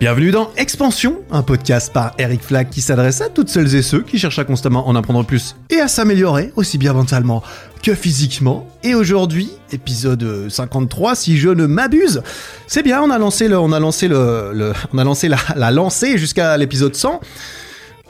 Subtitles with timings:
[0.00, 4.00] Bienvenue dans Expansion, un podcast par Eric Flack qui s'adresse à toutes celles et ceux
[4.00, 7.42] qui cherchent à constamment en apprendre plus et à s'améliorer aussi bien mentalement
[7.82, 8.66] que physiquement.
[8.82, 12.22] Et aujourd'hui, épisode 53, si je ne m'abuse,
[12.66, 15.70] c'est bien, on a lancé le, on a lancé le, on a lancé la, la
[15.70, 17.20] lancée jusqu'à l'épisode 100.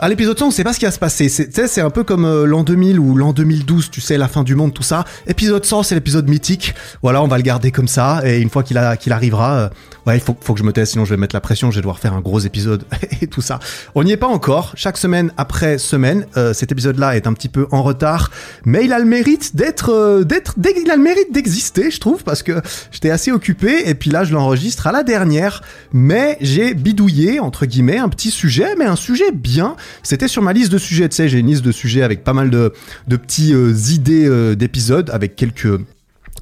[0.03, 1.29] À l'épisode 100, on sait pas ce qui va se passer.
[1.29, 4.55] C'est, un peu comme euh, l'an 2000 ou l'an 2012, tu sais, la fin du
[4.55, 5.05] monde, tout ça.
[5.27, 6.75] Épisode 100, c'est l'épisode mythique.
[7.03, 8.23] Voilà, on va le garder comme ça.
[8.25, 9.69] Et une fois qu'il, a, arrivera, euh,
[10.06, 11.77] ouais, il faut, faut que je me taise, sinon je vais mettre la pression, je
[11.77, 12.84] vais devoir faire un gros épisode
[13.20, 13.59] et tout ça.
[13.95, 14.73] On n'y est pas encore.
[14.75, 18.30] Chaque semaine après semaine, euh, cet épisode-là est un petit peu en retard,
[18.64, 22.25] mais il a le mérite d'être, euh, d'être, il a le mérite d'exister, je trouve,
[22.25, 23.89] parce que j'étais assez occupé.
[23.91, 25.61] Et puis là, je l'enregistre à la dernière.
[25.92, 29.77] Mais j'ai bidouillé, entre guillemets, un petit sujet, mais un sujet bien.
[30.03, 32.33] C'était sur ma liste de sujets, tu sais, j'ai une liste de sujets avec pas
[32.33, 32.73] mal de,
[33.09, 35.81] de petits euh, idées euh, d'épisodes, avec quelques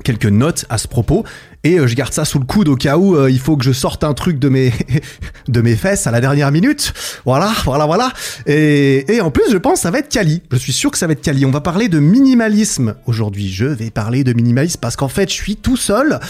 [0.05, 1.25] quelques notes à ce propos
[1.65, 3.73] et euh, je garde ça sous le coude au cas où il faut que je
[3.73, 4.73] sorte un truc de mes
[5.49, 6.93] de mes fesses à la dernière minute.
[7.25, 8.13] Voilà, voilà, voilà.
[8.47, 10.41] Et, et en plus, je pense que ça va être quali.
[10.53, 11.45] Je suis sûr que ça va être quali.
[11.45, 13.53] On va parler de minimalisme aujourd'hui.
[13.53, 16.21] Je vais parler de minimalisme parce qu'en fait, je suis tout seul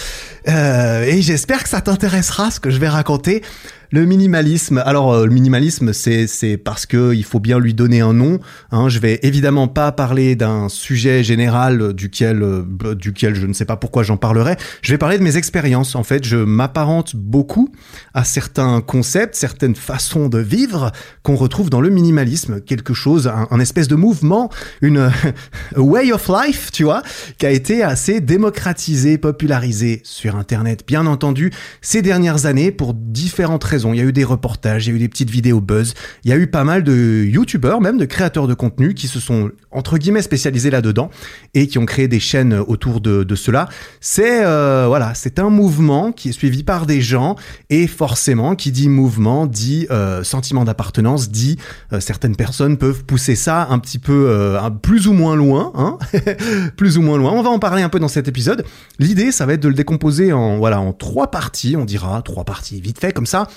[0.47, 3.42] et j'espère que ça t'intéressera ce que je vais raconter.
[3.91, 4.83] Le minimalisme.
[4.84, 8.39] Alors, euh, le minimalisme, c'est parce que il faut bien lui donner un nom.
[8.70, 8.91] Hein.
[8.91, 13.78] Je vais évidemment pas parler d'un sujet général duquel euh, duquel je ne sais pas
[13.78, 14.56] pourquoi j'en parlerai.
[14.83, 15.95] Je vais parler de mes expériences.
[15.95, 17.70] En fait, je m'apparente beaucoup
[18.12, 20.92] à certains concepts, certaines façons de vivre
[21.23, 22.61] qu'on retrouve dans le minimalisme.
[22.61, 24.50] Quelque chose, un, un espèce de mouvement,
[24.83, 25.11] une
[25.77, 27.02] way of life, tu vois,
[27.39, 30.84] qui a été assez démocratisé, popularisé sur Internet.
[30.86, 33.78] Bien entendu, ces dernières années, pour différentes raisons.
[33.84, 36.31] Il y a eu des reportages, il y a eu des petites vidéos buzz, il
[36.31, 39.51] y a eu pas mal de youtubeurs, même de créateurs de contenu qui se sont,
[39.70, 41.11] entre guillemets, spécialisés là-dedans
[41.55, 43.69] et qui ont créé des chaînes autour de, cela.
[44.01, 47.37] C'est, euh, voilà, c'est un mouvement qui est suivi par des gens
[47.70, 51.57] et forcément, qui dit mouvement, dit euh, sentiment d'appartenance, dit
[51.92, 55.98] euh, certaines personnes peuvent pousser ça un petit peu, plus ou moins loin, hein
[56.77, 57.33] plus ou moins loin.
[57.33, 58.64] On va en parler un peu dans cet épisode.
[58.98, 62.45] L'idée, ça va être de le décomposer en voilà en trois parties, on dira trois
[62.45, 63.48] parties vite fait comme ça.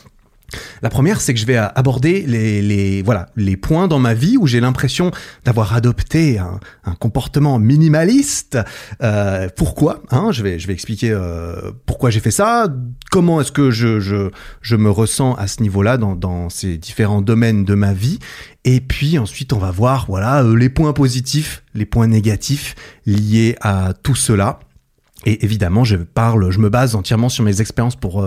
[0.81, 4.47] La première, c'est que je vais aborder les, voilà les points dans ma vie où
[4.47, 5.11] j'ai l'impression
[5.45, 6.59] d'avoir adopté un,
[6.99, 8.57] comportement minimaliste.
[9.01, 12.67] Euh, pourquoi hein, Je vais je vais expliquer euh, pourquoi j'ai fait ça.
[13.09, 17.65] Comment est-ce que je, je me ressens à ce niveau-là dans dans ces différents domaines
[17.65, 18.19] de ma vie.
[18.63, 22.75] Et puis ensuite, on va voir voilà euh, les points positifs, les points négatifs
[23.05, 24.59] liés à tout cela.
[25.25, 28.25] Et évidemment, je parle, je me base entièrement sur mes expériences pour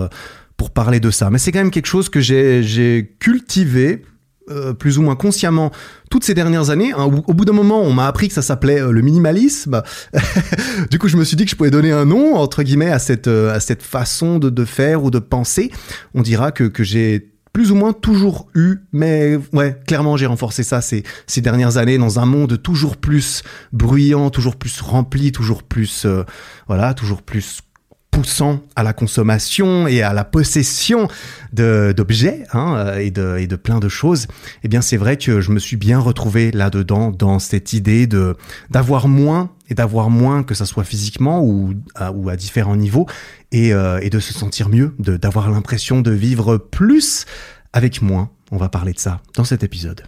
[0.57, 1.29] pour parler de ça.
[1.29, 4.03] Mais c'est quand même quelque chose que j'ai cultivé
[4.51, 5.71] euh, plus ou moins consciemment
[6.11, 6.91] toutes ces dernières années.
[6.91, 9.81] Hein, au, bout d'un moment, on m'a appris que ça s'appelait euh, le minimalisme.
[10.91, 12.99] du coup, je me suis dit que je pouvais donner un nom entre guillemets à
[12.99, 15.71] cette euh, à cette façon de, de faire ou de penser.
[16.13, 20.61] On dira que que j'ai plus ou moins toujours eu, mais ouais, clairement j'ai renforcé
[20.61, 25.63] ça ces, ces dernières années dans un monde toujours plus bruyant, toujours plus rempli, toujours
[25.63, 26.05] plus,
[26.67, 27.61] voilà, toujours plus
[28.15, 31.09] poussant à la consommation et à la possession
[31.51, 34.27] d'objets hein, euh, et, de, plein de choses,
[34.63, 38.37] eh bien c'est vrai que je me suis bien retrouvé là-dedans dans cette idée de
[38.69, 43.05] d'avoir moins et d'avoir moins que ça soit physiquement ou à, différents niveaux
[43.51, 47.25] et, euh, et de se sentir mieux, d'avoir l'impression de vivre plus
[47.73, 48.29] avec moins.
[48.49, 50.03] On va parler de ça dans cet épisode.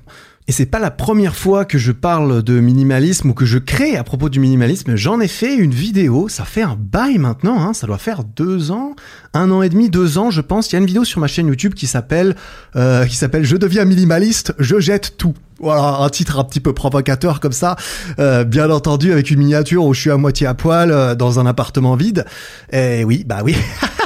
[0.49, 3.97] Et c'est pas la première fois que je parle de minimalisme ou que je crée
[3.97, 4.95] à propos du minimalisme.
[4.95, 8.71] J'en ai fait une vidéo, ça fait un bail maintenant, hein, ça doit faire deux
[8.71, 8.95] ans,
[9.33, 10.71] un an et demi, deux ans, je pense.
[10.71, 12.37] Il y a une vidéo sur ma chaîne YouTube qui s'appelle,
[12.77, 15.33] euh, qui s'appelle Je deviens minimaliste, je jette tout.
[15.59, 17.75] Voilà, un titre un petit peu provocateur comme ça,
[18.19, 21.41] euh, bien entendu avec une miniature où je suis à moitié à poil euh, dans
[21.41, 22.25] un appartement vide.
[22.71, 23.57] Et oui, bah oui.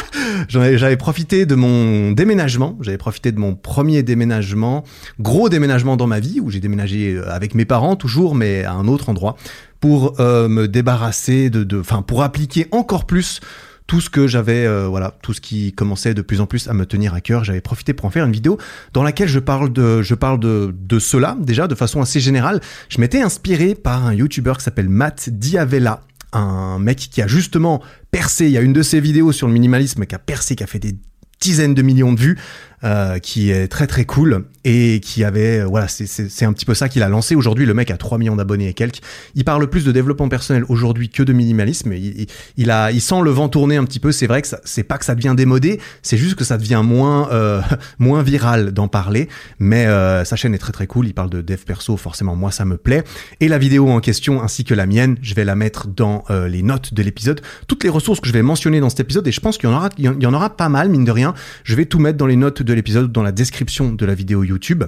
[0.49, 4.83] J'avais profité de mon déménagement, j'avais profité de mon premier déménagement,
[5.19, 8.73] gros déménagement dans ma vie, où j'ai déménagé euh, avec mes parents toujours, mais à
[8.73, 9.35] un autre endroit,
[9.79, 13.41] pour euh, me débarrasser de, enfin, pour appliquer encore plus
[13.87, 16.73] tout ce que j'avais, euh, voilà, tout ce qui commençait de plus en plus à
[16.73, 17.43] me tenir à cœur.
[17.43, 18.57] J'avais profité pour en faire une vidéo
[18.93, 22.61] dans laquelle je parle de, je parle de, de cela déjà de façon assez générale.
[22.87, 26.01] Je m'étais inspiré par un YouTuber qui s'appelle Matt Diavella,
[26.33, 27.81] un mec qui a justement
[28.11, 28.45] percé.
[28.45, 30.67] Il y a une de ses vidéos sur le minimalisme qui a percé, qui a
[30.67, 30.95] fait des
[31.39, 32.37] dizaines de millions de vues,
[32.83, 36.73] euh, qui est très très cool et qui avait euh, voilà c'est un petit peu
[36.73, 37.35] ça qu'il a lancé.
[37.35, 39.01] Aujourd'hui le mec a 3 millions d'abonnés et quelques.
[39.35, 41.93] Il parle plus de développement personnel aujourd'hui que de minimalisme.
[41.93, 44.11] Il, il, a il sent le vent tourner un petit peu.
[44.11, 47.29] C'est vrai que c'est pas que ça devient démodé c'est juste que ça devient moins
[47.31, 47.61] euh,
[47.99, 49.29] moins viral d'en parler.
[49.59, 51.07] Mais euh, sa chaîne est très très cool.
[51.07, 51.97] Il parle de dev perso.
[51.97, 53.03] Forcément moi ça me plaît.
[53.39, 56.47] Et la vidéo en question ainsi que la mienne je vais la mettre dans euh,
[56.47, 57.41] les notes de l'épisode.
[57.67, 59.71] Toutes les ressources que je vais mentionner dans cet épisode et je pense qu'il y
[59.71, 62.17] en aura il y en aura pas mal mine de rien je vais tout mettre
[62.17, 64.85] dans les notes de de l'épisode, dans la description de la vidéo YouTube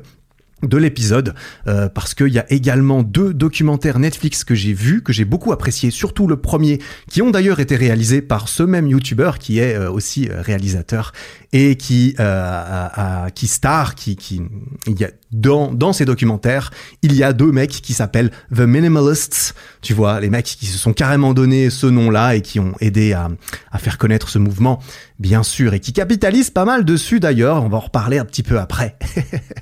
[0.62, 1.34] de l'épisode
[1.68, 5.52] euh, parce qu'il y a également deux documentaires Netflix que j'ai vus, que j'ai beaucoup
[5.52, 9.76] apprécié, surtout le premier, qui ont d'ailleurs été réalisés par ce même YouTuber qui est
[9.76, 11.12] euh, aussi euh, réalisateur
[11.54, 14.42] et qui a, qui star, qui qui
[14.88, 16.72] il y a dans dans ces documentaires,
[17.04, 20.78] il y a deux mecs qui s'appellent The Minimalists, tu vois, les mecs qui se
[20.78, 23.30] sont carrément donné ce nom-là et qui ont aidé à
[23.72, 24.80] à faire connaître ce mouvement,
[25.20, 27.64] bien sûr, et qui capitalisent pas mal dessus d'ailleurs.
[27.64, 28.98] On va en reparler un petit peu après.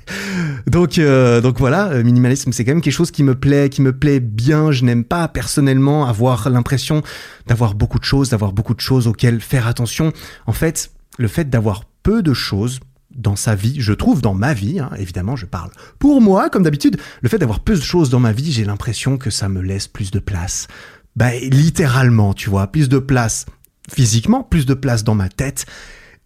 [0.66, 3.92] donc euh, donc voilà, minimalisme, c'est quand même quelque chose qui me plaît, qui me
[3.92, 4.72] plaît bien.
[4.72, 7.02] Je n'aime pas personnellement avoir l'impression
[7.46, 10.12] d'avoir beaucoup de choses, d'avoir beaucoup de choses auxquelles faire attention.
[10.46, 12.80] En fait, le fait d'avoir peu de choses
[13.14, 16.62] dans sa vie, je trouve dans ma vie, hein, évidemment je parle pour moi comme
[16.62, 19.60] d'habitude, le fait d'avoir peu de choses dans ma vie, j'ai l'impression que ça me
[19.60, 20.66] laisse plus de place.
[21.14, 23.44] Bah littéralement, tu vois, plus de place
[23.92, 25.66] physiquement, plus de place dans ma tête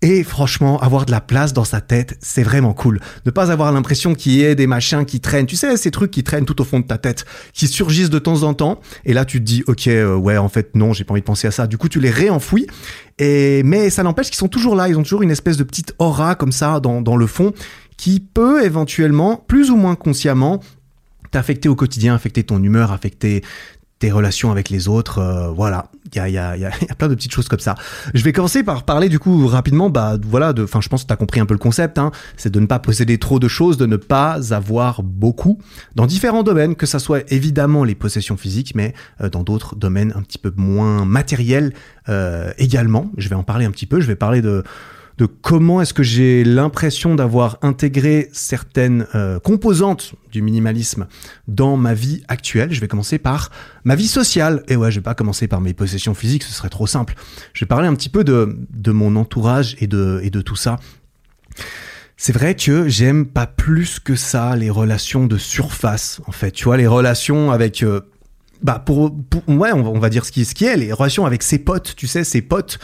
[0.02, 3.00] et franchement, avoir de la place dans sa tête, c'est vraiment cool.
[3.24, 5.46] Ne pas avoir l'impression qu'il y ait des machins qui traînent.
[5.46, 8.18] Tu sais, ces trucs qui traînent tout au fond de ta tête, qui surgissent de
[8.18, 8.80] temps en temps.
[9.06, 11.26] Et là, tu te dis, ok, euh, ouais, en fait, non, j'ai pas envie de
[11.26, 11.66] penser à ça.
[11.66, 12.66] Du coup, tu les réenfouis.
[13.18, 14.88] Et mais ça n'empêche qu'ils sont toujours là.
[14.88, 17.54] Ils ont toujours une espèce de petite aura comme ça dans, dans le fond,
[17.96, 20.60] qui peut éventuellement, plus ou moins consciemment,
[21.30, 23.42] t'affecter au quotidien, affecter ton humeur, affecter
[23.98, 27.08] tes relations avec les autres, euh, voilà, il y a, y, a, y a, plein
[27.08, 27.74] de petites choses comme ça.
[28.12, 31.16] Je vais commencer par parler du coup rapidement, bah voilà, enfin je pense que t'as
[31.16, 33.86] compris un peu le concept, hein, c'est de ne pas posséder trop de choses, de
[33.86, 35.58] ne pas avoir beaucoup
[35.94, 40.12] dans différents domaines, que ça soit évidemment les possessions physiques, mais euh, dans d'autres domaines
[40.14, 41.72] un petit peu moins matériels
[42.08, 43.10] euh, également.
[43.16, 44.62] Je vais en parler un petit peu, je vais parler de
[45.18, 51.06] de comment est-ce que j'ai l'impression d'avoir intégré certaines euh, composantes du minimalisme
[51.48, 52.72] dans ma vie actuelle.
[52.72, 53.50] Je vais commencer par
[53.84, 54.62] ma vie sociale.
[54.68, 57.14] Et ouais, je vais pas commencer par mes possessions physiques, ce serait trop simple.
[57.54, 60.56] Je vais parler un petit peu de, de mon entourage et de, et de tout
[60.56, 60.78] ça.
[62.18, 66.50] C'est vrai que j'aime pas plus que ça les relations de surface, en fait.
[66.50, 67.82] Tu vois, les relations avec...
[67.82, 68.00] Euh,
[68.62, 69.14] bah pour,
[69.48, 71.58] ouais on va, on va dire ce qui, ce qui est les relations avec ses
[71.58, 72.78] potes tu sais ses potes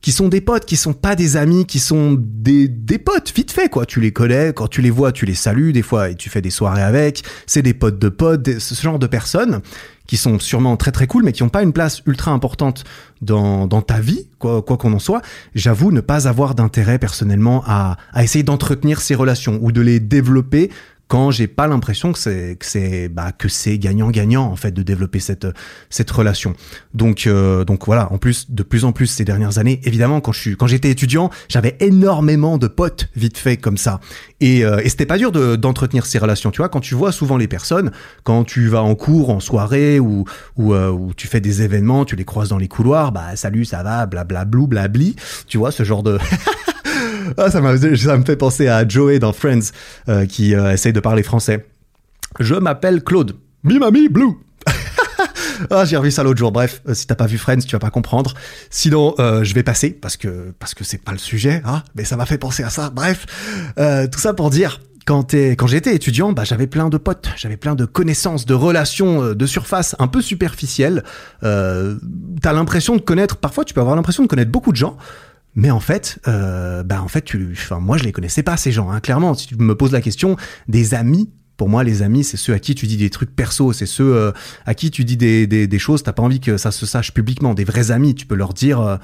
[0.00, 3.50] qui sont des potes, qui sont pas des amis, qui sont des, des potes, vite
[3.50, 3.84] fait, quoi.
[3.84, 6.40] Tu les connais, quand tu les vois, tu les salues, des fois, et tu fais
[6.40, 7.22] des soirées avec.
[7.46, 9.60] C'est des potes de potes, ce genre de personnes
[10.06, 12.82] qui sont sûrement très très cool, mais qui n'ont pas une place ultra importante
[13.22, 15.22] dans, dans ta vie, quoi qu'on en soit.
[15.54, 20.00] J'avoue ne pas avoir d'intérêt personnellement à, à essayer d'entretenir ces relations ou de les
[20.00, 20.70] développer
[21.10, 24.70] quand j'ai pas l'impression que c'est que c'est bah que c'est gagnant gagnant en fait
[24.70, 25.48] de développer cette
[25.90, 26.54] cette relation.
[26.94, 30.30] Donc euh, donc voilà, en plus de plus en plus ces dernières années, évidemment quand
[30.30, 33.98] je suis quand j'étais étudiant, j'avais énormément de potes vite fait comme ça.
[34.40, 37.10] Et, euh, et c'était pas dur de d'entretenir ces relations, tu vois, quand tu vois
[37.10, 37.90] souvent les personnes,
[38.22, 40.26] quand tu vas en cours, en soirée ou
[40.56, 43.64] ou, euh, ou tu fais des événements, tu les croises dans les couloirs, bah salut,
[43.64, 45.16] ça va, blablablou, blabli,
[45.48, 46.18] tu vois ce genre de
[47.36, 47.60] ah, ça,
[47.96, 49.70] ça me fait penser à Joey dans Friends
[50.08, 51.66] euh, qui euh, essaye de parler français.
[52.38, 53.36] Je m'appelle Claude.
[53.64, 54.34] Mimami Blue.
[55.70, 56.52] ah, j'ai revu ça l'autre jour.
[56.52, 58.34] Bref, euh, si t'as pas vu Friends, tu vas pas comprendre.
[58.70, 61.82] Sinon, je vais passer parce que parce que c'est pas le sujet, hein.
[61.94, 62.90] Mais ça m'a fait penser à ça.
[62.90, 63.26] Bref,
[63.76, 64.80] tout ça pour dire.
[65.06, 69.34] Quand, quand j'étais étudiant, bah, j'avais plein de potes, j'avais plein de connaissances, de relations
[69.34, 71.02] de surface un peu superficielles.
[71.42, 71.96] Euh,
[72.40, 74.96] T'as l'impression de connaître, parfois tu peux avoir l'impression de connaître beaucoup de gens,
[75.54, 78.72] mais en fait, euh, bah en fait, tu, enfin moi je les connaissais pas ces
[78.72, 78.90] gens.
[78.90, 80.36] Hein, clairement, si tu me poses la question
[80.68, 83.72] des amis, pour moi les amis c'est ceux à qui tu dis des trucs perso,
[83.72, 84.32] c'est ceux euh,
[84.64, 87.12] à qui tu dis des, des, des choses, t'as pas envie que ça se sache
[87.12, 87.54] publiquement.
[87.54, 88.96] Des vrais amis, tu peux leur dire, euh,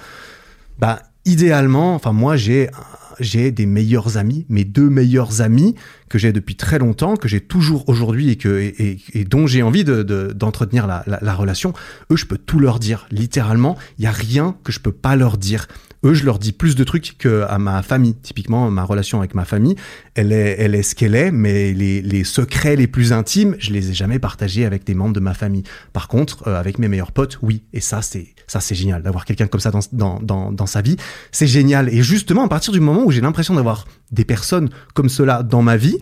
[0.79, 2.71] bah idéalement, enfin moi j'ai
[3.19, 5.75] j'ai des meilleurs amis, mes deux meilleurs amis
[6.09, 9.85] que j'ai depuis très longtemps, que j'ai toujours aujourd'hui et que et, dont j'ai envie
[9.85, 10.03] de,
[10.35, 11.73] d'entretenir la, la, la, relation.
[12.11, 13.77] Eux, je peux tout leur dire, littéralement.
[13.99, 15.67] Il y a rien que je peux pas leur dire
[16.05, 18.15] eux, je leur dis plus de trucs que à ma famille.
[18.15, 19.77] Typiquement, ma relation avec ma famille,
[20.15, 23.73] elle est, elle est ce qu'elle est, mais les, les, secrets les plus intimes, je
[23.73, 25.65] les ai jamais partagés avec des membres de ma famille.
[25.93, 27.63] Par contre, euh, avec mes meilleurs potes, oui.
[27.73, 30.81] Et ça, c'est ça, c'est génial d'avoir quelqu'un comme ça dans, dans, dans, dans sa
[30.81, 30.97] vie.
[31.33, 31.89] C'est génial.
[31.89, 35.63] Et justement, à partir du moment où j'ai l'impression d'avoir des personnes comme cela dans
[35.63, 35.99] ma vie,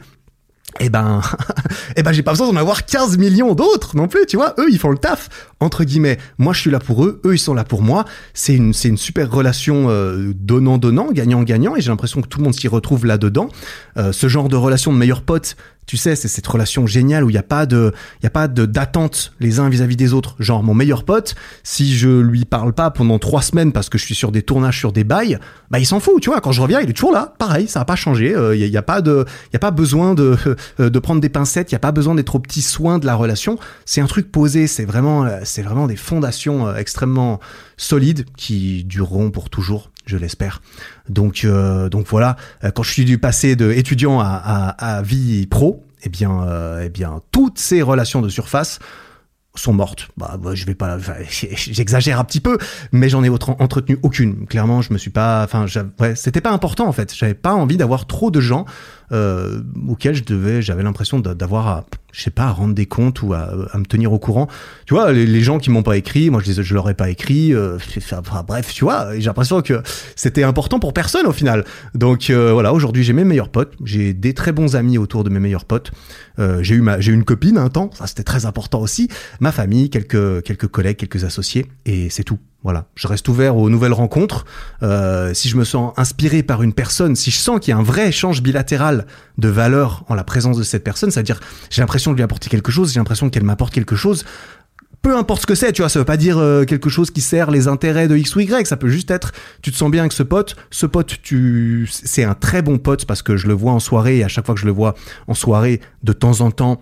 [0.81, 1.21] eh ben,
[1.97, 4.55] eh ben, j'ai pas besoin d'en avoir 15 millions d'autres non plus, tu vois.
[4.59, 5.29] Eux, ils font le taf,
[5.61, 6.19] entre guillemets.
[6.39, 8.05] Moi, je suis là pour eux, eux, ils sont là pour moi.
[8.33, 12.45] C'est une, c'est une super relation euh, donnant-donnant, gagnant-gagnant, et j'ai l'impression que tout le
[12.45, 13.49] monde s'y retrouve là-dedans.
[13.97, 17.31] Euh, ce genre de relation de meilleurs potes, tu sais, c'est cette relation géniale où
[17.31, 20.37] il n'y a pas de, il a pas de d'attente les uns vis-à-vis des autres.
[20.39, 24.05] Genre mon meilleur pote, si je lui parle pas pendant trois semaines parce que je
[24.05, 25.39] suis sur des tournages, sur des bails,
[25.71, 26.41] bah il s'en fout, tu vois.
[26.41, 28.31] Quand je reviens, il est toujours là, pareil, ça a pas changé.
[28.31, 30.37] Il euh, y, a, pas de, il a pas besoin de
[30.81, 33.07] euh, de prendre des pincettes, il y a pas besoin d'être au petit soin de
[33.07, 33.59] la relation.
[33.85, 37.41] C'est un truc posé, c'est vraiment, euh, c'est vraiment des fondations extrêmement
[37.77, 39.91] solides qui dureront pour toujours.
[40.07, 40.61] je l'espère.
[41.09, 41.47] Donc,
[41.91, 42.37] donc voilà,
[42.75, 46.47] quand je suis du passé de étudiant à, à, à vie pro, eh bien,
[46.83, 48.79] eh bien, toutes ces relations de surface
[49.57, 50.09] sont mortes.
[50.17, 52.59] Bah, bah, je vais pas, j'exagère un petit peu,
[52.93, 54.47] mais j'en ai entretenu aucune.
[54.47, 55.67] Clairement, je me suis pas, enfin,
[56.01, 57.15] ouais, c'était pas important en fait.
[57.15, 58.65] J'avais pas envie d'avoir trop de gens
[59.13, 63.23] euh, auxquels je devais, j'avais l'impression d'avoir à, je sais pas, à rendre des comptes
[63.23, 64.47] ou à, me tenir au courant.
[64.87, 67.11] Tu vois, les, gens qui m'ont pas écrit, moi je les, je leur ai pas
[67.11, 67.53] écrit.
[67.53, 67.77] Euh,
[68.13, 69.83] enfin, bref, tu vois, j'ai l'impression que
[70.15, 71.65] c'était important pour personne au final.
[71.95, 75.31] Donc euh, voilà, aujourd'hui j'ai mes meilleurs potes, j'ai des très bons amis autour de
[75.31, 75.91] mes meilleurs potes.
[76.39, 79.09] Euh, j'ai eu ma, j'ai une copine un temps, ça c'était très important aussi.
[79.41, 82.39] Ma famille, quelques quelques collègues, quelques associés, et c'est tout.
[82.63, 84.47] Voilà, je reste ouvert aux nouvelles rencontres.
[85.35, 87.83] Si je me sens inspiré par une personne, si je sens qu'il y a un
[87.83, 89.05] vrai échange bilatéral
[89.37, 92.71] de valeur en la présence de cette personne, c'est-à-dire j'ai l'impression de lui apporter quelque
[92.71, 94.25] chose, j'ai l'impression qu'elle m'apporte quelque chose,
[95.05, 97.21] peu importe ce que c'est, tu vois, ça veut pas dire euh, quelque chose qui
[97.21, 100.01] sert les intérêts de X ou Y, ça peut juste être, tu te sens bien
[100.01, 103.53] avec ce pote, ce pote, tu, c'est un très bon pote parce que je le
[103.53, 104.95] vois en soirée et à chaque fois que je le vois
[105.29, 106.81] en soirée, de temps en temps,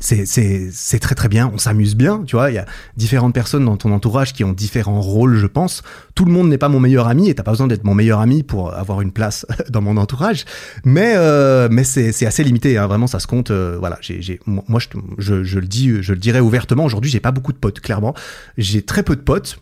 [0.00, 3.76] c'est très très bien, on s'amuse bien, tu vois, il y a différentes personnes dans
[3.76, 5.82] ton entourage qui ont différents rôles, je pense.
[6.14, 8.20] Tout le monde n'est pas mon meilleur ami et t'as pas besoin d'être mon meilleur
[8.20, 10.44] ami pour avoir une place dans mon entourage,
[10.84, 13.50] mais euh, mais c'est assez limité, hein, vraiment ça se compte.
[13.50, 14.88] Euh, voilà, j'ai moi je,
[15.18, 16.84] je, je, le dis, je le dirais ouvertement.
[16.84, 18.14] Aujourd'hui, j'ai pas beaucoup de potes, clairement.
[18.58, 19.58] J'ai très peu de potes,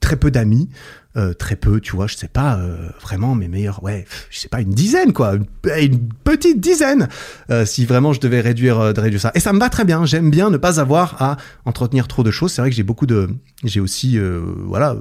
[0.00, 0.68] très peu d'amis.
[1.16, 4.48] Euh, très peu, tu vois, je sais pas euh, vraiment mes meilleurs, ouais, je sais
[4.48, 5.36] pas une dizaine quoi,
[5.80, 7.08] une, petite dizaine,
[7.50, 9.32] euh, si vraiment je devais réduire, de réduire ça.
[9.34, 10.04] Et ça me va très bien.
[10.04, 12.52] J'aime bien ne pas avoir à entretenir trop de choses.
[12.52, 13.30] C'est vrai que j'ai beaucoup de,
[13.64, 14.18] j'ai aussi,
[14.64, 14.94] voilà,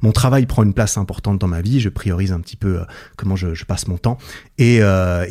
[0.00, 1.78] mon travail prend une place importante dans ma vie.
[1.78, 2.80] Je priorise un petit peu
[3.16, 4.16] comment je, passe mon temps,
[4.56, 4.80] et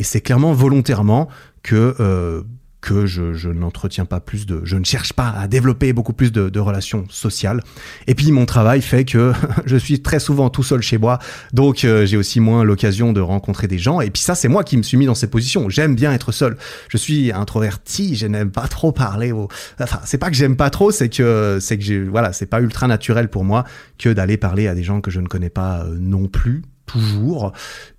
[0.03, 1.27] c'est clairement volontairement
[1.63, 2.43] que
[2.81, 6.31] que je, je n'entretiens pas plus de, je ne cherche pas à développer beaucoup plus
[6.31, 7.61] de, relations sociales.
[8.07, 9.33] Et puis mon travail fait que
[9.65, 11.19] je suis très souvent tout seul chez moi,
[11.53, 14.01] donc euh, j'ai aussi moins l'occasion de rencontrer des gens.
[14.01, 15.69] Et puis ça, c'est moi qui me suis mis dans cette position.
[15.69, 16.57] J'aime bien être seul.
[16.89, 19.31] Je suis introverti, je n'aime pas trop parler.
[19.31, 19.47] Au...
[19.79, 22.87] Enfin, c'est pas que j'aime pas trop, c'est que c'est que voilà, c'est pas ultra
[22.87, 23.63] naturel pour moi
[23.97, 27.53] que d'aller parler à des gens que je ne connais pas euh, non plus toujours.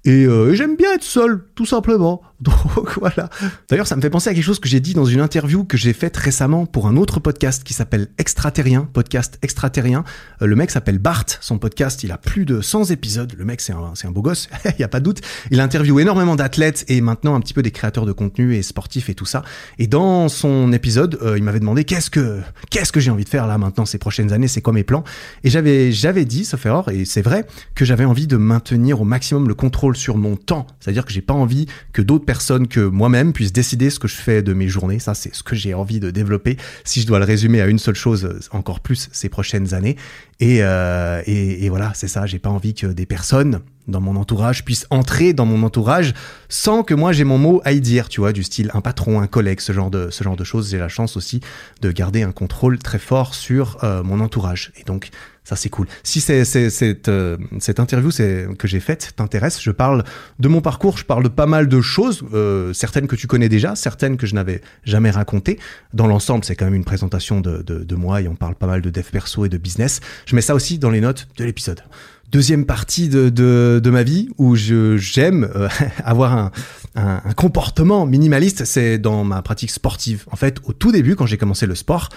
[0.07, 2.23] Euh, et j'aime bien être seul, tout simplement.
[2.40, 3.28] Donc voilà.
[3.69, 5.76] D'ailleurs, ça me fait penser à quelque chose que j'ai dit dans une interview que
[5.76, 10.04] j'ai faite récemment pour un autre podcast qui s'appelle Extraterrien, podcast Extraterrien.
[10.40, 13.35] Euh, le mec s'appelle Bart, son podcast, il a plus de 100 épisodes.
[13.37, 15.21] Le mec, c'est un, un beau gosse, il y a pas de doute.
[15.50, 19.11] Il interviewe énormément d'athlètes et maintenant un petit peu des créateurs de contenu et sportifs
[19.11, 19.42] et tout ça.
[19.78, 22.40] Et dans son épisode, euh, il m'avait demandé qu'est-ce que
[22.71, 25.04] qu'est-ce que j'ai envie de faire là maintenant ces prochaines années, c'est quoi mes plans?
[25.45, 29.04] Et j'avais j'avais dit, sauf erreur, et c'est vrai que j'avais envie de maintenir au
[29.04, 30.66] maximum le contrôle sur mon temps.
[30.80, 34.16] C'est-à-dire que j'ai pas envie que d'autres personnes que moi-même puissent décider ce que je
[34.16, 34.99] fais de mes journées.
[34.99, 36.56] Ça, c'est ce que j'ai envie de développer.
[36.85, 39.97] Si je dois le résumer à une seule chose, euh, encore plus ces prochaines années.
[40.40, 42.26] Et, euh, et, et voilà, c'est ça.
[42.26, 46.14] J'ai pas envie que des personnes dans mon entourage puissent entrer dans mon entourage
[46.49, 49.20] sans que moi j'ai mon mot à y dire, tu vois, du style un patron,
[49.20, 50.70] un collègue, ce genre de ce genre de choses.
[50.70, 51.40] J'ai la chance aussi
[51.80, 54.73] de garder un contrôle très fort sur euh, mon entourage.
[54.80, 55.11] Et donc
[55.44, 55.87] ça, c'est cool.
[56.02, 56.44] Si c'est,
[57.09, 58.11] euh, cette interview
[58.56, 60.04] que j'ai faite t'intéresse, je parle
[60.38, 63.49] de mon parcours, je parle de pas mal de choses, euh, certaines que tu connais
[63.49, 65.59] déjà, certaines que je n'avais jamais racontées.
[65.94, 68.66] Dans l'ensemble, c'est quand même une présentation de, de, de, moi et on parle pas
[68.66, 70.00] mal de dev perso et de business.
[70.26, 71.82] Je mets ça aussi dans les notes de l'épisode.
[72.30, 75.68] Deuxième partie de, de, de ma vie où je, j'aime euh,
[76.04, 76.52] avoir un,
[76.94, 80.26] un comportement minimaliste, c'est dans ma pratique sportive.
[80.30, 82.11] En fait, au tout début, quand j'ai commencé le sport,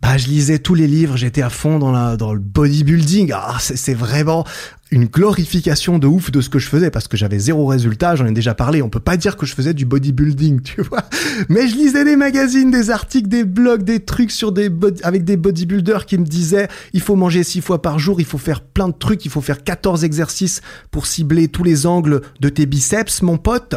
[0.00, 3.32] bah, je lisais tous les livres, j'étais à fond dans, la, dans le bodybuilding.
[3.34, 4.44] Ah, c'est vraiment
[4.90, 8.26] une glorification de ouf de ce que je faisais parce que j'avais zéro résultat, j'en
[8.26, 8.80] ai déjà parlé.
[8.80, 11.02] On peut pas dire que je faisais du bodybuilding, tu vois.
[11.48, 14.70] Mais je lisais des magazines, des articles, des blogs, des trucs sur des
[15.02, 18.38] avec des bodybuilders qui me disaient il faut manger six fois par jour, il faut
[18.38, 22.48] faire plein de trucs, il faut faire 14 exercices pour cibler tous les angles de
[22.48, 23.74] tes biceps, mon pote.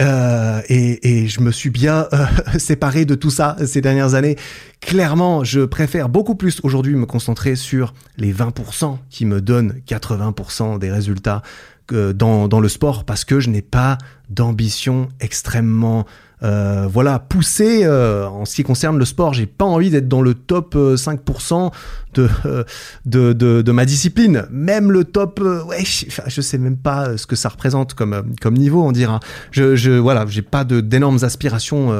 [0.00, 2.26] Euh, et, je me suis bien euh,
[2.58, 4.36] séparé de tout ça ces dernières années.
[4.80, 10.78] Clairement, je préfère beaucoup plus aujourd'hui me concentrer sur les 20% qui me donnent 80%
[10.78, 11.42] des résultats
[11.88, 13.96] dans, le sport parce que je n'ai pas
[14.28, 16.04] d'ambition extrêmement
[16.42, 19.34] euh, voilà, poussée en ce qui concerne le sport.
[19.34, 21.72] J'ai pas envie d'être dans le top 5%
[22.18, 22.64] euh,
[23.04, 24.46] de, ma discipline.
[24.50, 28.22] Même le top, euh, ouais, je, sais même pas euh, ce que ça représente comme,
[28.52, 29.20] niveau, on dira.
[29.50, 31.92] Je, je voilà, j'ai pas d'énormes aspirations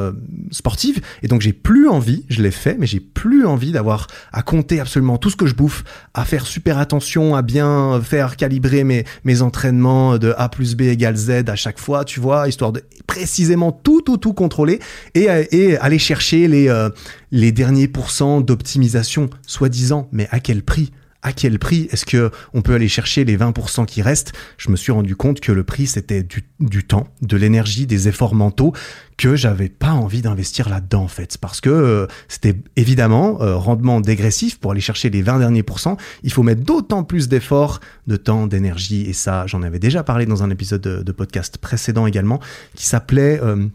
[0.50, 4.42] sportives et donc j'ai plus envie, je l'ai fait, mais j'ai plus envie d'avoir à
[4.42, 8.85] compter absolument tout ce que je bouffe, à faire super attention, à bien faire calibrer
[8.85, 12.82] mes, entraînements de A plus B égale Z à chaque fois, tu vois, histoire de
[13.06, 14.80] précisément tout, tout, tout contrôler
[15.14, 15.28] et,
[15.76, 20.92] aller chercher les derniers pourcents d'optimisation, soi-disant, mais à quel prix?
[21.22, 21.88] À quel prix?
[21.90, 24.32] Est-ce que on peut aller chercher les 20% qui restent?
[24.58, 28.34] Je me suis rendu compte que le prix c'était du, temps, de l'énergie, des efforts
[28.34, 28.72] mentaux
[29.16, 31.36] que j'avais pas envie d'investir là-dedans en fait.
[31.38, 34.60] Parce que euh, c'était évidemment euh, rendement dégressif.
[34.60, 38.46] Pour aller chercher les 20 derniers pourcents, il faut mettre d'autant plus d'efforts, de temps,
[38.46, 39.02] d'énergie.
[39.08, 42.40] Et ça j'en avais déjà parlé dans un épisode de, de podcast précédent également
[42.76, 43.66] qui s'appelait euh,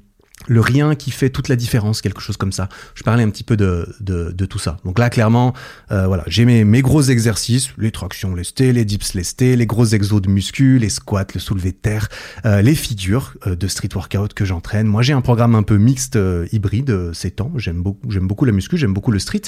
[0.48, 2.69] le rien qui fait toute la différence, quelque chose comme ça.
[2.95, 4.77] Je parlais un petit peu de, de, de tout ça.
[4.86, 5.53] Donc là, clairement,
[5.91, 9.86] euh, voilà, j'ai mes, mes gros exercices, les tractions lestées, les dips lestés, les gros
[9.86, 12.10] exos de muscu, les squats, le soulevé de terre,
[12.45, 14.88] euh, les figures euh, de street workout que j'entraîne.
[14.88, 17.51] Moi, j'ai un programme un peu mixte, euh, hybride, euh, ces temps.
[17.57, 19.41] J'aime beaucoup, j'aime beaucoup la muscu, j'aime beaucoup le street,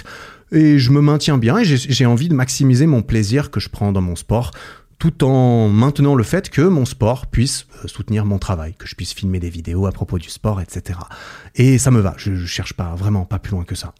[0.51, 1.57] et je me maintiens bien.
[1.57, 4.51] Et j'ai j'ai envie de maximiser mon plaisir que je prends dans mon sport
[5.00, 8.95] tout en maintenant le fait que mon sport puisse euh, soutenir mon travail, que je
[8.95, 11.00] puisse filmer des vidéos à propos du sport, etc.
[11.55, 13.93] Et ça me va, je, je cherche pas vraiment pas plus loin que ça.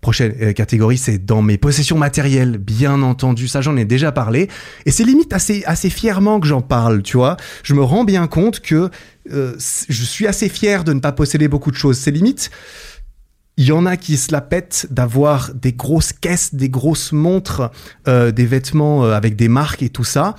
[0.00, 4.48] Prochaine euh, catégorie, c'est dans mes possessions matérielles, bien entendu, ça j'en ai déjà parlé,
[4.86, 7.36] et c'est limite assez assez fièrement que j'en parle, tu vois.
[7.62, 8.88] Je me rends bien compte que
[9.30, 11.98] euh, je suis assez fier de ne pas posséder beaucoup de choses.
[11.98, 12.50] C'est limite,
[13.60, 17.70] il y en a qui se la pètent d'avoir des grosses caisses, des grosses montres,
[18.08, 20.34] euh, des vêtements euh, avec des marques et tout ça.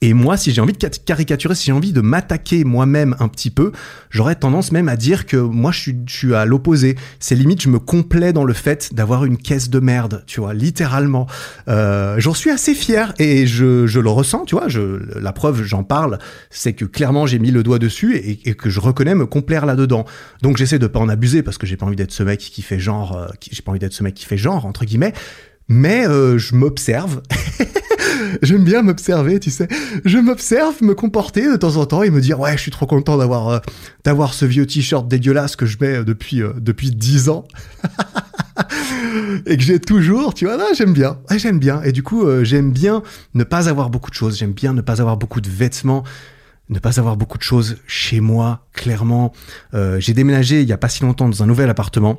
[0.00, 3.50] Et moi, si j'ai envie de caricaturer, si j'ai envie de m'attaquer moi-même un petit
[3.50, 3.70] peu,
[4.10, 6.96] j'aurais tendance même à dire que moi, je suis, je suis à l'opposé.
[7.20, 10.54] C'est limite, je me complais dans le fait d'avoir une caisse de merde, tu vois,
[10.54, 11.28] littéralement.
[11.68, 14.66] Euh, j'en suis assez fier et je, je le ressens, tu vois.
[14.66, 16.18] Je, la preuve, j'en parle,
[16.50, 20.04] c'est que clairement, j'ai mis le doigt dessus et, que je reconnais me complaire là-dedans.
[20.42, 22.62] Donc, j'essaie de pas en abuser parce que j'ai pas envie d'être ce mec qui
[22.62, 25.12] fait genre, euh, j'ai pas envie d'être ce mec qui fait genre entre guillemets.
[25.68, 27.22] Mais euh, je m'observe.
[28.42, 29.68] J'aime bien m'observer, tu sais.
[30.04, 32.86] Je m'observe, me comporter de temps en temps et me dire ouais, je suis trop
[32.86, 37.28] content d'avoir euh, ce vieux t-shirt dégueulasse que je mets euh, depuis euh, depuis dix
[37.28, 37.44] ans.
[39.46, 41.82] et que j'ai toujours, tu vois, là, j'aime bien, j'aime bien.
[41.82, 43.02] Et du coup, j'aime bien
[43.34, 46.04] ne pas avoir beaucoup de choses, j'aime bien ne pas avoir beaucoup de vêtements,
[46.68, 49.32] ne pas avoir beaucoup de choses chez moi, clairement.
[49.98, 52.18] J'ai déménagé il y a pas si longtemps dans un nouvel appartement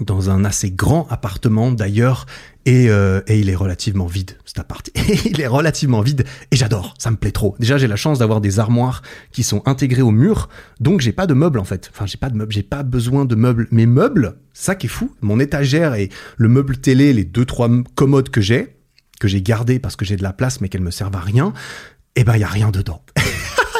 [0.00, 2.26] dans un assez grand appartement d'ailleurs
[2.66, 4.90] et, euh, et il est relativement vide cet appart
[5.24, 7.54] il est relativement vide et j'adore ça me plaît trop.
[7.58, 9.02] Déjà j'ai la chance d'avoir des armoires
[9.32, 10.48] qui sont intégrées au mur
[10.80, 11.90] donc j'ai pas de meubles en fait.
[11.92, 13.68] Enfin j'ai pas de meubles j'ai pas besoin de meubles.
[13.70, 17.68] Mes meubles ça qui est fou mon étagère et le meuble télé les deux trois
[17.94, 18.76] commodes que j'ai
[19.20, 21.52] que j'ai gardé parce que j'ai de la place mais qu'elles me servent à rien
[22.16, 23.03] eh ben il y a rien dedans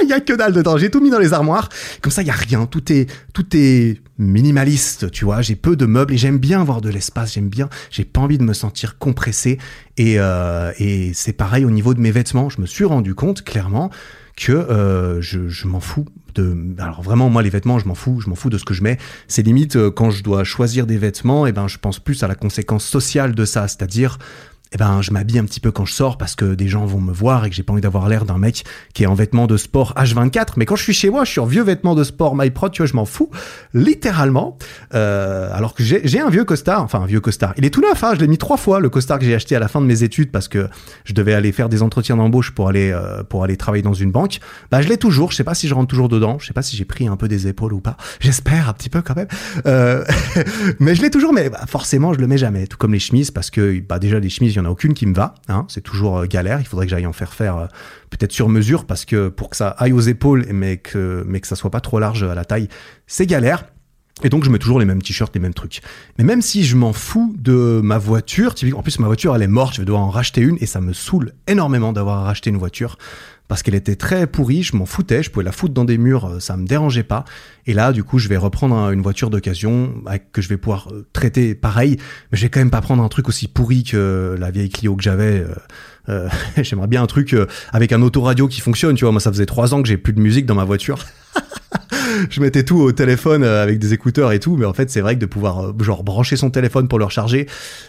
[0.04, 0.76] il y a que dalle dedans.
[0.76, 1.68] J'ai tout mis dans les armoires.
[2.00, 2.66] Comme ça, il y a rien.
[2.66, 5.42] Tout est, tout est minimaliste, tu vois.
[5.42, 7.34] J'ai peu de meubles et j'aime bien avoir de l'espace.
[7.34, 7.68] J'aime bien.
[7.90, 9.58] J'ai pas envie de me sentir compressé.
[9.96, 12.48] Et, euh, et c'est pareil au niveau de mes vêtements.
[12.48, 13.90] Je me suis rendu compte clairement
[14.36, 18.20] que euh, je, je m'en fous de alors vraiment moi les vêtements je m'en fous
[18.20, 20.86] je m'en fous de ce que je mets c'est limite euh, quand je dois choisir
[20.86, 24.18] des vêtements et ben je pense plus à la conséquence sociale de ça c'est-à-dire
[24.74, 27.00] eh ben, je m'habille un petit peu quand je sors parce que des gens vont
[27.00, 29.46] me voir et que j'ai pas envie d'avoir l'air d'un mec qui est en vêtements
[29.46, 30.54] de sport H24.
[30.56, 32.82] Mais quand je suis chez moi, je suis en vieux vêtements de sport MyPro, tu
[32.82, 33.30] vois, je m'en fous,
[33.72, 34.58] littéralement.
[34.94, 37.54] Euh, alors que j'ai un vieux costard, enfin un vieux costard.
[37.56, 39.54] Il est tout neuf, hein, je l'ai mis trois fois, le costard que j'ai acheté
[39.54, 40.68] à la fin de mes études parce que
[41.04, 44.10] je devais aller faire des entretiens d'embauche pour aller euh, pour aller travailler dans une
[44.10, 44.40] banque.
[44.72, 45.30] Bah, je l'ai toujours.
[45.30, 46.38] Je sais pas si je rentre toujours dedans.
[46.40, 47.96] Je sais pas si j'ai pris un peu des épaules ou pas.
[48.18, 49.28] J'espère un petit peu quand même.
[49.66, 50.04] Euh,
[50.80, 52.66] mais je l'ai toujours, mais bah, forcément, je le mets jamais.
[52.66, 55.34] Tout comme les chemises parce que bah déjà les chemises, aucune qui me va.
[55.48, 56.60] Hein, c'est toujours euh, galère.
[56.60, 57.66] Il faudrait que j'aille en faire faire euh,
[58.10, 61.46] peut-être sur mesure parce que pour que ça aille aux épaules, mais que mais que
[61.46, 62.68] ça soit pas trop large à la taille,
[63.06, 63.64] c'est galère.
[64.22, 65.82] Et donc je mets toujours les mêmes t-shirts, les mêmes trucs.
[66.18, 69.48] Mais même si je m'en fous de ma voiture, en plus ma voiture elle est
[69.48, 72.50] morte, je vais devoir en racheter une et ça me saoule énormément d'avoir à racheter
[72.50, 72.96] une voiture
[73.48, 76.26] parce qu'elle était très pourrie, je m'en foutais, je pouvais la foutre dans des murs,
[76.26, 77.24] euh, ça me dérangeait pas.
[77.66, 79.94] Et là, du coup, je vais reprendre un- une voiture d'occasion
[80.32, 81.96] que je vais pouvoir euh, traiter pareil,
[82.32, 84.96] mais je vais quand même pas prendre un truc aussi pourri que la vieille Clio
[84.96, 85.44] que j'avais.
[86.08, 86.28] Euh,
[86.62, 89.12] J'aimerais bien un truc euh, avec un autoradio qui fonctionne, tu vois.
[89.12, 90.98] Moi, ça faisait trois ans que j'ai plus de musique dans ma voiture.
[92.30, 95.00] je mettais tout au téléphone euh, avec des écouteurs et tout, mais en fait, c'est
[95.00, 97.46] vrai que de pouvoir genre brancher son téléphone pour le recharger,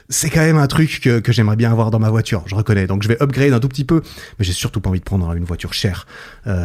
[0.10, 2.44] c'est quand même un truc que, j'aimerais bien avoir dans ma voiture.
[2.46, 2.88] Je reconnais.
[2.88, 4.02] Donc, je vais upgrade un tout petit peu,
[4.40, 6.08] mais j'ai surtout pas envie de prendre une voiture chère.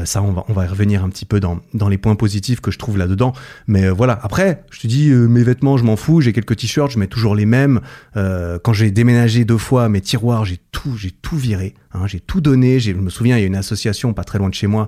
[0.05, 2.71] Ça, on va on va revenir un petit peu dans dans les points positifs que
[2.71, 3.33] je trouve là-dedans.
[3.67, 4.19] Mais euh, voilà.
[4.23, 6.21] Après, je te dis, mes vêtements, je m'en fous.
[6.21, 7.81] J'ai quelques t-shirts, je mets toujours les mêmes.
[8.15, 11.75] Quand j'ai déménagé deux fois, mes tiroirs, j'ai tout, j'ai tout viré.
[11.93, 12.79] Hein, j'ai tout donné.
[12.79, 14.87] Je me souviens, il y a une association pas très loin de chez moi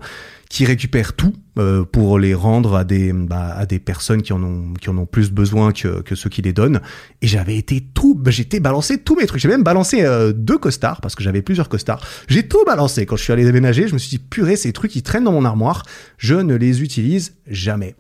[0.48, 4.42] qui récupère tout euh, pour les rendre à des bah, à des personnes qui en
[4.42, 6.80] ont qui en ont plus besoin que, que ceux qui les donnent.
[7.22, 9.40] Et j'avais été tout, bah, j'étais balancé tous mes trucs.
[9.40, 12.06] J'ai même balancé euh, deux costards parce que j'avais plusieurs costards.
[12.28, 13.88] J'ai tout balancé quand je suis allé déménager.
[13.88, 15.84] Je me suis dit purée, ces trucs qui traînent dans mon armoire,
[16.18, 17.96] je ne les utilise jamais.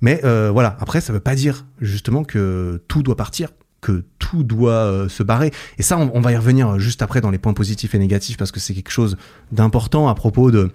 [0.00, 0.76] Mais euh, voilà.
[0.80, 3.48] Après, ça veut pas dire justement que tout doit partir.
[3.80, 5.52] Que tout doit se barrer.
[5.78, 8.50] Et ça, on, va y revenir juste après dans les points positifs et négatifs parce
[8.50, 9.16] que c'est quelque chose
[9.52, 10.72] d'important à propos de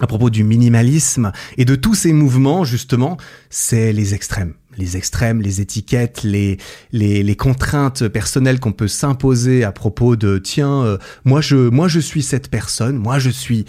[0.00, 3.16] à propos du minimalisme et de tous ces mouvements, justement,
[3.48, 4.54] c'est les extrêmes.
[4.76, 6.58] Les extrêmes, les étiquettes, les,
[6.92, 11.88] les, les contraintes personnelles qu'on peut s'imposer à propos de tiens, euh, moi je moi
[11.88, 13.64] je suis cette personne, moi je suis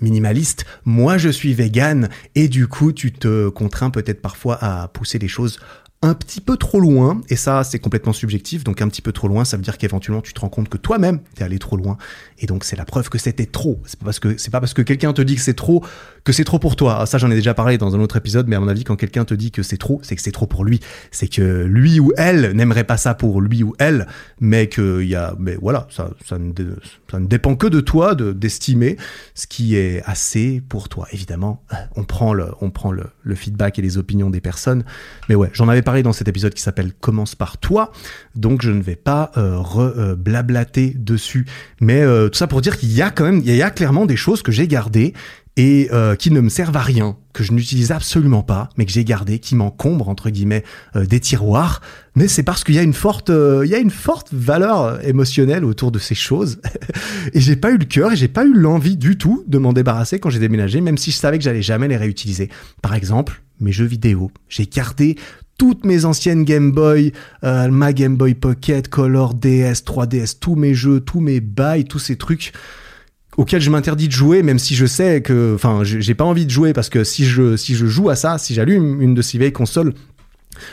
[0.00, 5.18] minimaliste, moi je suis vegan et du coup tu te contrains peut-être parfois à pousser
[5.18, 5.58] les choses
[6.02, 9.28] un petit peu trop loin, et ça c'est complètement subjectif, donc un petit peu trop
[9.28, 11.96] loin, ça veut dire qu'éventuellement tu te rends compte que toi-même t'es allé trop loin,
[12.38, 13.80] et donc c'est la preuve que c'était trop.
[13.86, 15.84] C'est pas parce que c'est pas parce que quelqu'un te dit que c'est trop
[16.24, 17.06] que c'est trop pour toi.
[17.06, 19.24] Ça j'en ai déjà parlé dans un autre épisode, mais à mon avis quand quelqu'un
[19.24, 20.80] te dit que c'est trop, c'est que c'est trop pour lui.
[21.12, 24.08] C'est que lui ou elle n'aimerait pas ça pour lui ou elle,
[24.40, 26.52] mais que y a, mais voilà, ça, ça ne,
[27.10, 28.96] ça ne dépend que de toi de d'estimer
[29.34, 31.06] ce qui est assez pour toi.
[31.12, 31.62] Évidemment,
[31.94, 34.84] on prend le, on prend le, le feedback et les opinions des personnes,
[35.28, 37.92] mais ouais, j'en avais parlé dans cet épisode qui s'appelle Commence par toi,
[38.34, 41.46] donc je ne vais pas euh, re, blablater dessus,
[41.80, 44.06] mais euh, tout ça pour dire qu'il y a quand même, il y a clairement
[44.06, 45.14] des choses que j'ai gardées
[45.56, 48.92] et euh, qui ne me servent à rien, que je n'utilise absolument pas, mais que
[48.92, 50.64] j'ai gardé, qui m'encombrent entre guillemets
[50.96, 51.82] euh, des tiroirs.
[52.14, 55.06] Mais c'est parce qu'il y a une forte, euh, il y a une forte valeur
[55.06, 56.60] émotionnelle autour de ces choses.
[57.34, 59.74] et j'ai pas eu le cœur et j'ai pas eu l'envie du tout de m'en
[59.74, 62.48] débarrasser quand j'ai déménagé, même si je savais que j'allais jamais les réutiliser.
[62.80, 64.30] Par exemple, mes jeux vidéo.
[64.48, 65.16] J'ai gardé
[65.58, 67.12] toutes mes anciennes Game Boy,
[67.42, 72.16] ma Game Boy Pocket, Color DS, 3DS, tous mes jeux, tous mes bails, tous ces
[72.16, 72.52] trucs
[73.36, 76.50] auquel je m'interdis de jouer, même si je sais que, enfin, j'ai pas envie de
[76.50, 79.38] jouer parce que si je si je joue à ça, si j'allume une de ces
[79.38, 79.94] vieilles consoles,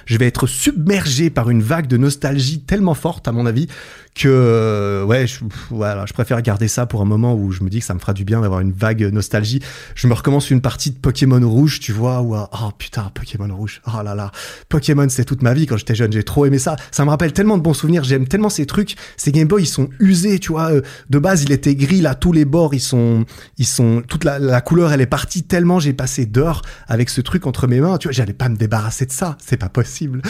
[0.06, 3.68] je vais être submergé par une vague de nostalgie tellement forte, à mon avis,
[4.16, 7.70] que euh, ouais, je, voilà, je préfère garder ça pour un moment où je me
[7.70, 9.62] dis que ça me fera du bien d'avoir une vague nostalgie.
[9.96, 13.82] Je me recommence une partie de Pokémon Rouge, tu vois, où oh putain, Pokémon Rouge,
[13.88, 14.32] oh là là,
[14.68, 16.76] Pokémon c'est toute ma vie quand j'étais jeune, j'ai trop aimé ça.
[16.92, 18.96] Ça me rappelle tellement de bons souvenirs, j'aime tellement ces trucs.
[19.18, 20.72] Ces Game Boy, ils sont usés, tu vois.
[20.72, 23.26] Euh, de base, il était gris là, tous les bords, ils sont,
[23.58, 27.48] ils sont, toute la, couleur, elle est partie tellement j'ai passé d'heures avec ce truc
[27.48, 30.22] entre mes mains, tu vois, j'allais pas me débarrasser de ça, c'est pas possible.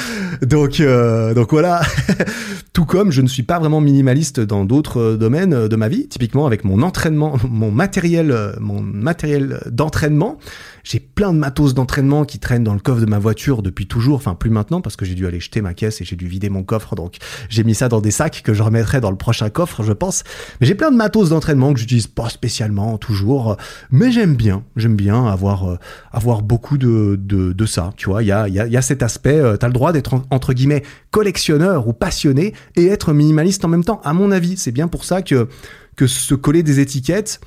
[0.41, 1.81] Donc, euh, donc voilà.
[2.73, 5.87] Tout comme je ne suis pas vraiment minimaliste dans d'autres euh, domaines euh, de ma
[5.87, 10.39] vie, typiquement avec mon entraînement, mon matériel, euh, mon matériel d'entraînement.
[10.83, 14.15] J'ai plein de matos d'entraînement qui traînent dans le coffre de ma voiture depuis toujours,
[14.15, 16.49] enfin plus maintenant parce que j'ai dû aller jeter ma caisse et j'ai dû vider
[16.49, 17.17] mon coffre, donc
[17.49, 20.23] j'ai mis ça dans des sacs que je remettrai dans le prochain coffre, je pense.
[20.59, 23.57] Mais j'ai plein de matos d'entraînement que j'utilise pas spécialement toujours,
[23.91, 25.77] mais j'aime bien, j'aime bien avoir
[26.11, 28.23] avoir beaucoup de, de, de ça, tu vois.
[28.23, 30.83] Il y a, y, a, y a cet aspect, t'as le droit d'être entre guillemets
[31.11, 34.01] collectionneur ou passionné et être minimaliste en même temps.
[34.03, 35.47] À mon avis, c'est bien pour ça que
[35.95, 37.41] que se coller des étiquettes,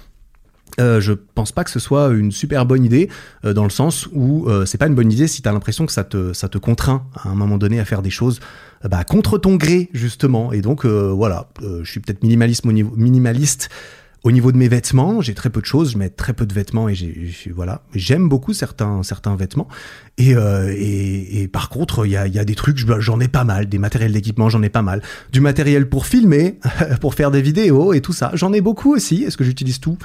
[0.80, 3.10] euh, je pense pas que ce soit une super bonne idée
[3.44, 5.84] euh, dans le sens où euh, c'est pas une bonne idée si tu as l'impression
[5.84, 8.40] que ça te ça te contraint à un moment donné à faire des choses
[8.84, 10.52] euh, bah, contre ton gré justement.
[10.52, 13.68] Et donc voilà je suis peut-être minimaliste au niveau minimaliste
[14.24, 16.54] au niveau de mes vêtements, j'ai très peu de choses, je mets très peu de
[16.54, 19.66] vêtements et j'ai voilà, j'aime beaucoup certains certains vêtements.
[20.16, 23.28] Et euh, et, et, par contre il y a, y a des trucs j'en ai
[23.28, 26.60] pas mal, des matériels d'équipement j'en ai pas mal, du matériel pour filmer,
[27.00, 28.30] pour faire des vidéos et tout ça.
[28.34, 29.24] J'en ai beaucoup aussi.
[29.24, 29.98] Est-ce que j'utilise tout?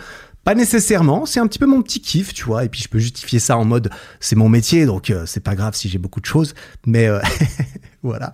[0.48, 3.00] Pas nécessairement, c'est un petit peu mon petit kiff, tu vois, et puis je peux
[3.00, 3.90] justifier ça en mode
[4.22, 6.56] c'est mon métier, donc euh, c'est pas grave si j'ai beaucoup de choses,
[6.86, 7.20] mais euh,
[8.02, 8.32] voilà,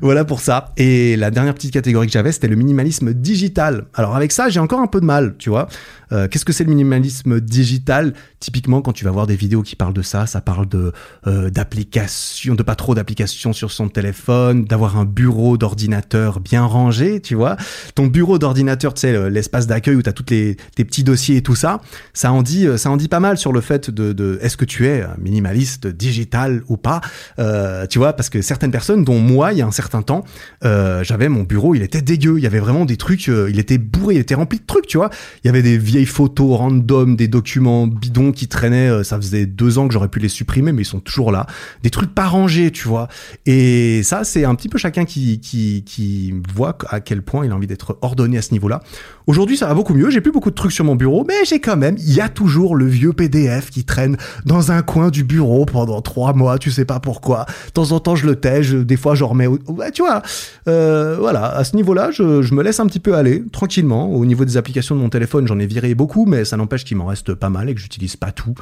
[0.00, 0.72] voilà pour ça.
[0.76, 3.84] Et la dernière petite catégorie que j'avais, c'était le minimalisme digital.
[3.94, 5.68] Alors avec ça, j'ai encore un peu de mal, tu vois.
[6.10, 8.12] Euh, qu'est-ce que c'est le minimalisme digital?
[8.42, 10.92] Typiquement, quand tu vas voir des vidéos qui parlent de ça, ça parle de
[11.28, 17.20] euh, d'applications, de pas trop d'applications sur son téléphone, d'avoir un bureau d'ordinateur bien rangé,
[17.20, 17.56] tu vois.
[17.94, 21.42] Ton bureau d'ordinateur, tu sais, l'espace d'accueil où tu as tous tes petits dossiers et
[21.42, 21.80] tout ça,
[22.14, 24.88] ça en dit ça en dit pas mal sur le fait de, est-ce que tu
[24.88, 27.00] es minimaliste digital ou pas,
[27.38, 30.24] euh, tu vois, parce que certaines personnes, dont moi, il y a un certain temps,
[30.64, 33.58] euh, j'avais mon bureau, il était dégueu, il y avait vraiment des trucs, euh, il
[33.58, 35.10] était bourré, il était rempli de trucs, tu vois.
[35.44, 38.90] Il y avait des vieilles photos random, des documents bidons qui traînaient.
[38.90, 41.46] Euh, ça faisait deux ans que j'aurais pu les supprimer, mais ils sont toujours là.
[41.82, 43.08] Des trucs pas rangés, tu vois.
[43.46, 47.66] Et ça, c'est un petit peu chacun qui, voit à quel point il a envie
[47.66, 48.80] d'être ordonné à ce niveau-là.
[49.26, 50.10] Aujourd'hui, ça va beaucoup mieux.
[50.10, 52.28] J'ai plus beaucoup de trucs sur mon bureau, mais j'ai quand même, il y a
[52.28, 56.58] toujours le vieux PDF qui traîne dans un coin du bureau pendant trois mois.
[56.58, 57.46] Tu sais pas pourquoi.
[57.66, 58.72] De temps en temps, je le tège.
[58.72, 59.46] Des fois, je remets.
[59.46, 60.22] Ouais, tu vois.
[60.68, 61.46] Euh, voilà.
[61.46, 64.10] À ce niveau-là, je, je me laisse un petit peu aller tranquillement.
[64.10, 66.96] Au niveau des applications de mon téléphone, j'en ai viré beaucoup, mais ça n'empêche qu'il
[66.96, 68.54] m'en reste pas mal et que j'utilise pas tout.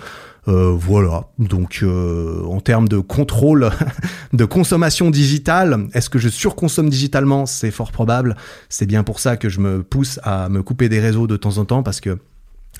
[0.48, 1.26] Euh, voilà.
[1.38, 3.70] Donc, euh, en termes de contrôle
[4.32, 7.44] de consommation digitale, est-ce que je surconsomme digitalement?
[7.44, 8.36] C'est fort probable.
[8.70, 11.58] C'est bien pour ça que je me pousse à me couper des réseaux de temps
[11.58, 12.18] en temps parce que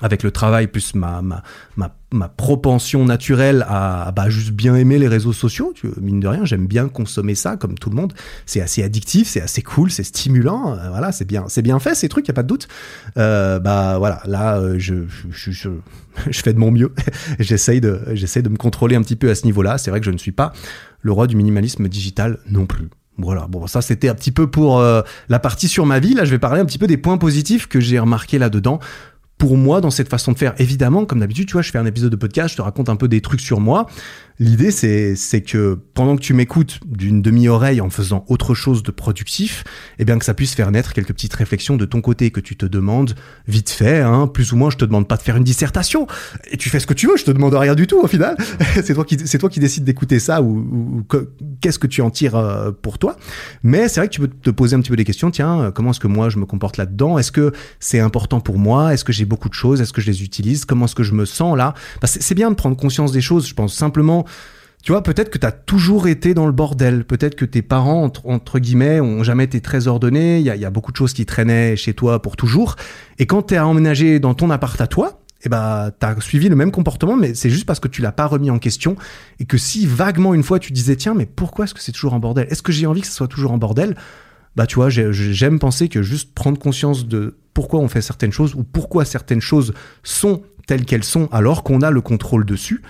[0.01, 1.43] avec le travail plus ma, ma,
[1.75, 6.43] ma, ma propension naturelle à bah, juste bien aimer les réseaux sociaux, mine de rien,
[6.43, 8.13] j'aime bien consommer ça comme tout le monde.
[8.45, 11.95] C'est assez addictif, c'est assez cool, c'est stimulant, euh, voilà, c'est bien, c'est bien fait
[11.95, 12.67] ces trucs, y a pas de doute.
[13.17, 14.95] Euh, bah voilà, là euh, je,
[15.29, 15.69] je,
[16.31, 16.93] fais de mon mieux,
[17.39, 19.77] j'essaye de, j'essaye de me contrôler un petit peu à ce niveau-là.
[19.77, 20.51] C'est vrai que je ne suis pas
[21.01, 22.89] le roi du minimalisme digital non plus.
[23.17, 26.13] Voilà, bon, ça c'était un petit peu pour la partie sur ma vie.
[26.15, 28.79] Là, je vais parler un petit peu des points positifs que j'ai remarqués là-dedans
[29.41, 30.53] pour moi dans cette façon de faire.
[30.59, 32.95] Évidemment, comme d'habitude, tu vois, je fais un épisode de podcast, je te raconte un
[32.95, 33.87] peu des trucs sur moi.
[34.41, 39.63] L'idée, c'est, que pendant que tu m'écoutes d'une demi-oreille en faisant autre chose de productif,
[39.99, 42.55] eh bien que ça puisse faire naître quelques petites réflexions de ton côté que tu
[42.57, 43.13] te demandes
[43.47, 44.71] vite fait, hein, plus ou moins.
[44.71, 46.07] Je te demande pas de faire une dissertation
[46.49, 47.17] et tu fais ce que tu veux.
[47.17, 48.35] Je te demande rien du tout au final.
[48.83, 51.05] c'est toi qui, c'est toi qui décides d'écouter ça ou, ou,
[51.61, 53.17] qu'est-ce que tu en tires euh, pour toi.
[53.61, 55.29] Mais c'est vrai que tu peux te poser un petit peu des questions.
[55.29, 57.19] Tiens, euh, comment est-ce que moi je me comporte là-dedans?
[57.19, 58.91] Est-ce que c'est important pour moi?
[58.91, 59.81] Est-ce que j'ai beaucoup de choses?
[59.81, 60.65] Est-ce que je les utilise?
[60.65, 61.75] Comment est-ce que je me sens là?
[62.01, 63.47] Que c'est bien de prendre conscience des choses.
[63.47, 64.25] Je pense simplement
[64.83, 67.05] tu vois, peut-être que tu as toujours été dans le bordel.
[67.05, 70.39] Peut-être que tes parents, entre, guillemets, ont jamais été très ordonnés.
[70.39, 72.77] Il y a, y a, beaucoup de choses qui traînaient chez toi pour toujours.
[73.19, 76.55] Et quand tu es emménagé dans ton appart à toi, eh ben, t'as suivi le
[76.55, 78.95] même comportement, mais c'est juste parce que tu l'as pas remis en question
[79.39, 82.13] et que si vaguement une fois tu disais tiens, mais pourquoi est-ce que c'est toujours
[82.13, 82.47] en bordel?
[82.49, 83.95] Est-ce que j'ai envie que ce soit toujours en bordel?
[84.55, 88.53] Bah, tu vois, j'aime penser que juste prendre conscience de pourquoi on fait certaines choses
[88.53, 92.81] ou pourquoi certaines choses sont telles qu'elles sont alors qu'on a le contrôle dessus,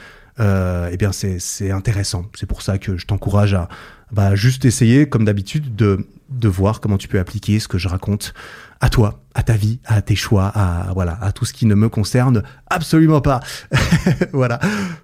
[0.41, 2.25] euh, eh bien c'est intéressant.
[2.36, 3.69] C'est pour ça que je t'encourage à
[4.12, 7.88] bah, juste essayer, comme d'habitude, de, de voir comment tu peux appliquer ce que je
[7.88, 8.34] raconte
[8.82, 11.76] à toi, à ta vie, à tes choix, à voilà, à tout ce qui ne
[11.76, 13.39] me concerne absolument pas.
[14.34, 14.60] voilà.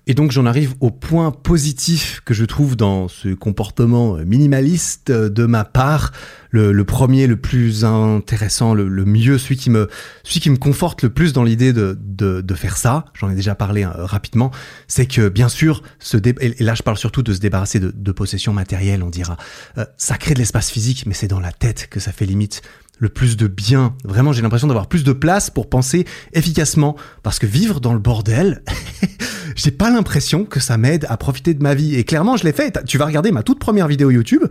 [0.08, 5.46] Et donc j'en arrive au point positif que je trouve dans ce comportement minimaliste de
[5.46, 6.12] ma part.
[6.50, 9.90] Le, le premier, le plus intéressant, le, le, mieux, celui qui me,
[10.24, 13.04] celui qui me conforte le plus dans l'idée de, de, de, faire ça.
[13.14, 14.50] J'en ai déjà parlé euh, rapidement.
[14.88, 18.12] C'est que bien sûr, ce et là je parle surtout de se débarrasser de, de
[18.14, 19.36] possessions matérielles, on dira.
[19.78, 22.62] Euh, ça crée de l'espace physique, mais c'est dans la tête que ça fait limite
[23.00, 23.96] le plus de bien.
[24.04, 26.96] Vraiment, j'ai l'impression d'avoir plus de place pour penser efficacement.
[27.24, 28.64] Parce que vivre dans le bordel,
[29.56, 31.96] j'ai pas l'impression que ça m'aide à profiter de ma vie.
[31.96, 32.80] Et clairement, je l'ai fait.
[32.86, 34.44] Tu vas regarder ma toute première vidéo YouTube.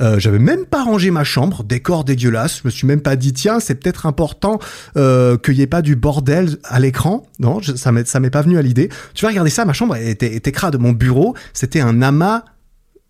[0.00, 2.58] Euh, J'avais même pas rangé ma chambre, décor dégueulasse.
[2.58, 4.58] Je me suis même pas dit, tiens, c'est peut-être important
[4.96, 7.26] euh, qu'il y ait pas du bordel à l'écran.
[7.38, 8.88] Non, ça m'est ça m'est pas venu à l'idée.
[9.14, 10.78] Tu vas regarder ça, ma chambre était, était crade.
[10.78, 12.44] Mon bureau, c'était un amas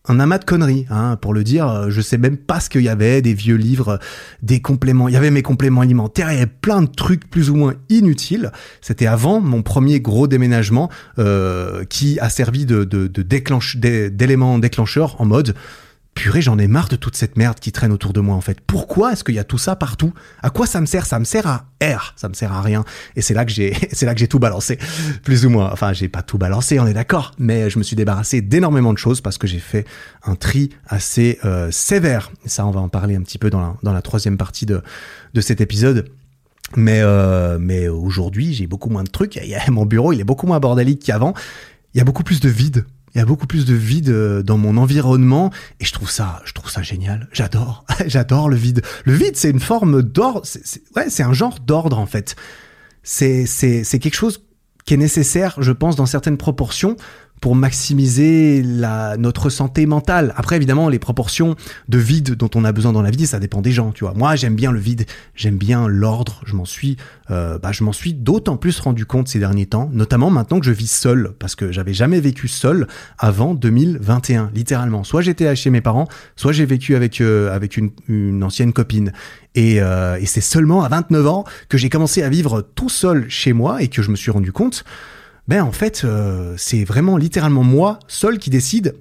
[0.09, 1.69] un amas de conneries, hein, pour le dire.
[1.69, 3.99] Euh, je sais même pas ce qu'il y avait, des vieux livres,
[4.43, 5.09] des compléments.
[5.09, 7.75] Il y avait mes compléments alimentaires, il y avait plein de trucs plus ou moins
[7.89, 8.51] inutiles.
[8.81, 14.59] C'était avant mon premier gros déménagement euh, qui a servi de, de, de déclenche, d'élément
[14.59, 15.55] déclencheur en mode
[16.15, 18.61] purée, j'en ai marre de toute cette merde qui traîne autour de moi en fait.
[18.61, 20.13] Pourquoi est-ce qu'il y a tout ça partout?
[20.43, 21.07] À quoi ça me sert?
[21.07, 22.85] Ça me sert à R, ça me sert à rien.
[23.17, 24.79] Et c'est là que j'ai, c'est là que j'ai tout balancé,
[25.23, 25.71] plus ou moins.
[25.73, 28.99] Enfin, j'ai pas tout balancé, on est d'accord, mais je me suis débarrassé d'énormément de
[28.99, 29.87] choses parce que j'ai fait
[30.25, 32.31] un tri assez euh, sévère.
[32.45, 34.67] Et ça, on va en parler un petit peu dans la, dans la troisième partie
[34.67, 34.83] de
[35.33, 36.11] de cet épisode.
[36.77, 39.41] Mais euh, mais aujourd'hui, j'ai beaucoup moins de trucs.
[39.69, 41.35] Mon bureau, il est beaucoup moins bordélique qu'avant.
[41.95, 44.43] Il y a beaucoup plus de vide il y a beaucoup plus de vide euh,
[44.43, 47.29] dans mon environnement et je trouve ça, je trouve ça génial.
[47.33, 48.83] J'adore, j'adore le vide.
[49.05, 50.43] Le vide, c'est une forme d'ordre.
[50.97, 52.37] Ouais, c'est un genre d'ordre en fait.
[53.03, 54.45] C'est c'est c'est quelque chose
[54.85, 56.97] qui est nécessaire, je pense, dans certaines proportions
[57.41, 60.35] pour maximiser la, notre santé mentale.
[60.37, 61.57] Après, évidemment, les proportions
[61.89, 64.15] de vide dont on a besoin dans la vie, ça dépend des gens, tu vois.
[64.15, 66.43] Moi, j'aime bien le vide, j'aime bien l'ordre.
[66.45, 66.97] Je m'en suis,
[67.31, 70.67] euh, bah, je m'en suis d'autant plus rendu compte ces derniers temps, notamment maintenant que
[70.67, 72.87] je vis seul, parce que j'avais jamais vécu seul
[73.19, 75.03] avant 2021, littéralement.
[75.05, 79.13] Soit j'étais chez mes parents, soit j'ai vécu avec euh, avec une, une, ancienne copine.
[79.55, 83.29] Et, euh, et c'est seulement à 29 ans que j'ai commencé à vivre tout seul
[83.29, 84.85] chez moi et que je me suis rendu compte
[85.51, 88.95] ben en fait, euh, c'est vraiment littéralement moi seul qui décide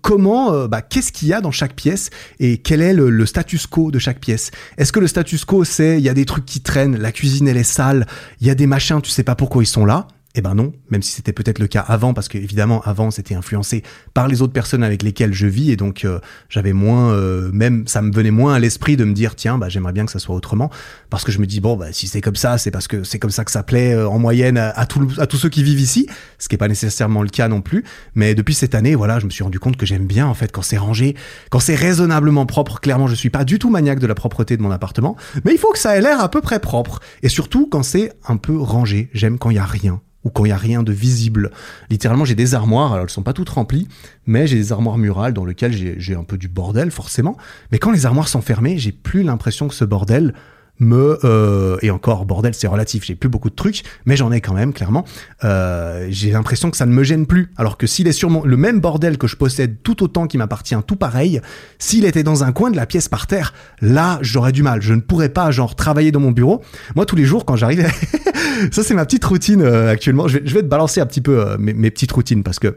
[0.00, 3.26] comment, euh, bah, qu'est-ce qu'il y a dans chaque pièce et quel est le, le
[3.26, 4.52] status quo de chaque pièce.
[4.78, 7.48] Est-ce que le status quo c'est il y a des trucs qui traînent, la cuisine
[7.48, 8.06] elle est sale,
[8.40, 10.06] il y a des machins, tu sais pas pourquoi ils sont là,
[10.38, 13.34] eh ben non, même si c'était peut-être le cas avant, parce que évidemment avant c'était
[13.34, 16.18] influencé par les autres personnes avec lesquelles je vis et donc euh,
[16.50, 19.70] j'avais moins, euh, même ça me venait moins à l'esprit de me dire tiens bah
[19.70, 20.70] j'aimerais bien que ça soit autrement,
[21.08, 23.18] parce que je me dis bon bah si c'est comme ça c'est parce que c'est
[23.18, 24.86] comme ça que ça plaît euh, en moyenne à, à, à
[25.26, 26.06] tous ceux qui vivent ici,
[26.38, 27.82] ce qui est pas nécessairement le cas non plus,
[28.14, 30.52] mais depuis cette année voilà je me suis rendu compte que j'aime bien en fait
[30.52, 31.16] quand c'est rangé,
[31.50, 32.80] quand c'est raisonnablement propre.
[32.80, 35.58] Clairement je suis pas du tout maniaque de la propreté de mon appartement, mais il
[35.58, 38.58] faut que ça ait l'air à peu près propre et surtout quand c'est un peu
[38.58, 39.08] rangé.
[39.14, 41.52] J'aime quand il y a rien ou quand il y a rien de visible.
[41.88, 43.86] Littéralement, j'ai des armoires, alors elles sont pas toutes remplies,
[44.26, 47.36] mais j'ai des armoires murales dans lesquelles j'ai un peu du bordel forcément.
[47.70, 50.34] Mais quand les armoires sont fermées, j'ai plus l'impression que ce bordel
[50.78, 54.40] me euh, et encore bordel c'est relatif j'ai plus beaucoup de trucs mais j'en ai
[54.40, 55.04] quand même clairement.
[55.44, 57.50] Euh, j'ai l'impression que ça ne me gêne plus.
[57.56, 60.38] Alors que s'il est sur mon, le même bordel que je possède tout autant qui
[60.38, 61.40] m'appartient tout pareil
[61.78, 64.82] s'il était dans un coin de la pièce par terre là j'aurais du mal.
[64.82, 66.62] Je ne pourrais pas genre travailler dans mon bureau.
[66.94, 67.86] Moi tous les jours quand j'arrive
[68.72, 70.28] ça c'est ma petite routine euh, actuellement.
[70.28, 72.76] Je vais, te balancer un petit peu euh, mes, mes petites routines parce que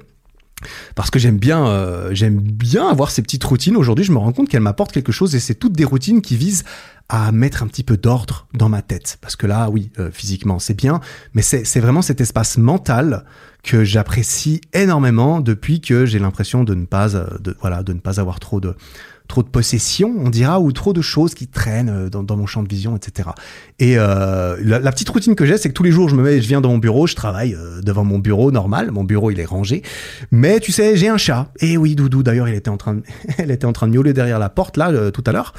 [0.95, 3.77] parce que j'aime bien, euh, j'aime bien avoir ces petites routines.
[3.77, 6.35] Aujourd'hui, je me rends compte qu'elles m'apportent quelque chose et c'est toutes des routines qui
[6.35, 6.63] visent
[7.09, 9.17] à mettre un petit peu d'ordre dans ma tête.
[9.19, 11.01] Parce que là, oui, euh, physiquement, c'est bien,
[11.33, 13.25] mais c'est vraiment cet espace mental
[13.63, 17.99] que j'apprécie énormément depuis que j'ai l'impression de ne pas, euh, de, voilà, de ne
[17.99, 18.75] pas avoir trop de,
[19.29, 22.63] trop de possessions, on dira, ou trop de choses qui traînent euh, dans, mon champ
[22.63, 23.29] de vision, etc.
[23.77, 26.41] Et euh, la, petite routine que j'ai, c'est que tous les jours, je me mets,
[26.41, 28.91] je viens dans mon bureau, je travaille euh, devant mon bureau normal.
[28.91, 29.83] Mon bureau, il est rangé.
[30.31, 31.51] Mais tu sais, j'ai un chat.
[31.59, 33.03] Et oui, Doudou, d'ailleurs, il était en train de,
[33.37, 35.53] elle était en train de miauler derrière la porte là tout à l'heure.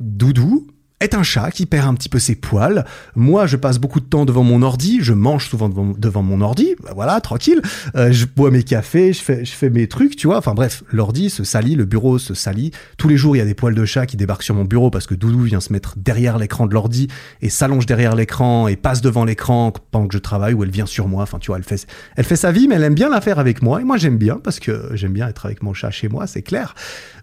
[0.00, 0.66] Doudou,
[1.00, 2.84] est un chat qui perd un petit peu ses poils.
[3.14, 6.74] Moi, je passe beaucoup de temps devant mon ordi, je mange souvent devant, mon ordi,
[6.82, 7.62] bah voilà, tranquille.
[7.94, 10.38] Euh, je bois mes cafés, je fais, mes trucs, tu vois.
[10.38, 12.72] Enfin bref, l'ordi se salit, le bureau se salit.
[12.96, 14.90] Tous les jours, il y a des poils de chat qui débarquent sur mon bureau
[14.90, 17.08] parce que Doudou vient se mettre derrière l'écran de l'ordi
[17.42, 20.86] et s'allonge derrière l'écran et passe devant l'écran pendant que je travaille ou elle vient
[20.86, 21.22] sur moi.
[21.22, 23.38] Enfin, tu vois, elle fait, elle fait sa vie, mais elle aime bien la faire
[23.38, 23.80] avec moi.
[23.80, 26.42] Et moi, j'aime bien parce que j'aime bien être avec mon chat chez moi, c'est
[26.42, 26.74] clair.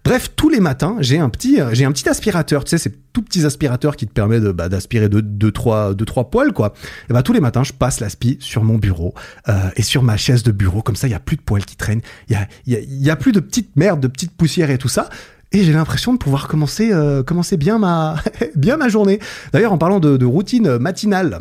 [0.04, 3.22] Bref, tous les matins, j'ai un petit, j'ai un petit aspirateur, tu sais, ces tout
[3.22, 3.65] petits aspirateurs
[3.96, 6.72] qui te permet bah, d'aspirer deux, deux, trois, deux, trois poils, quoi.
[7.08, 9.14] Et bah tous les matins, je passe l'aspi sur mon bureau
[9.48, 11.64] euh, et sur ma chaise de bureau, comme ça, il y a plus de poils
[11.64, 15.08] qui traînent, il y a, plus de petites merdes, de petites poussières et tout ça.
[15.52, 18.16] Et j'ai l'impression de pouvoir commencer, euh, commencer bien ma,
[18.56, 19.20] bien ma journée.
[19.52, 21.40] D'ailleurs, en parlant de routine matinale,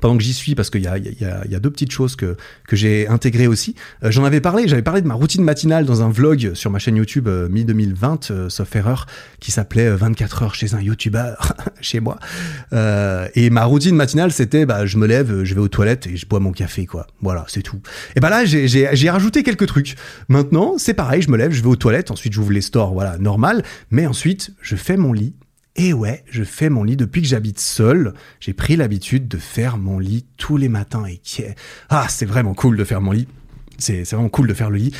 [0.00, 2.16] pendant que j'y suis, parce qu'il y a, y, a, y a, deux petites choses
[2.16, 3.74] que, que j'ai intégrées aussi.
[4.02, 6.78] Euh, J'en avais parlé, j'avais parlé de ma routine matinale dans un vlog sur ma
[6.78, 9.06] chaîne YouTube euh, mi-2020, euh, sauf erreur,
[9.40, 11.34] qui s'appelait 24 heures chez un YouTuber,
[11.80, 12.18] chez moi.
[12.72, 16.16] Euh, et ma routine matinale, c'était, bah, je me lève, je vais aux toilettes et
[16.16, 17.06] je bois mon café, quoi.
[17.20, 17.80] Voilà, c'est tout.
[18.16, 19.96] Et bah là, j'ai rajouté quelques trucs.
[20.28, 23.18] Maintenant, c'est pareil, je me lève, je vais aux toilettes, ensuite j'ouvre les stores, voilà,
[23.18, 23.62] normal.
[23.90, 25.34] Mais ensuite, je fais mon lit,
[25.76, 28.14] et ouais, je fais mon lit depuis que j'habite seul.
[28.40, 31.44] J'ai pris l'habitude de faire mon lit tous les matins et qui
[31.90, 33.28] ah, c'est vraiment cool de faire mon lit.
[33.78, 34.92] C'est vraiment cool de faire le lit.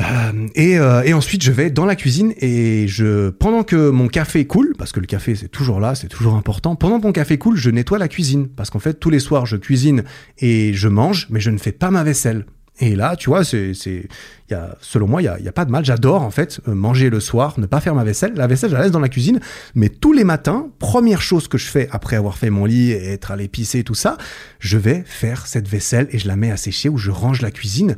[0.00, 4.08] Euh, et, euh, et, ensuite, je vais dans la cuisine et je, pendant que mon
[4.08, 6.74] café coule, parce que le café c'est toujours là, c'est toujours important.
[6.76, 9.46] Pendant que mon café coule, je nettoie la cuisine parce qu'en fait, tous les soirs,
[9.46, 10.04] je cuisine
[10.38, 12.46] et je mange, mais je ne fais pas ma vaisselle.
[12.80, 13.72] Et là, tu vois, c'est,
[14.50, 15.84] y a, selon moi, il y a, y a, pas de mal.
[15.84, 18.32] J'adore en fait manger le soir, ne pas faire ma vaisselle.
[18.34, 19.38] La vaisselle, je la laisse dans la cuisine,
[19.74, 23.12] mais tous les matins, première chose que je fais après avoir fait mon lit et
[23.12, 24.16] être allé pisser tout ça,
[24.60, 27.50] je vais faire cette vaisselle et je la mets à sécher ou je range la
[27.50, 27.96] cuisine.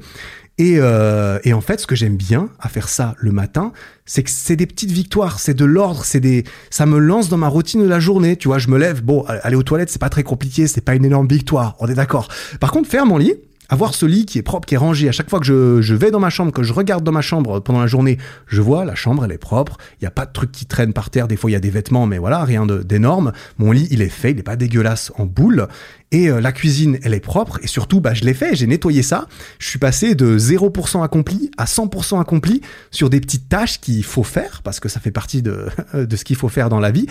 [0.58, 3.72] Et, euh, et, en fait, ce que j'aime bien à faire ça le matin,
[4.04, 7.38] c'est que c'est des petites victoires, c'est de l'ordre, c'est des, ça me lance dans
[7.38, 8.36] ma routine de la journée.
[8.36, 10.94] Tu vois, je me lève, bon, aller aux toilettes, c'est pas très compliqué, c'est pas
[10.94, 12.28] une énorme victoire, on est d'accord.
[12.60, 13.34] Par contre, faire mon lit,
[13.72, 16.10] avoir ce lit qui est propre, qui est rangé, à chaque fois que je, vais
[16.10, 18.94] dans ma chambre, que je regarde dans ma chambre pendant la journée, je vois la
[18.94, 21.36] chambre, elle est propre, il n'y a pas de trucs qui traînent par terre, des
[21.36, 23.32] fois il y a des vêtements, mais voilà, rien d'énorme.
[23.56, 25.68] Mon lit, il est fait, il n'est pas dégueulasse en boule.
[26.10, 29.02] Et euh, la cuisine, elle est propre, et surtout, bah, je l'ai fait, j'ai nettoyé
[29.02, 29.26] ça.
[29.58, 34.22] Je suis passé de 0% accompli à 100% accompli sur des petites tâches qu'il faut
[34.22, 37.06] faire, parce que ça fait partie de ce qu'il faut faire dans la vie.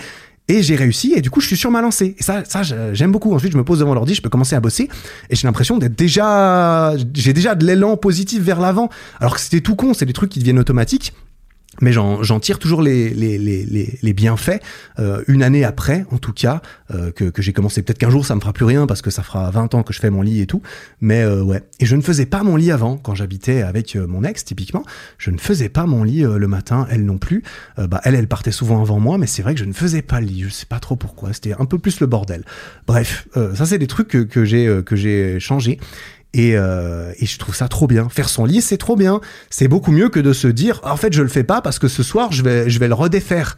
[0.48, 2.16] Et j'ai réussi, et du coup, je suis sur ma lancée.
[2.18, 3.32] Et ça, ça j'aime beaucoup.
[3.32, 4.88] Ensuite, je me pose devant l'ordi, je peux commencer à bosser,
[5.30, 8.90] et j'ai l'impression d'être déjà, j'ai déjà de l'élan positif vers l'avant.
[9.20, 11.12] Alors que c'était tout con, c'est des trucs qui deviennent automatiques
[11.80, 14.60] mais j'en tire toujours les, les, les, les bienfaits
[14.98, 16.60] euh, une année après, en tout cas,
[16.94, 17.82] euh, que, que j'ai commencé.
[17.82, 19.94] Peut-être qu'un jour ça me fera plus rien parce que ça fera 20 ans que
[19.94, 20.60] je fais mon lit et tout.
[21.00, 21.62] Mais euh, ouais.
[21.80, 24.84] Et je ne faisais pas mon lit avant quand j'habitais avec euh, mon ex typiquement.
[25.16, 27.42] Je ne faisais pas mon lit euh, le matin, elle non plus.
[27.78, 30.02] Euh, bah elle, elle partait souvent avant moi, mais c'est vrai que je ne faisais
[30.02, 30.42] pas le lit.
[30.42, 31.32] Je sais pas trop pourquoi.
[31.32, 32.44] C'était un peu plus le bordel.
[32.86, 35.78] Bref, ça c'est des trucs que, que j'ai que j'ai changé.
[36.34, 38.08] Et, euh, et, je trouve ça trop bien.
[38.08, 39.20] Faire son lit, c'est trop bien.
[39.50, 41.88] C'est beaucoup mieux que de se dire, en fait, je le fais pas parce que
[41.88, 43.56] ce soir, je vais, je vais le redéfaire.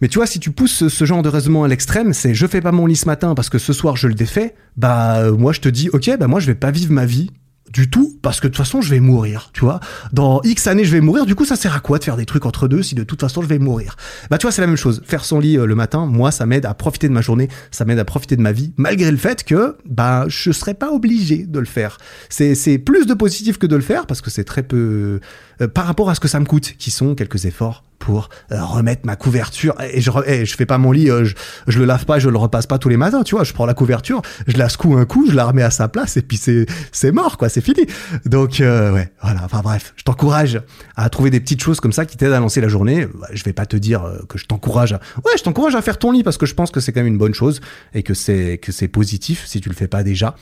[0.00, 2.60] Mais tu vois, si tu pousses ce, genre de raisonnement à l'extrême, c'est je fais
[2.60, 5.60] pas mon lit ce matin parce que ce soir je le défais, bah moi je
[5.60, 7.30] te dis, ok, bah moi je vais pas vivre ma vie
[7.72, 9.80] du tout parce que de toute façon je vais mourir tu vois.
[10.12, 11.26] Dans X années je vais mourir.
[11.26, 13.20] Du coup ça sert à quoi de faire des trucs entre deux si de toute
[13.20, 13.96] façon je vais mourir?
[14.30, 15.02] Bah tu vois c'est la même chose.
[15.04, 17.84] Faire son lit euh, le matin moi ça m'aide à profiter de ma journée ça
[17.84, 21.46] m'aide à profiter de ma vie malgré le fait que bah je serais pas obligé
[21.46, 21.98] de le faire.
[22.28, 25.20] C'est c'est plus de positif que de le faire parce que c'est très peu
[25.60, 28.64] euh, par rapport à ce que ça me coûte qui sont quelques efforts pour euh,
[28.64, 31.36] remettre ma couverture et je, et je fais pas mon lit, euh, je,
[31.68, 33.44] je, le lave pas, je le repasse pas tous les matins, tu vois.
[33.44, 36.16] Je prends la couverture, je la secoue un coup, je la remets à sa place
[36.16, 37.86] et puis c'est c'est mort quoi, c'est fini.
[38.26, 39.42] Donc ouais, voilà.
[39.44, 40.60] Enfin bref, je t'encourage
[40.96, 43.06] à trouver des petites choses comme ça qui t'aident à lancer la journée.
[43.06, 45.98] Bah, je vais pas te dire que je t'encourage à ouais, je t'encourage à faire
[45.98, 47.60] ton lit parce que je pense que c'est quand même une bonne chose
[47.94, 50.34] et que c'est que c'est positif si tu le fais pas déjà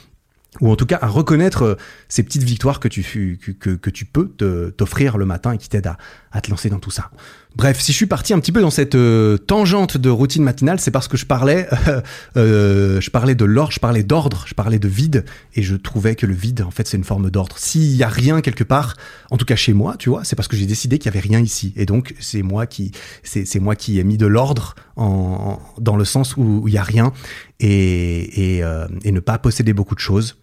[0.61, 1.75] ou en tout cas à reconnaître euh,
[2.09, 4.29] ces petites victoires que tu, que, que, tu peux
[4.77, 5.99] t'offrir le matin et qui t'aident à,
[6.33, 7.11] à, te lancer dans tout ça.
[7.57, 10.79] Bref, si je suis parti un petit peu dans cette euh, tangente de routine matinale,
[10.79, 11.69] c'est parce que je parlais,
[12.37, 15.25] euh, je parlais de l'ordre, je parlais d'ordre, je parlais de vide,
[15.57, 17.59] et je trouvais que le vide, en fait, c'est une forme d'ordre.
[17.59, 18.97] S'il y a rien quelque part,
[19.31, 21.27] en tout cas chez moi, tu vois, c'est parce que j'ai décidé qu'il y avait
[21.27, 22.93] rien ici, et donc c'est moi qui,
[23.25, 26.85] c'est moi qui ai mis de l'ordre en, dans le sens où il y a
[26.85, 27.13] rien,
[27.59, 28.65] et, et,
[29.05, 30.37] et ne pas posséder beaucoup de choses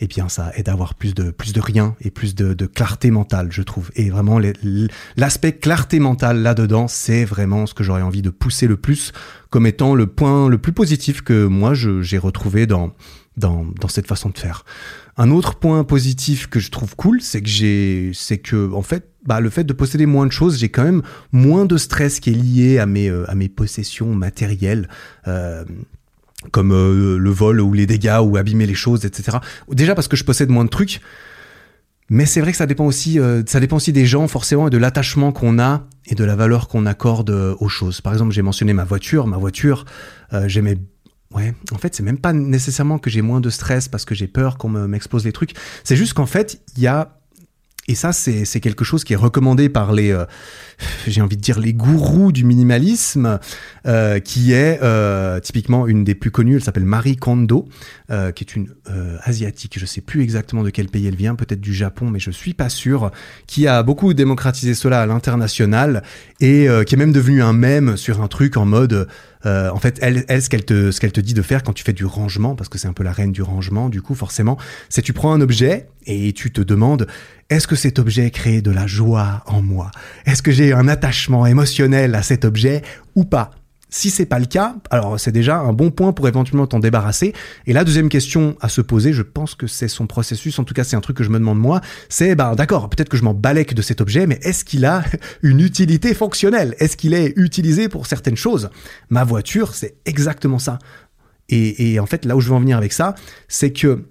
[0.00, 3.10] eh bien ça aide à avoir plus de plus de rien et plus de, clarté
[3.10, 3.90] mentale, je trouve.
[3.96, 4.40] Et vraiment
[5.16, 9.12] l'aspect clarté mentale là-dedans, c'est vraiment ce que j'aurais envie de pousser le plus
[9.50, 12.92] comme étant le point le plus positif que moi j'ai retrouvé dans,
[13.36, 14.64] dans dans cette façon de faire.
[15.18, 19.08] Un autre point positif que je trouve cool, c'est que j'ai, c'est que en fait,
[19.24, 21.00] bah, le fait de posséder moins de choses, j'ai quand même
[21.32, 24.88] moins de stress qui est lié à mes euh, à mes possessions matérielles.
[25.26, 25.64] Euh,
[26.52, 29.38] comme euh, le vol ou les dégâts ou abîmer les choses, etc.
[29.70, 31.00] Déjà parce que je possède moins de trucs,
[32.08, 34.70] mais c'est vrai que ça dépend aussi, euh, ça dépend aussi des gens forcément et
[34.70, 38.00] de l'attachement qu'on a et de la valeur qu'on accorde euh, aux choses.
[38.00, 39.84] Par exemple, j'ai mentionné ma voiture, ma voiture,
[40.46, 40.78] j'aimais
[41.34, 44.28] Ouais, en fait, c'est même pas nécessairement que j'ai moins de stress parce que j'ai
[44.28, 45.54] peur qu'on m'explose les trucs.
[45.82, 47.16] C'est juste qu'en fait, il y a
[47.88, 50.24] et ça, c'est quelque chose qui est recommandé par les, euh,
[51.06, 53.38] j'ai envie de dire, les gourous du minimalisme,
[53.86, 56.56] euh, qui est euh, typiquement une des plus connues.
[56.56, 57.68] Elle s'appelle Marie Kondo,
[58.10, 58.68] euh, qui est une
[59.22, 59.78] asiatique.
[59.78, 62.54] Je sais plus exactement de quel pays elle vient, peut-être du Japon, mais je suis
[62.54, 63.10] pas sûr.
[63.46, 66.02] Qui a beaucoup démocratisé cela à l'international
[66.40, 69.08] et qui est même devenu un mème sur un truc en mode
[69.44, 71.92] en fait, elle, elle ce qu'elle te, ce te dit de faire quand tu fais
[71.92, 74.58] du rangement, parce que c'est un peu la reine du rangement, du coup, forcément,
[74.88, 77.06] c'est tu prends un objet et tu te demandes
[77.48, 79.92] est-ce que cet objet crée de la joie en moi?
[80.24, 82.82] Est-ce que j'ai un attachement émotionnel à cet objet
[83.14, 83.52] ou pas?
[83.96, 87.32] Si c'est pas le cas, alors c'est déjà un bon point pour éventuellement t'en débarrasser.
[87.66, 90.74] Et la deuxième question à se poser, je pense que c'est son processus, en tout
[90.74, 91.80] cas c'est un truc que je me demande moi,
[92.10, 95.02] c'est bah d'accord, peut-être que je m'en balèque de cet objet, mais est-ce qu'il a
[95.42, 96.74] une utilité fonctionnelle?
[96.78, 98.68] Est-ce qu'il est utilisé pour certaines choses?
[99.08, 100.78] Ma voiture, c'est exactement ça.
[101.48, 103.14] Et, et en fait, là où je veux en venir avec ça,
[103.48, 104.04] c'est que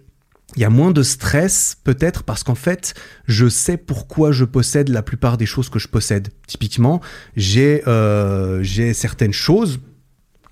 [0.56, 2.94] il y a moins de stress peut-être parce qu'en fait
[3.28, 6.30] je sais pourquoi je possède la plupart des choses que je possède.
[6.48, 7.02] Typiquement
[7.36, 9.80] j'ai euh, certaines choses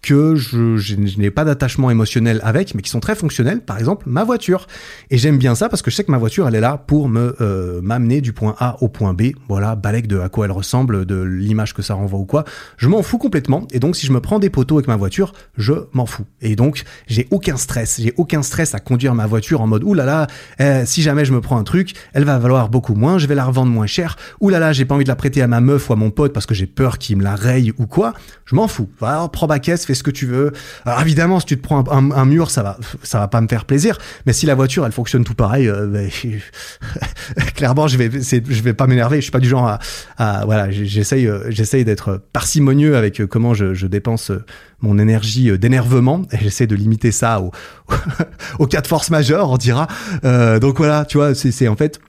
[0.03, 3.61] que je, je, n'ai pas d'attachement émotionnel avec, mais qui sont très fonctionnels.
[3.61, 4.67] Par exemple, ma voiture.
[5.09, 7.07] Et j'aime bien ça parce que je sais que ma voiture, elle est là pour
[7.07, 9.31] me euh, m'amener du point A au point B.
[9.47, 12.43] Voilà, balèque de à quoi elle ressemble, de l'image que ça renvoie ou quoi.
[12.77, 13.65] Je m'en fous complètement.
[13.71, 16.25] Et donc, si je me prends des poteaux avec ma voiture, je m'en fous.
[16.41, 18.01] Et donc, j'ai aucun stress.
[18.01, 20.27] J'ai aucun stress à conduire ma voiture en mode, oulala,
[20.59, 23.35] eh, si jamais je me prends un truc, elle va valoir beaucoup moins, je vais
[23.35, 24.17] la revendre moins cher.
[24.41, 26.45] Oulala, j'ai pas envie de la prêter à ma meuf ou à mon pote parce
[26.45, 28.13] que j'ai peur qu'il me la raye ou quoi.
[28.45, 28.89] Je m'en fous.
[28.99, 30.51] Voilà, prends ma caisse, ce que tu veux.
[30.85, 33.65] Alors évidemment, si tu te prends un, mur, ça va, ça va pas me faire
[33.65, 33.97] plaisir.
[34.25, 36.09] Mais si la voiture, elle fonctionne tout pareil, euh, ben,
[37.55, 39.17] clairement, je vais, je vais pas m'énerver.
[39.17, 39.77] Je suis pas du genre
[40.17, 44.31] à, voilà, j'essaye, euh, j'essaye d'être parcimonieux avec euh, comment je, dépense
[44.81, 47.51] mon énergie d'énervement et j'essaie de limiter ça au,
[48.59, 49.87] au cas de force majeure, on dira.
[50.23, 51.99] donc voilà, tu vois, c'est en fait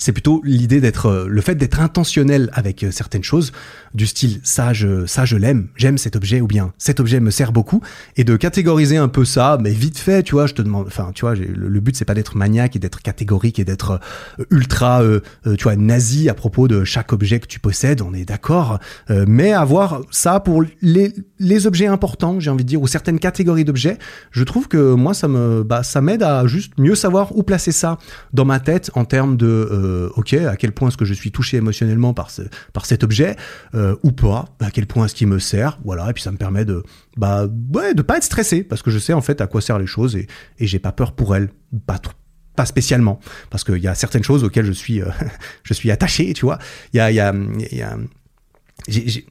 [0.00, 3.52] c'est plutôt l'idée d'être le fait d'être intentionnel avec certaines choses
[3.94, 7.30] du style ça je ça je l'aime, j'aime cet objet ou bien cet objet me
[7.30, 7.80] sert beaucoup
[8.16, 11.10] et de catégoriser un peu ça mais vite fait, tu vois, je te demande enfin
[11.14, 14.00] tu vois, le, but c'est pas d'être maniaque et d'être catégorique et d'être
[14.38, 18.02] euh, ultra euh, euh, tu vois nazi à propos de chaque objet que tu possèdes,
[18.02, 18.78] on est d'accord,
[19.08, 23.64] mais avoir ça pour les les objets importants, j'ai envie de dire ou certaines catégories
[23.64, 23.98] d'objets,
[24.30, 27.72] je trouve que moi ça me bah ça m'aide à juste mieux savoir où placer
[27.72, 27.98] ça
[28.32, 29.68] dans ma tête en termes de
[30.16, 32.30] OK, à quel point est-ce que je suis touché émotionnellement par
[32.72, 33.36] par cet objet
[33.74, 36.36] euh, ou pas, à quel point est-ce qu'il me sert, voilà, et puis ça me
[36.36, 36.82] permet de
[37.16, 39.86] bah de pas être stressé parce que je sais en fait à quoi servent les
[39.86, 40.26] choses et,
[40.58, 41.50] et j'ai pas peur pour elles,
[41.86, 42.00] pas
[42.56, 45.06] pas spécialement parce qu'il y a certaines choses auxquelles je suis euh,
[45.62, 46.58] je suis attaché, tu vois.
[46.92, 47.16] Il y a y
[47.76, 47.96] y a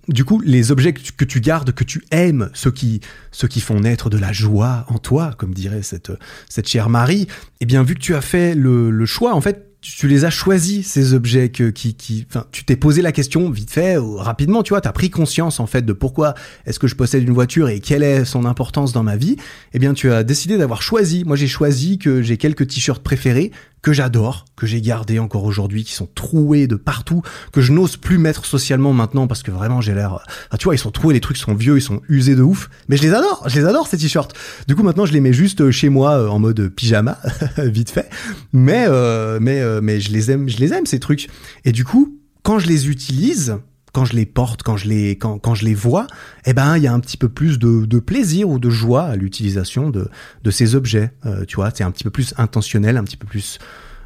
[0.08, 3.02] du coup, les objets que tu, gardes, que tu aimes, ceux qui,
[3.32, 6.12] ceux qui font naître de la joie en toi, comme dirait cette,
[6.50, 7.28] cette chère Marie,
[7.60, 10.30] eh bien, vu que tu as fait le, le choix, en fait, tu les as
[10.30, 14.82] choisis ces objets qui enfin tu t'es posé la question vite fait rapidement tu vois
[14.82, 16.34] tu as pris conscience en fait de pourquoi
[16.66, 19.38] est-ce que je possède une voiture et quelle est son importance dans ma vie.
[19.74, 21.24] Eh bien tu as décidé d'avoir choisi.
[21.24, 23.52] Moi j'ai choisi que j'ai quelques t-shirts préférés
[23.82, 27.22] que j'adore, que j'ai gardé encore aujourd'hui, qui sont troués de partout,
[27.52, 30.20] que je n'ose plus mettre socialement maintenant parce que vraiment j'ai l'air,
[30.58, 32.98] tu vois, ils sont troués, les trucs sont vieux, ils sont usés de ouf, mais
[32.98, 34.34] je les adore, je les adore ces t-shirts.
[34.68, 37.20] Du coup maintenant je les mets juste chez moi euh, en mode pyjama,
[37.58, 38.10] vite fait,
[38.54, 41.30] mais euh, mais euh, mais je les aime, je les aime ces trucs.
[41.66, 43.58] Et du coup quand je les utilise,
[44.00, 46.08] quand je les porte, quand je les, quand, quand je les vois,
[46.46, 49.04] eh ben, il y a un petit peu plus de, de plaisir ou de joie
[49.04, 50.10] à l'utilisation de,
[50.42, 51.12] de ces objets.
[51.26, 53.60] Euh, tu vois, c'est un petit peu plus intentionnel, un petit peu plus,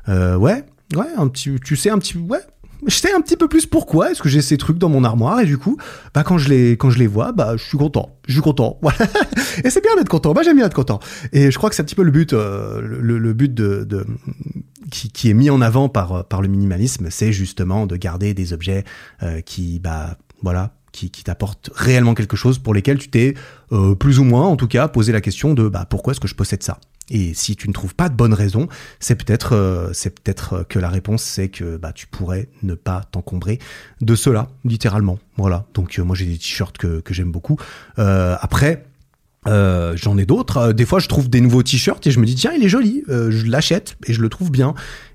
[0.09, 0.63] euh, ouais,
[0.95, 2.39] ouais, un petit, tu sais, un petit, ouais,
[2.87, 5.39] je sais un petit peu plus pourquoi est-ce que j'ai ces trucs dans mon armoire
[5.39, 5.77] et du coup
[6.13, 8.17] bah quand je les quand je les vois bah je suis content.
[8.27, 8.79] Je suis content.
[8.81, 8.97] Voilà.
[9.63, 10.33] Et c'est bien d'être content.
[10.33, 10.99] Bah j'aime bien être content.
[11.31, 13.83] Et je crois que c'est un petit peu le but euh, le, le, but de,
[13.83, 14.05] de
[14.91, 18.53] qui, qui, est mis en avant par par le minimalisme c'est justement de garder des
[18.53, 18.83] objets
[19.23, 23.33] euh, qui bah voilà qui, qui t'apportent réellement quelque chose pour lesquels tu t'es
[23.71, 26.27] euh, plus ou moins en tout cas posé la question de bah pourquoi est-ce que
[26.27, 26.79] je possède ça?
[27.09, 28.67] Et si tu ne trouves pas de bonnes raisons,
[28.99, 33.59] c'est peut-être euh, peut-être que la réponse c'est que bah tu pourrais ne pas t'encombrer
[34.01, 35.19] de cela littéralement.
[35.37, 35.65] Voilà.
[35.73, 37.57] Donc euh, moi j'ai des t-shirts que, j'aime beaucoup.
[37.99, 38.85] Euh, après
[39.45, 40.71] euh, j'en ai d'autres.
[40.71, 43.03] Des fois, je trouve des nouveaux t-shirts et je me dis tiens, il est joli.
[43.07, 44.73] je l'achète et je le trouve bien.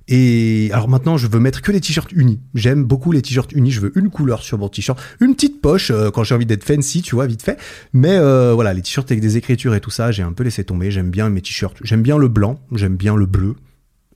[0.08, 2.40] Et alors maintenant, je veux mettre que les t-shirts unis.
[2.54, 3.70] J'aime beaucoup les t-shirts unis.
[3.70, 6.64] Je veux une couleur sur mon t-shirt, une petite poche euh, quand j'ai envie d'être
[6.64, 7.58] fancy, tu vois, vite fait.
[7.92, 10.64] Mais euh, voilà, les t-shirts avec des écritures et tout ça, j'ai un peu laissé
[10.64, 10.90] tomber.
[10.90, 11.76] J'aime bien mes t-shirts.
[11.82, 12.58] J'aime bien le blanc.
[12.72, 13.54] J'aime bien le bleu.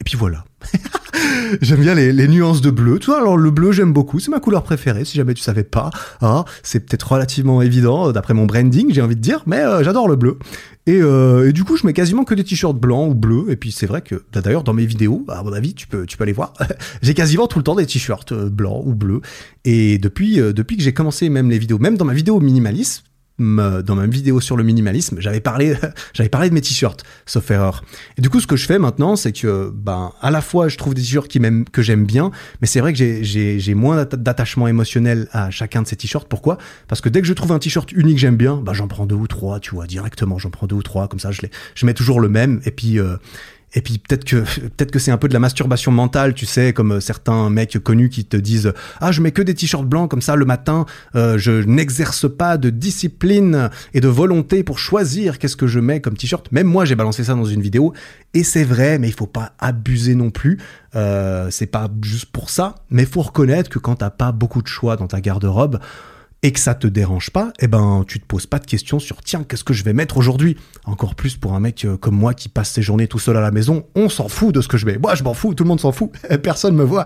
[0.03, 0.45] Et puis voilà.
[1.61, 2.99] j'aime bien les, nuances de bleu.
[2.99, 4.19] Tu alors le bleu, j'aime beaucoup.
[4.19, 5.05] C'est ma couleur préférée.
[5.05, 5.91] Si jamais tu savais pas,
[6.23, 9.85] hein, c'est peut-être relativement évident euh, d'après mon branding, j'ai envie de dire, mais euh,
[9.85, 10.41] j'adore le bleu.
[10.89, 13.45] Et, euh, et, du coup, je mets quasiment que des t-shirts blancs ou bleus.
[13.49, 16.05] Et puis c'est vrai que bah, d'ailleurs dans mes vidéos, à mon avis, tu peux,
[16.05, 16.53] tu peux aller voir.
[17.03, 19.21] j'ai quasiment tout le temps des t-shirts blancs ou bleus.
[19.65, 23.05] Et depuis, depuis que j'ai commencé même les vidéos, même dans ma vidéo minimaliste,
[23.43, 25.75] dans ma vidéo sur le minimalisme, j'avais parlé,
[26.15, 27.85] j'avais parlé de mes t-shirts, sauf erreur.
[28.19, 30.77] Et du coup, ce que je fais maintenant, c'est que, ben, à la fois, je
[30.77, 31.41] trouve des t-shirts qui
[31.73, 32.31] que j'aime bien,
[32.61, 36.29] mais c'est vrai que j'ai, moins d'attachement émotionnel à chacun de ces t-shirts.
[36.29, 36.59] Pourquoi?
[36.89, 39.07] Parce que dès que je trouve un t-shirt unique que j'aime bien, ben, j'en prends
[39.07, 41.51] deux ou trois, tu vois, directement, j'en prends deux ou trois, comme ça, je les,
[41.75, 43.17] je mets toujours le même, et puis, euh,
[43.75, 46.73] et puis peut-être que peut-être que c'est un peu de la masturbation mentale, tu sais,
[46.73, 50.11] comme euh, certains mecs connus qui te disent ah je mets que des t-shirts blancs
[50.11, 55.39] comme ça le matin, euh, je n'exerce pas de discipline et de volonté pour choisir
[55.39, 56.51] qu'est-ce que je mets comme t-shirt.
[56.53, 57.93] Même moi j'ai balancé ça dans une vidéo
[58.35, 60.59] et c'est vrai, mais il faut pas abuser non plus.
[60.95, 64.69] Euh, c'est pas juste pour ça, mais faut reconnaître que quand t'as pas beaucoup de
[64.69, 65.79] choix dans ta garde-robe
[66.43, 69.23] et que ça te dérange pas, eh ben tu te poses pas de questions sur
[69.23, 70.57] tiens qu'est-ce que je vais mettre aujourd'hui?
[70.85, 73.41] Encore plus pour un mec euh, comme moi qui passe ses journées tout seul à
[73.41, 74.99] la maison, on s'en fout de ce que je mets.
[74.99, 76.11] Moi je m'en fous, tout le monde s'en fout,
[76.43, 77.05] personne me voit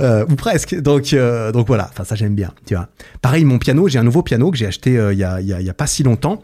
[0.00, 0.80] euh, ou presque.
[0.80, 2.88] Donc euh, donc voilà, enfin ça j'aime bien, tu vois.
[3.22, 5.60] Pareil mon piano, j'ai un nouveau piano que j'ai acheté il y a y a,
[5.60, 6.42] y a pas si longtemps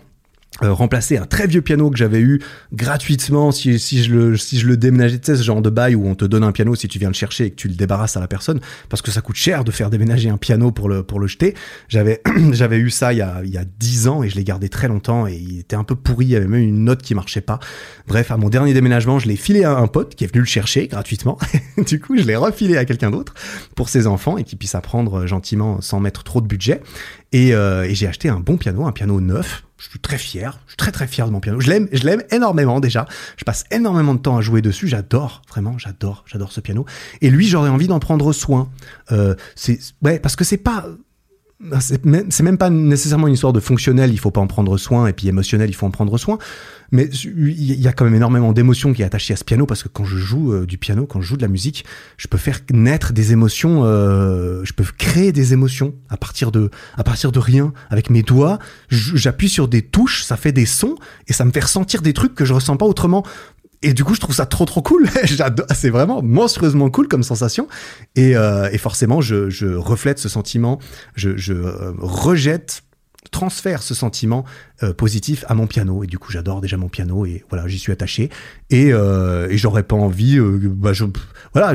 [0.62, 2.38] euh, remplacer un très vieux piano que j'avais eu
[2.74, 5.94] gratuitement si, si je le si je le déménageais tu sais ce genre de bail
[5.94, 7.74] où on te donne un piano si tu viens le chercher et que tu le
[7.74, 10.90] débarrasses à la personne parce que ça coûte cher de faire déménager un piano pour
[10.90, 11.54] le pour le jeter.
[11.88, 12.20] J'avais
[12.52, 14.68] j'avais eu ça il y a il y a dix ans et je l'ai gardé
[14.68, 17.14] très longtemps et il était un peu pourri il y avait même une note qui
[17.14, 17.58] marchait pas.
[18.06, 20.46] Bref à mon dernier déménagement je l'ai filé à un pote qui est venu le
[20.46, 21.38] chercher gratuitement.
[21.86, 23.32] Du coup je l'ai refilé à quelqu'un d'autre
[23.74, 26.82] pour ses enfants et qu'il puisse apprendre gentiment sans mettre trop de budget
[27.32, 30.60] et, euh, et j'ai acheté un bon piano un piano neuf je suis très fier,
[30.66, 31.60] je suis très très fier de mon piano.
[31.60, 33.04] Je l'aime, je l'aime énormément déjà.
[33.36, 34.86] Je passe énormément de temps à jouer dessus.
[34.86, 36.86] J'adore, vraiment, j'adore, j'adore ce piano.
[37.20, 38.70] Et lui, j'aurais envie d'en prendre soin.
[39.10, 40.86] Euh, c'est ouais, parce que c'est pas
[41.80, 45.12] c'est même, pas nécessairement une histoire de fonctionnel, il faut pas en prendre soin, et
[45.12, 46.38] puis émotionnel, il faut en prendre soin.
[46.90, 49.82] Mais il y a quand même énormément d'émotions qui est attachée à ce piano, parce
[49.82, 51.84] que quand je joue euh, du piano, quand je joue de la musique,
[52.16, 56.70] je peux faire naître des émotions, euh, je peux créer des émotions à partir de,
[56.96, 57.72] à partir de rien.
[57.90, 58.58] Avec mes doigts,
[58.90, 60.96] j'appuie sur des touches, ça fait des sons,
[61.28, 63.24] et ça me fait ressentir des trucs que je ressens pas autrement
[63.82, 65.08] et du coup, je trouve ça trop trop cool.
[65.74, 67.68] C'est vraiment monstrueusement cool comme sensation.
[68.14, 70.78] Et, euh, forcément, je, reflète ce sentiment,
[71.14, 72.84] je, euh, rejette,
[73.30, 74.44] transfère ce sentiment
[74.82, 76.04] euh, positif à mon piano.
[76.04, 78.30] Et du coup, j'adore déjà mon piano et voilà, j'y suis attaché.
[78.70, 81.04] Et, et j'aurais pas envie, bah, je,
[81.52, 81.74] voilà,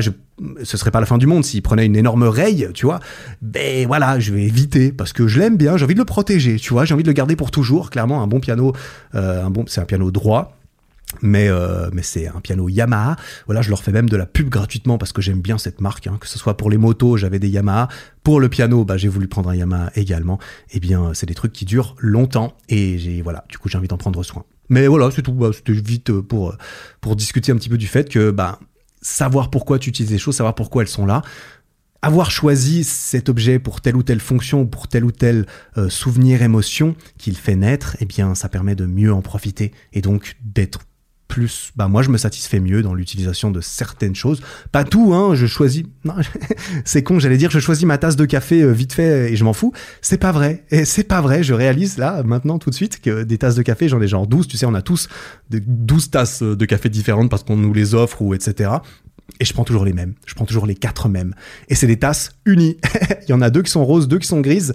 [0.62, 3.00] ce serait pas la fin du monde s'il prenait une énorme raye, tu vois.
[3.42, 6.56] Ben voilà, je vais éviter parce que je l'aime bien, j'ai envie de le protéger,
[6.56, 7.90] tu vois, j'ai envie de le garder pour toujours.
[7.90, 8.72] Clairement, un bon piano,
[9.12, 10.57] c'est un piano droit
[11.22, 13.16] mais euh, mais c'est un piano Yamaha.
[13.46, 16.06] Voilà, je leur fais même de la pub gratuitement parce que j'aime bien cette marque.
[16.06, 16.18] Hein.
[16.20, 17.88] Que ce soit pour les motos, j'avais des Yamaha.
[18.22, 20.38] Pour le piano, bah j'ai voulu prendre un Yamaha également.
[20.72, 23.44] Eh bien, c'est des trucs qui durent longtemps et voilà.
[23.48, 24.44] Du coup, j'ai envie d'en prendre soin.
[24.68, 25.32] Mais voilà, c'est tout.
[25.32, 26.54] Bah, C'était vite pour
[27.00, 28.58] pour discuter un petit peu du fait que bah
[29.00, 31.22] savoir pourquoi tu utilises les choses, savoir pourquoi elles sont là.
[32.00, 35.46] Avoir choisi cet objet pour telle ou telle fonction, pour tel ou tel
[35.76, 40.00] euh, souvenir, émotion qu'il fait naître, eh bien, ça permet de mieux en profiter et
[40.00, 40.80] donc d'être
[41.28, 44.40] plus, bah moi je me satisfais mieux dans l'utilisation de certaines choses.
[44.72, 45.84] Pas tout, hein, je choisis.
[46.04, 46.14] Non,
[46.84, 49.44] c'est con, j'allais dire je choisis ma tasse de café euh, vite fait et je
[49.44, 49.72] m'en fous.
[50.00, 50.64] C'est pas vrai.
[50.70, 53.62] Et c'est pas vrai, je réalise là maintenant tout de suite que des tasses de
[53.62, 55.08] café, j'en ai genre 12, tu sais, on a tous
[55.50, 58.70] 12 tasses de café différentes parce qu'on nous les offre ou etc.
[59.40, 60.14] Et je prends toujours les mêmes.
[60.26, 61.34] Je prends toujours les quatre mêmes.
[61.68, 62.78] Et c'est des tasses unies.
[63.28, 64.74] Il y en a deux qui sont roses, deux qui sont grises.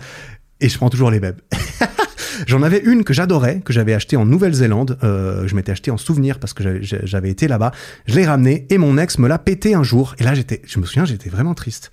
[0.62, 1.38] Et je prends toujours les mêmes.
[2.48, 4.98] J'en avais une que j'adorais, que j'avais achetée en Nouvelle-Zélande.
[5.04, 7.72] Euh, je m'étais acheté en souvenir parce que j'avais été là-bas.
[8.06, 10.16] Je l'ai ramenée et mon ex me l'a pété un jour.
[10.20, 11.92] Et là, j'étais, je me souviens, j'étais vraiment triste.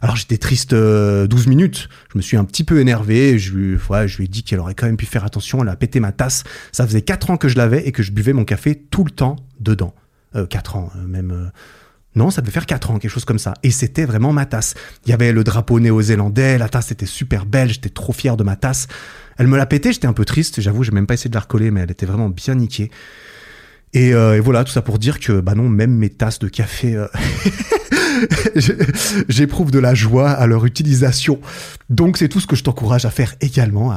[0.00, 1.88] Alors j'étais triste 12 euh, minutes.
[2.12, 3.38] Je me suis un petit peu énervé.
[3.38, 5.62] Je lui, ouais, je lui ai dit qu'elle aurait quand même pu faire attention.
[5.62, 6.44] Elle a pété ma tasse.
[6.72, 9.10] Ça faisait 4 ans que je l'avais et que je buvais mon café tout le
[9.10, 9.94] temps dedans.
[10.36, 11.50] Euh, 4 ans, euh, même.
[12.18, 13.54] Non, ça devait faire 4 ans, quelque chose comme ça.
[13.62, 14.74] Et c'était vraiment ma tasse.
[15.06, 18.42] Il y avait le drapeau néo-zélandais, la tasse était super belle, j'étais trop fier de
[18.42, 18.88] ma tasse.
[19.36, 21.40] Elle me l'a pété, j'étais un peu triste, j'avoue, j'ai même pas essayé de la
[21.42, 22.90] recoller, mais elle était vraiment bien niquée.
[23.94, 26.94] Et, euh, voilà, tout ça pour dire que, bah non, même mes tasses de café,
[26.96, 27.06] euh,
[29.28, 31.40] j'éprouve de la joie à leur utilisation.
[31.88, 33.92] Donc c'est tout ce que je t'encourage à faire également,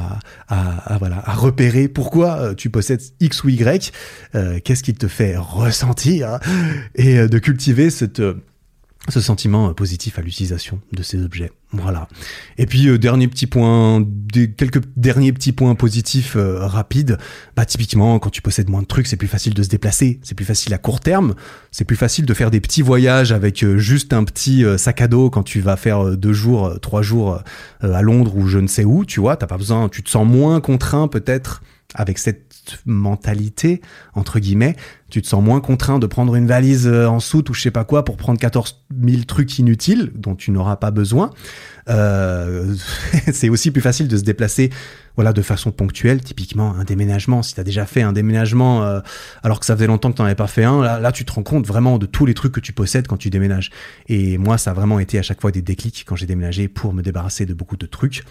[0.48, 3.92] à, voilà, à repérer pourquoi euh, tu possèdes X ou Y,
[4.64, 6.38] qu'est-ce qui te fait ressentir,
[6.94, 8.22] et de cultiver cette
[9.08, 11.50] ce sentiment euh, positif à l'utilisation de ces objets.
[11.72, 12.06] Voilà.
[12.58, 17.18] Et puis euh, dernier petit point, des, quelques derniers petits points positifs euh, rapides.
[17.56, 20.36] Bah typiquement, quand tu possèdes moins de trucs, c'est plus facile de se déplacer, c'est
[20.36, 21.34] plus facile à court terme,
[21.72, 25.30] c'est plus facile de faire des petits voyages avec juste un petit sac à dos
[25.30, 27.40] quand tu vas faire deux jours, trois jours
[27.80, 29.04] à Londres ou je ne sais où.
[29.04, 31.62] Tu vois, t'as pas besoin, tu te sens moins contraint peut-être
[31.94, 33.80] avec cette mentalité,
[34.14, 34.76] entre guillemets,
[35.10, 37.70] tu te sens moins contraint de prendre une valise euh, en soute ou je sais
[37.70, 41.30] pas quoi pour prendre 14 000 trucs inutiles dont tu n'auras pas besoin.
[41.90, 42.74] Euh,
[43.32, 44.70] c'est aussi plus facile de se déplacer
[45.16, 47.42] voilà, de façon ponctuelle, typiquement un déménagement.
[47.42, 49.00] Si tu as déjà fait un déménagement euh,
[49.42, 51.26] alors que ça faisait longtemps que tu n'en avais pas fait un, là, là, tu
[51.26, 53.70] te rends compte vraiment de tous les trucs que tu possèdes quand tu déménages.
[54.08, 56.94] Et moi, ça a vraiment été à chaque fois des déclics quand j'ai déménagé pour
[56.94, 58.24] me débarrasser de beaucoup de trucs.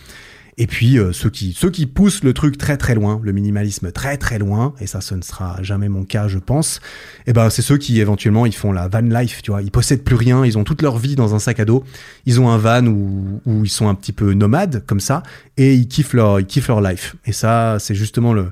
[0.58, 3.91] Et puis euh, ceux qui ceux qui poussent le truc très très loin, le minimalisme
[3.91, 6.78] très très loin, et ça ce ne sera jamais mon cas je pense.
[7.26, 9.72] Et eh ben c'est ceux qui éventuellement ils font la van life, tu vois, ils
[9.72, 11.84] possèdent plus rien, ils ont toute leur vie dans un sac à dos,
[12.26, 15.24] ils ont un van où, ils sont un petit peu nomades comme ça,
[15.58, 17.16] et ils kiffent leur ils kiffent leur life.
[17.26, 18.52] Et ça c'est justement le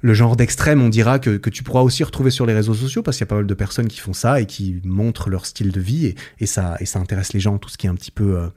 [0.00, 3.02] le genre d'extrême, on dira que, que, tu pourras aussi retrouver sur les réseaux sociaux
[3.02, 5.46] parce qu'il y a pas mal de personnes qui font ça et qui montrent leur
[5.46, 7.88] style de vie et, et ça et ça intéresse les gens tout ce qui est
[7.88, 8.48] un petit peu euh,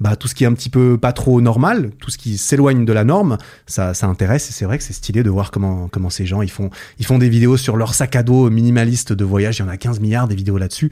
[0.00, 2.84] bah, tout ce qui est un petit peu pas trop normal, tout ce qui s'éloigne
[2.84, 5.88] de la norme, ça, ça intéresse et c'est vrai que c'est stylé de voir comment,
[5.88, 9.12] comment ces gens ils font, ils font des vidéos sur leur sac à dos minimaliste
[9.12, 9.58] de voyage.
[9.58, 10.90] Il y en a 15 milliards des vidéos là-dessus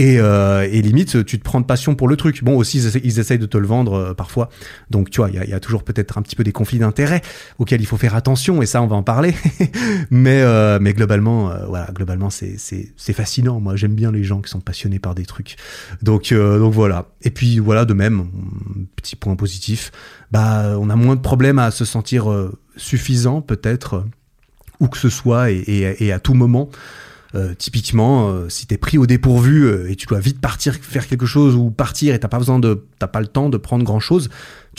[0.00, 2.42] et, euh, et, limite, tu te prends de passion pour le truc.
[2.42, 4.48] Bon, aussi, ils, essayent de te le vendre euh, parfois.
[4.88, 6.78] Donc, tu vois, il y a, y a, toujours peut-être un petit peu des conflits
[6.78, 7.20] d'intérêts
[7.58, 8.62] auxquels il faut faire attention.
[8.62, 9.34] Et ça, on va en parler.
[10.10, 12.56] mais, euh, mais globalement, euh, voilà, globalement, c'est,
[13.12, 13.60] fascinant.
[13.60, 15.56] Moi, j'aime bien les gens qui sont passionnés par des trucs.
[16.00, 17.08] Donc, euh, donc voilà.
[17.20, 18.30] Et puis, voilà, de même,
[18.96, 19.92] petit point positif,
[20.32, 22.24] bah, on a moins de problèmes à se sentir
[22.74, 24.06] suffisant, peut-être,
[24.80, 26.70] où que ce soit et, et, et à tout moment.
[27.36, 31.06] Euh, typiquement, euh, si t'es pris au dépourvu euh, et tu dois vite partir faire
[31.06, 33.84] quelque chose ou partir et t'as pas besoin de, t'as pas le temps de prendre
[33.84, 34.30] grand chose,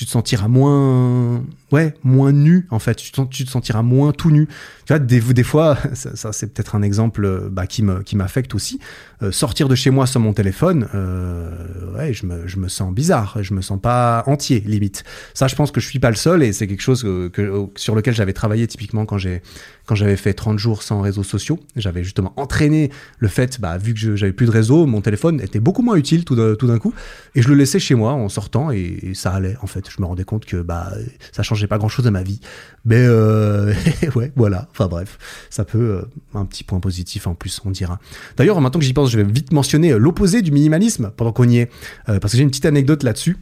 [0.02, 2.96] tu te sentiras moins, ouais, moins nu en fait.
[2.96, 4.48] Tu te, tu te sentiras moins tout nu.
[4.88, 8.80] Tu vois, des, fois, ça, c'est peut-être un exemple bah, qui me, qui m'affecte aussi.
[9.22, 12.92] Euh, sortir de chez moi sans mon téléphone, euh, ouais, je me, je me sens
[12.92, 13.38] bizarre.
[13.44, 15.04] Je me sens pas entier limite.
[15.36, 17.94] Ça, je pense que je suis pas le seul et c'est quelque chose que, sur
[17.94, 19.44] lequel j'avais travaillé typiquement quand j'ai,
[19.86, 21.60] quand j'avais fait 30 jours sans réseaux sociaux.
[21.76, 22.90] J'avais justement entraîné
[23.20, 26.26] le fait, bah, vu que j'avais plus de réseau, mon téléphone était beaucoup moins utile
[26.26, 26.96] tout d'un coup
[27.36, 30.08] et je le laissais chez moi en sortant et ça allait en fait je me
[30.08, 30.92] rendais compte que bah
[31.32, 32.40] ça changeait pas grand chose à ma vie.
[32.86, 33.74] Mais euh,
[34.16, 34.68] ouais, voilà.
[34.72, 35.18] Enfin bref,
[35.50, 36.02] ça peut euh,
[36.34, 38.00] un petit point positif en plus, on dira.
[38.38, 41.48] D'ailleurs, maintenant que j'y pense, je vais vite mentionner euh, l'opposé du minimalisme pendant qu'on
[41.48, 41.72] y est,
[42.06, 43.38] parce que j'ai une petite anecdote là-dessus.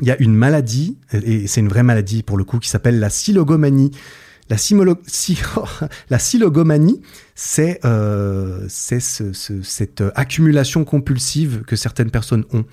[0.00, 3.00] Il y a une maladie, et c'est une vraie maladie pour le coup, qui s'appelle
[3.00, 3.90] la silogomanie.
[4.48, 4.56] La,
[6.10, 7.02] la silogomanie,
[7.34, 9.32] c'est euh, ce,
[9.62, 12.64] cette accumulation compulsive que certaines personnes ont.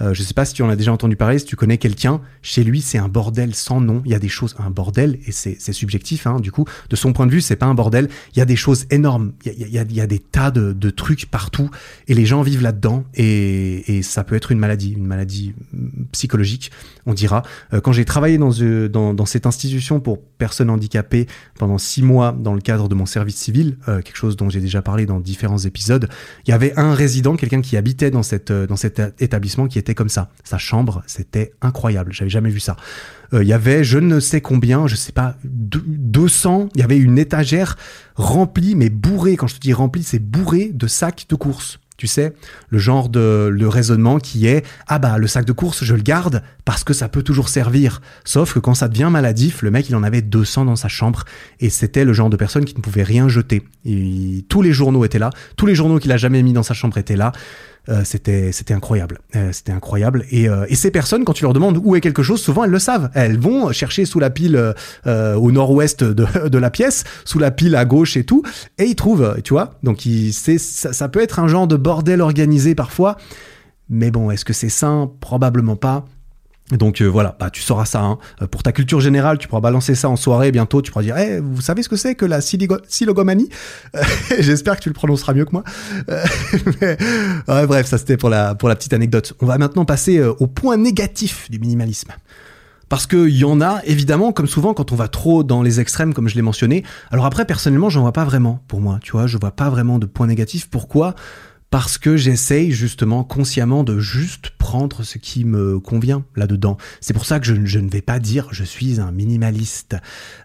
[0.00, 2.20] Euh, je sais pas si tu en as déjà entendu parler, si tu connais quelqu'un,
[2.42, 4.02] chez lui c'est un bordel sans nom.
[4.04, 7.12] Il y a des choses, un bordel, et c'est subjectif, hein, du coup, de son
[7.12, 8.08] point de vue, c'est pas un bordel.
[8.34, 11.70] Il y a des choses énormes, il y a, des tas de, trucs partout,
[12.06, 16.70] et les gens vivent là-dedans, et, ça peut être une maladie, une maladie mm, psychologique,
[17.06, 17.42] on dira.
[17.72, 21.26] Euh, quand j'ai travaillé dans, euh, dans, cette institution pour personnes handicapées
[21.58, 24.82] pendant six mois dans le cadre de mon service civil, quelque chose dont j'ai déjà
[24.82, 26.08] parlé dans différents épisodes.
[26.46, 28.52] Il y avait un résident, quelqu'un qui habitait dans cet
[29.18, 30.30] établissement qui était comme ça.
[30.44, 32.12] Sa chambre, c'était incroyable.
[32.12, 32.76] J'avais jamais vu ça.
[33.32, 36.70] Il y avait je ne sais combien, je sais pas, 200.
[36.74, 37.76] Il y avait une étagère
[38.14, 39.36] remplie, mais bourrée.
[39.36, 41.78] Quand je te dis remplie, c'est bourré de sacs de courses.
[41.98, 42.32] Tu sais,
[42.68, 46.00] le genre de le raisonnement qui est ah bah le sac de course je le
[46.00, 48.00] garde parce que ça peut toujours servir.
[48.24, 51.24] Sauf que quand ça devient maladif, le mec il en avait 200 dans sa chambre
[51.58, 53.64] et c'était le genre de personne qui ne pouvait rien jeter.
[54.48, 56.96] tous les journaux étaient là, tous les journaux qu'il a jamais mis dans sa chambre
[56.98, 57.32] étaient là.
[57.88, 60.26] Euh, c'était c'était incroyable, euh, c'était incroyable.
[60.30, 62.70] Et, euh, et, ces personnes, quand tu leur demandes où est quelque chose, souvent elles
[62.70, 63.10] le savent.
[63.14, 64.74] Elles vont chercher sous la pile
[65.06, 68.42] au nord-ouest de, de, la pièce, sous la pile à gauche et tout,
[68.78, 69.78] et ils trouvent, tu vois.
[69.82, 73.16] Donc il, ça, ça peut être un genre de bordel organisé parfois.
[73.88, 75.10] Mais bon, est-ce que c'est sain?
[75.20, 76.04] Probablement pas.
[76.72, 78.02] Donc euh, voilà, bah, tu sauras ça.
[78.02, 78.18] Hein.
[78.42, 80.82] Euh, pour ta culture générale, tu pourras balancer ça en soirée bientôt.
[80.82, 83.48] Tu pourras dire, hey, vous savez ce que c'est que la silogomanie?
[84.38, 85.64] J'espère que tu le prononceras mieux que moi.
[87.66, 89.34] bref, ça c'était pour la, pour la petite anecdote.
[89.40, 92.12] On va maintenant passer euh, au point négatif du minimalisme.
[92.88, 96.14] Parce qu'il y en a, évidemment, comme souvent, quand on va trop dans les extrêmes,
[96.14, 96.84] comme je l'ai mentionné.
[97.10, 98.98] Alors après, personnellement, j'en vois pas vraiment, pour moi.
[99.02, 100.68] Tu vois, je vois pas vraiment de point négatif.
[100.70, 101.14] Pourquoi?
[101.70, 106.78] Parce que j'essaye justement consciemment de juste prendre ce qui me convient là-dedans.
[107.00, 109.96] C'est pour ça que je, ne vais pas dire je suis un minimaliste.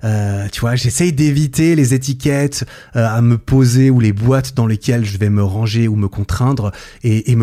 [0.03, 2.65] Euh, tu vois, j'essaye d'éviter les étiquettes
[2.95, 6.07] euh, à me poser ou les boîtes dans lesquelles je vais me ranger ou me
[6.07, 6.71] contraindre
[7.03, 7.38] et,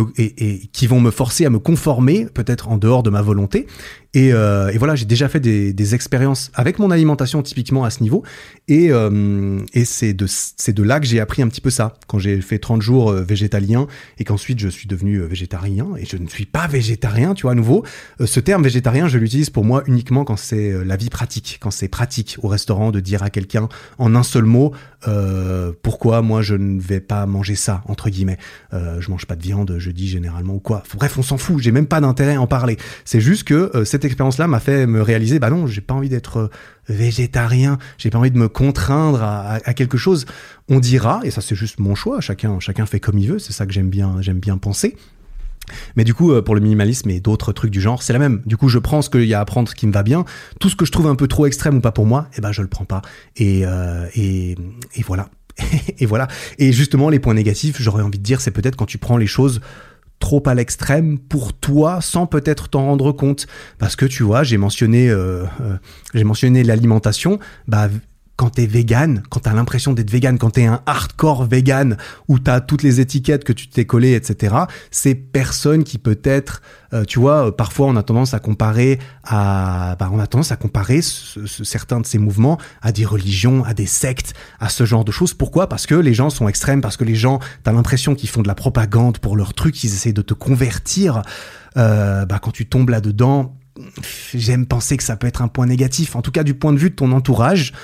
[0.72, 3.66] qui vont me forcer à me conformer, peut-être en dehors de ma volonté.
[4.12, 8.02] Et, euh, et, voilà, j'ai déjà fait des, expériences avec mon alimentation typiquement à ce
[8.02, 8.24] niveau.
[8.68, 11.94] Et, euh, c'est de, de là que j'ai appris un petit peu ça.
[12.06, 13.86] Quand j'ai fait 30 jours euh, végétalien
[14.18, 15.88] et qu'ensuite je suis devenu végétarien.
[15.98, 17.84] Et je ne suis pas végétarien, tu vois, à nouveau.
[18.24, 21.58] Ce terme végétarien, je l'utilise pour moi uniquement quand c'est la vie pratique.
[21.60, 24.72] Quand c'est pratique au restaurant de dire à quelqu'un en un seul mot
[25.08, 28.38] euh, pourquoi moi je ne vais pas manger ça, entre guillemets.
[28.72, 30.82] Euh, je mange pas de viande jeudi généralement ou quoi.
[30.96, 32.76] Bref, on s'en fout, j'ai même pas d'intérêt à en parler.
[33.04, 36.36] C'est juste que cette expérience-là m'a fait me réaliser, bah non, j'ai pas envie d'être
[36.38, 36.48] euh,
[36.88, 40.26] végétarien, j'ai pas envie de me contraindre à, quelque chose.
[40.68, 43.52] On dira, et ça c'est juste mon choix, chacun, chacun fait comme il veut, c'est
[43.52, 44.96] ça que j'aime bien, j'aime bien penser.
[45.96, 48.42] Mais du coup, euh, pour le minimalisme et d'autres trucs du genre, c'est la même.
[48.46, 50.24] Du coup, je prends ce qu'il y a à prendre, ce qui me va bien.
[50.58, 52.52] Tout ce que je trouve un peu trop extrême ou pas pour moi, eh ben,
[52.52, 53.02] je le prends pas.
[53.36, 54.06] Et, euh,
[55.06, 55.28] voilà.
[55.98, 56.28] et voilà.
[56.58, 59.26] Et justement, les points négatifs, j'aurais envie de dire, c'est peut-être quand tu prends les
[59.26, 59.60] choses
[60.20, 63.46] trop à l'extrême pour toi sans peut-être t'en rendre compte
[63.78, 65.46] parce que tu vois j'ai mentionné euh,
[66.12, 67.88] j'ai mentionné l'alimentation bah
[68.40, 72.62] quand t'es vegan, quand t'as l'impression d'être vegan, quand t'es un hardcore vegan où t'as
[72.62, 74.54] toutes les étiquettes que tu t'es collé, etc.
[74.90, 76.62] C'est personne qui peut être,
[76.94, 80.52] euh, tu vois, euh, parfois on a tendance à comparer à, bah, on a tendance
[80.52, 85.04] à comparer certains de ces mouvements à des religions, à des sectes, à ce genre
[85.04, 85.34] de choses.
[85.34, 85.68] Pourquoi?
[85.68, 88.48] Parce que les gens sont extrêmes, parce que les gens, t'as l'impression qu'ils font de
[88.48, 91.20] la propagande pour leur truc, ils essaient de te convertir.
[91.76, 93.54] Euh, bah, quand tu tombes là-dedans,
[94.32, 96.78] j'aime penser que ça peut être un point négatif, en tout cas du point de
[96.78, 97.74] vue de ton entourage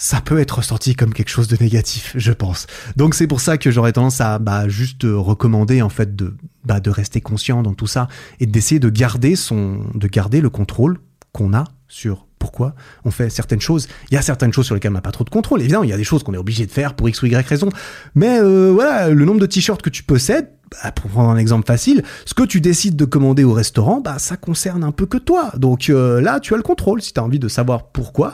[0.00, 2.66] ça peut être ressenti comme quelque chose de négatif, je pense.
[2.96, 6.34] Donc c'est pour ça que j'aurais tendance à bah, juste recommander en fait de,
[6.64, 8.08] bah, de rester conscient dans tout ça
[8.40, 11.00] et d'essayer de garder son, de garder le contrôle
[11.32, 12.74] qu'on a sur pourquoi
[13.04, 13.88] on fait certaines choses.
[14.10, 15.60] Il y a certaines choses sur lesquelles on n'a pas trop de contrôle.
[15.60, 17.36] Évidemment, il y a des choses qu'on est obligé de faire pour x ou y
[17.46, 17.68] raison.
[18.14, 20.48] Mais euh, voilà, le nombre de t-shirts que tu possèdes,
[20.82, 24.18] bah, pour prendre un exemple facile, ce que tu décides de commander au restaurant, bah,
[24.18, 25.52] ça concerne un peu que toi.
[25.58, 27.02] Donc euh, là, tu as le contrôle.
[27.02, 28.32] Si tu as envie de savoir pourquoi,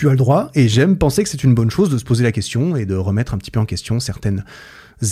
[0.00, 2.24] tu as le droit, et j'aime penser que c'est une bonne chose de se poser
[2.24, 4.46] la question et de remettre un petit peu en question certaines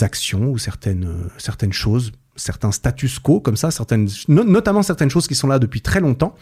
[0.01, 5.27] actions ou certaines, euh, certaines choses, certains status quo comme ça, certaines, notamment certaines choses
[5.27, 6.33] qui sont là depuis très longtemps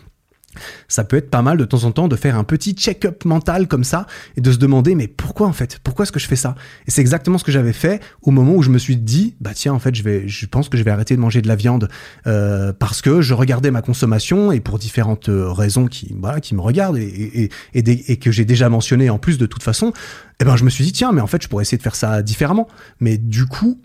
[0.87, 3.67] ça peut être pas mal de temps en temps de faire un petit check-up mental
[3.67, 5.79] comme ça et de se demander mais pourquoi en fait?
[5.83, 6.55] Pourquoi est-ce que je fais ça?
[6.87, 9.51] Et c'est exactement ce que j'avais fait au moment où je me suis dit bah
[9.53, 11.55] tiens en fait je vais je pense que je vais arrêter de manger de la
[11.55, 11.89] viande
[12.27, 16.55] euh, parce que je regardais ma consommation et pour différentes euh, raisons qui voilà qui
[16.55, 19.93] me regardent et, et que j'ai déjà mentionné en plus de toute façon
[20.39, 21.95] eh ben je me suis dit tiens mais en fait je pourrais essayer de faire
[21.95, 22.67] ça différemment.
[22.99, 23.79] Mais du coup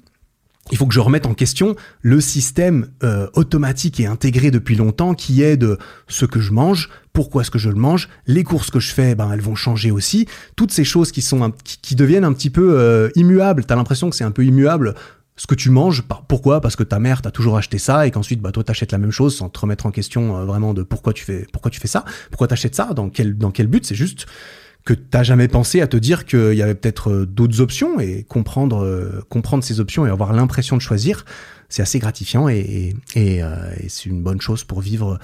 [0.72, 5.14] il faut que je remette en question le système euh, automatique et intégré depuis longtemps
[5.14, 8.70] qui est de ce que je mange, pourquoi est-ce que je le mange, les courses
[8.70, 12.24] que je fais, ben elles vont changer aussi, toutes ces choses qui sont qui, deviennent
[12.24, 13.66] un petit peu euh, immuables.
[13.66, 14.94] T'as l'impression que c'est un peu immuable
[15.36, 16.04] ce que tu manges.
[16.26, 16.62] Pourquoi?
[16.62, 19.10] Parce que ta mère t'a toujours acheté ça et qu'ensuite bah toi t'achètes la même
[19.10, 21.88] chose sans te remettre en question euh, vraiment de pourquoi tu fais pourquoi tu fais
[21.88, 23.84] ça, pourquoi t'achètes ça, dans quel dans quel but?
[23.84, 24.26] C'est juste
[24.84, 28.24] que t'as jamais pensé à te dire qu'il y avait peut-être euh, d'autres options et
[28.24, 31.24] comprendre euh, comprendre ces options et avoir l'impression de choisir,
[31.68, 35.18] c'est assez gratifiant et, euh, et c'est une bonne chose pour vivre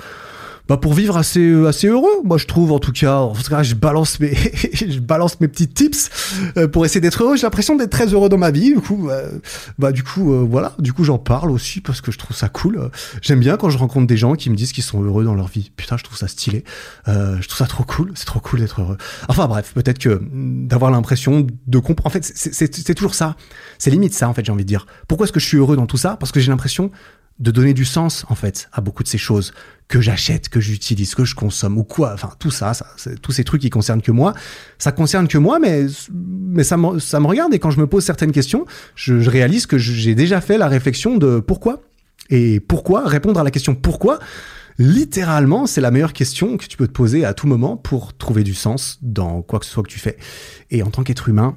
[0.68, 3.16] bah pour vivre assez assez heureux moi je trouve en tout cas.
[3.16, 4.34] En tout cas je balance mes
[4.72, 6.10] je balance mes petits tips
[6.56, 7.36] euh, pour essayer d'être heureux.
[7.36, 9.38] J'ai l'impression d'être très heureux dans ma vie du coup euh,
[9.78, 10.74] bah du coup euh, voilà.
[10.78, 12.90] Du coup j'en parle aussi parce que je trouve ça cool.
[13.22, 15.48] J'aime bien quand je rencontre des gens qui me disent qu'ils sont heureux dans leur
[15.48, 15.72] vie.
[15.76, 16.64] Putain je trouve ça stylé.
[17.06, 18.12] Je trouve ça trop cool.
[18.14, 18.98] C'est trop cool d'être heureux.
[19.28, 22.06] Enfin bref peut-être que mm, d'avoir l'impression de comprendre.
[22.06, 23.36] En fait c'est toujours ça.
[23.78, 24.86] C'est limite ça en fait j'ai envie de dire.
[25.06, 26.16] Pourquoi est-ce que je suis heureux dans tout ça?
[26.16, 26.90] Parce que j'ai l'impression
[27.38, 29.52] de donner du sens en fait à beaucoup de ces choses
[29.88, 32.12] que j'achète, que j'utilise, que je consomme ou quoi.
[32.12, 32.86] Enfin tout ça, ça
[33.22, 34.34] tous ces trucs qui concernent que moi,
[34.78, 37.86] ça concerne que moi, mais mais ça me, ça me regarde et quand je me
[37.86, 41.82] pose certaines questions, je, je réalise que j'ai déjà fait la réflexion de pourquoi
[42.30, 43.06] et pourquoi?
[43.06, 44.18] Répondre à la question pourquoi.
[44.80, 48.44] Littéralement, c'est la meilleure question que tu peux te poser à tout moment pour trouver
[48.44, 50.16] du sens dans quoi que ce soit que tu fais.
[50.70, 51.56] Et en tant qu'être humain,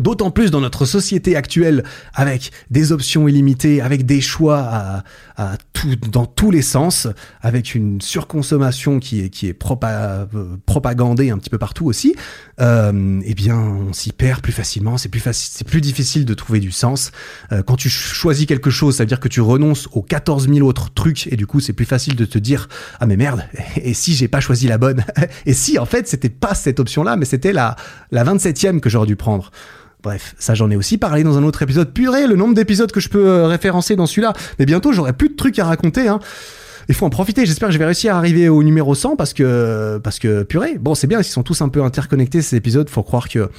[0.00, 1.84] D'autant plus dans notre société actuelle,
[2.14, 5.04] avec des options illimitées, avec des choix à,
[5.36, 7.06] à tout, dans tous les sens,
[7.42, 10.26] avec une surconsommation qui est, qui est propa,
[10.64, 12.14] propagandée un petit peu partout aussi,
[12.62, 14.96] euh, eh bien, on s'y perd plus facilement.
[14.96, 17.12] C'est plus c'est plus difficile de trouver du sens.
[17.52, 20.66] Euh, quand tu choisis quelque chose, ça veut dire que tu renonces aux 14 000
[20.66, 22.68] autres trucs, et du coup, c'est plus facile de te dire
[23.00, 23.44] ah mais merde,
[23.76, 25.04] et si j'ai pas choisi la bonne,
[25.46, 27.76] et si en fait c'était pas cette option-là, mais c'était la
[28.10, 29.50] la 27e que j'aurais dû prendre.
[30.02, 31.92] Bref, ça j'en ai aussi parlé dans un autre épisode.
[31.92, 34.32] Purée, le nombre d'épisodes que je peux euh, référencer dans celui-là.
[34.58, 36.08] Mais bientôt, j'aurai plus de trucs à raconter.
[36.08, 36.20] Hein.
[36.88, 37.46] Il faut en profiter.
[37.46, 40.78] J'espère que je vais réussir à arriver au numéro 100 parce que, parce que purée.
[40.78, 42.88] Bon, c'est bien, ils sont tous un peu interconnectés ces épisodes.
[42.88, 43.50] Faut croire que,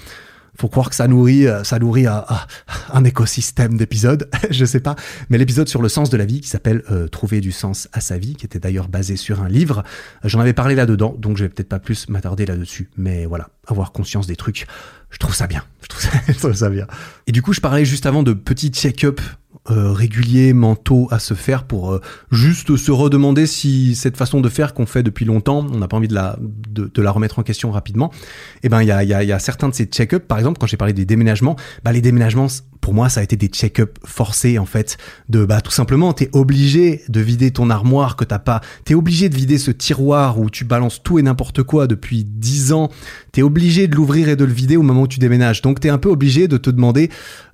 [0.58, 4.30] faut croire que ça nourrit, euh, ça nourrit un, écosystème d'épisodes.
[4.50, 4.96] je sais pas.
[5.30, 8.02] Mais l'épisode sur le sens de la vie qui s'appelle euh, Trouver du sens à
[8.02, 9.84] sa vie, qui était d'ailleurs basé sur un livre.
[10.24, 12.90] J'en avais parlé là-dedans, donc je vais peut-être pas plus m'attarder là-dessus.
[12.98, 14.68] Mais voilà, avoir conscience des trucs
[15.12, 15.64] je trouve ça bien.
[15.84, 16.88] Je trouve ça, je trouve ça bien.
[17.28, 19.22] Et du coup, je parlais juste avant de petits check-up
[19.70, 22.02] euh, réguliers, mentaux à se faire pour euh,
[22.32, 25.98] juste se redemander si cette façon de faire qu'on fait depuis longtemps, on n'a pas
[25.98, 28.12] envie de la, de, de, la remettre en question rapidement.
[28.12, 28.18] Et
[28.64, 30.58] eh ben, il y a, y, a, y a certains de ces check-up, par exemple,
[30.60, 32.48] quand j'ai parlé des déménagements, bah, les déménagements,
[32.82, 34.98] pour moi, ça a été des check-up forcés, en fait,
[35.30, 39.30] de, bah, tout simplement, t'es obligé de vider ton armoire que t'as pas, t'es obligé
[39.30, 42.90] de vider ce tiroir où tu balances tout et n'importe quoi depuis 10 ans,
[43.32, 45.62] t'es obligé de l'ouvrir et de le vider au moment où tu déménages.
[45.62, 47.10] Donc, t'es un peu obligé de te demander,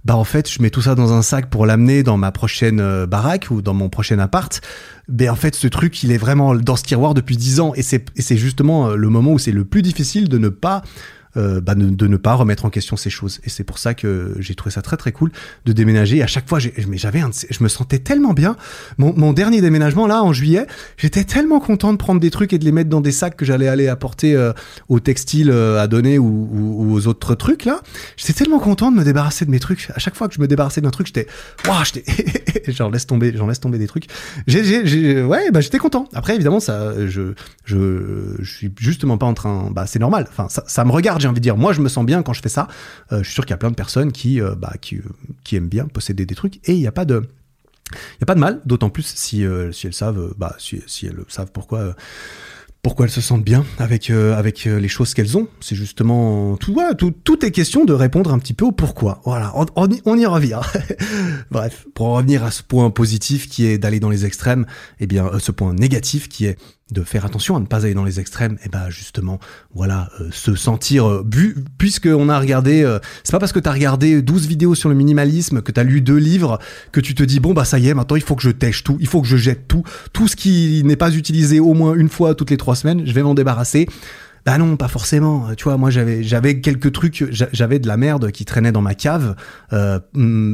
[0.08, 2.80] bah en fait je mets tout ça dans un sac pour l'amener dans ma prochaine
[2.80, 4.62] euh, baraque ou dans mon prochain appart.
[5.10, 7.82] Mais en fait ce truc il est vraiment dans ce tiroir depuis 10 ans et
[7.82, 10.82] c'est justement euh, le moment où c'est le plus difficile de ne pas
[11.38, 13.40] euh, bah, de, ne pas remettre en question ces choses.
[13.44, 15.32] Et c'est pour ça que j'ai trouvé ça très très cool
[15.66, 16.18] de déménager.
[16.18, 18.56] Et à chaque fois, mais j'avais, je me sentais tellement bien.
[18.98, 20.66] Mon, dernier déménagement là en juillet,
[20.98, 23.46] j'étais tellement content de prendre des trucs et de les mettre dans des sacs que
[23.46, 24.54] j'allais aller apporter euh,
[24.90, 27.82] au textile euh, à donner ou, aux autres trucs là.
[28.16, 29.90] J'étais tellement content de me débarrasser de mes trucs.
[29.94, 31.28] À chaque fois que je me débarrassais d'un truc, j'étais,
[31.68, 31.84] waouh,
[32.68, 34.08] j'en laisse tomber, j'en laisse tomber des trucs.
[34.48, 36.08] J'ai, ouais, bah j'étais content.
[36.14, 37.34] Après évidemment ça, je,
[37.66, 40.26] je, je suis justement pas en train, bah c'est normal.
[40.30, 41.58] Enfin ça, ça me regarde j'ai envie de dire.
[41.58, 42.68] Moi, je me sens bien quand je fais ça.
[43.12, 45.00] Euh, je suis sûr qu'il y a plein de personnes qui, euh, bah, qui,
[45.44, 47.28] qui, aiment bien posséder des trucs et il n'y a pas de.
[47.94, 50.82] Il y a pas de mal, d'autant plus si, euh, si elles savent, bah, si,
[50.88, 51.96] si elles savent pourquoi
[52.84, 55.48] pourquoi elles se sentent bien avec avec les choses qu'elles ont.
[55.60, 59.20] C'est justement tout, tout, tout est question de répondre un petit peu au pourquoi.
[59.26, 60.62] Voilà, on, y revient.
[61.52, 64.66] Bref, pour revenir à ce point positif qui est d'aller dans les extrêmes,
[65.02, 66.58] eh bien ce point négatif qui est
[66.92, 69.40] de faire attention à ne pas aller dans les extrêmes, et eh ben justement,
[69.74, 73.74] voilà, euh, se sentir euh, bu, puisqu'on a regardé, euh, c'est pas parce que t'as
[73.74, 76.60] regardé 12 vidéos sur le minimalisme, que t'as lu deux livres,
[76.92, 78.84] que tu te dis bon bah ça y est, maintenant il faut que je tèche
[78.84, 79.84] tout, il faut que je jette tout,
[80.14, 83.12] tout ce qui n'est pas utilisé au moins une fois toutes les trois semaines, je
[83.12, 83.88] vais m'en débarrasser.
[84.48, 85.54] Bah non, pas forcément.
[85.58, 88.96] Tu vois, moi j'avais j'avais quelques trucs, j'avais de la merde qui traînait dans ma
[88.96, 89.36] cave
[89.74, 90.00] euh,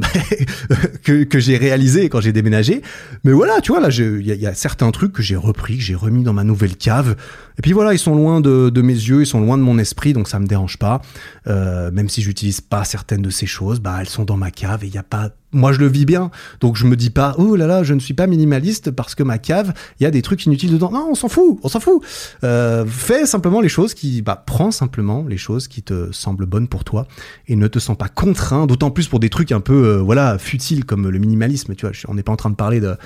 [1.04, 2.82] que, que j'ai réalisé quand j'ai déménagé.
[3.22, 5.82] Mais voilà, tu vois là, il y, y, a certains trucs que j'ai repris, que
[5.84, 7.14] j'ai remis dans ma nouvelle cave.
[7.56, 9.78] Et puis voilà, ils sont loin de, de, mes yeux, ils sont loin de mon
[9.78, 11.00] esprit, donc ça me dérange pas.
[11.46, 14.82] Euh, même si j'utilise pas certaines de ces choses, bah elles sont dans ma cave
[14.82, 16.30] et il y a pas moi je le vis bien,
[16.60, 19.22] donc je me dis pas oh là là je ne suis pas minimaliste parce que
[19.22, 20.90] ma cave il y a des trucs inutiles dedans.
[20.92, 22.02] Non, on s'en fout, on s'en fout.
[22.42, 26.68] Euh, fais simplement les choses qui, bah prends simplement les choses qui te semblent bonnes
[26.68, 27.06] pour toi
[27.48, 28.66] et ne te sens pas contraint.
[28.66, 31.74] D'autant plus pour des trucs un peu euh, voilà futiles comme le minimalisme.
[31.74, 32.96] Tu vois, on n'est pas en train de parler de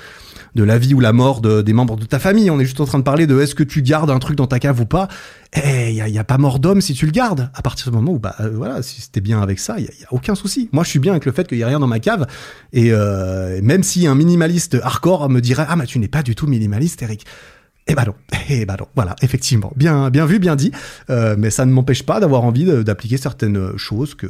[0.55, 2.49] de la vie ou la mort de, des membres de ta famille.
[2.49, 4.47] On est juste en train de parler de est-ce que tu gardes un truc dans
[4.47, 5.07] ta cave ou pas.
[5.55, 7.49] Eh, il y a, pas mort d'homme si tu le gardes.
[7.53, 10.01] À partir du moment où bah euh, voilà, si t'es bien avec ça, il y,
[10.01, 10.69] y, a aucun souci.
[10.71, 12.27] Moi, je suis bien avec le fait qu'il y a rien dans ma cave
[12.73, 16.35] et euh, même si un minimaliste hardcore me dirait ah mais tu n'es pas du
[16.35, 17.25] tout minimaliste, Eric.
[17.87, 18.13] Eh ben non,
[18.49, 20.71] eh ben non, voilà, effectivement, bien, bien vu, bien dit,
[21.09, 24.27] euh, mais ça ne m'empêche pas d'avoir envie d'appliquer certaines choses que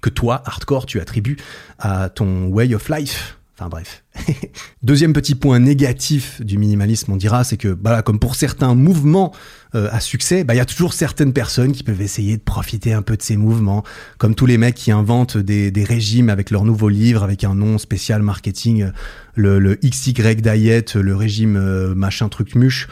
[0.00, 1.38] que toi, hardcore, tu attribues
[1.78, 3.38] à ton way of life.
[3.56, 4.02] Enfin bref,
[4.82, 9.32] Deuxième petit point négatif du minimalisme, on dira, c'est que, voilà, comme pour certains mouvements
[9.76, 12.92] euh, à succès, bah, il y a toujours certaines personnes qui peuvent essayer de profiter
[12.92, 13.84] un peu de ces mouvements,
[14.18, 17.54] comme tous les mecs qui inventent des, des régimes avec leur nouveau livre, avec un
[17.54, 18.90] nom spécial marketing,
[19.36, 22.88] le, le XY diet, le régime euh, machin truc muche.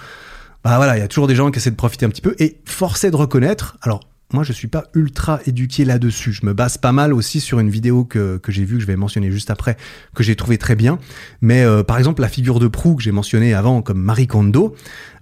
[0.62, 2.36] Bah voilà, il y a toujours des gens qui essaient de profiter un petit peu,
[2.38, 6.32] et forcé de reconnaître, alors moi je suis pas ultra éduqué là-dessus.
[6.32, 8.86] Je me base pas mal aussi sur une vidéo que, que j'ai vue, que je
[8.86, 9.76] vais mentionner juste après,
[10.14, 10.98] que j'ai trouvé très bien.
[11.40, 14.74] Mais euh, par exemple, la figure de proue que j'ai mentionnée avant, comme Marie Kondo,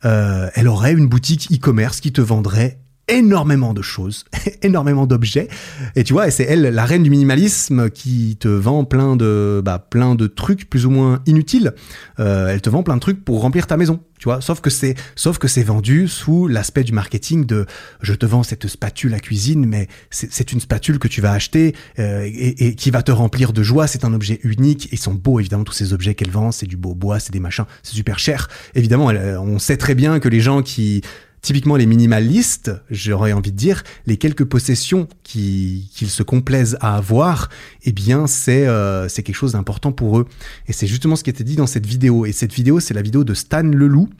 [0.05, 2.79] euh, elle aurait une boutique e-commerce qui te vendrait
[3.11, 4.25] énormément de choses,
[4.63, 5.49] énormément d'objets.
[5.97, 9.79] Et tu vois, c'est elle, la reine du minimalisme, qui te vend plein de, bah,
[9.79, 11.75] plein de trucs plus ou moins inutiles.
[12.19, 14.01] Euh, elle te vend plein de trucs pour remplir ta maison.
[14.19, 17.65] Tu vois, sauf que c'est, sauf que c'est vendu sous l'aspect du marketing de,
[18.03, 21.75] je te vends cette spatule à cuisine, mais c'est une spatule que tu vas acheter
[21.99, 23.87] euh, et, et, qui va te remplir de joie.
[23.87, 24.91] C'est un objet unique.
[24.93, 26.53] Ils sont beaux, évidemment, tous ces objets qu'elle vend.
[26.53, 28.49] C'est du beau bois, c'est des machins, c'est super cher.
[28.75, 31.03] Évidemment, on sait très bien que les gens qui
[31.43, 37.49] Typiquement, les minimalistes, j'aurais envie de dire, les quelques possessions qu'ils se complaisent à avoir,
[37.85, 40.27] eh bien, c'est euh, c'est quelque chose d'important pour eux.
[40.67, 42.27] Et c'est justement ce qui était dit dans cette vidéo.
[42.27, 44.11] Et cette vidéo, c'est la vidéo de Stan Leloup,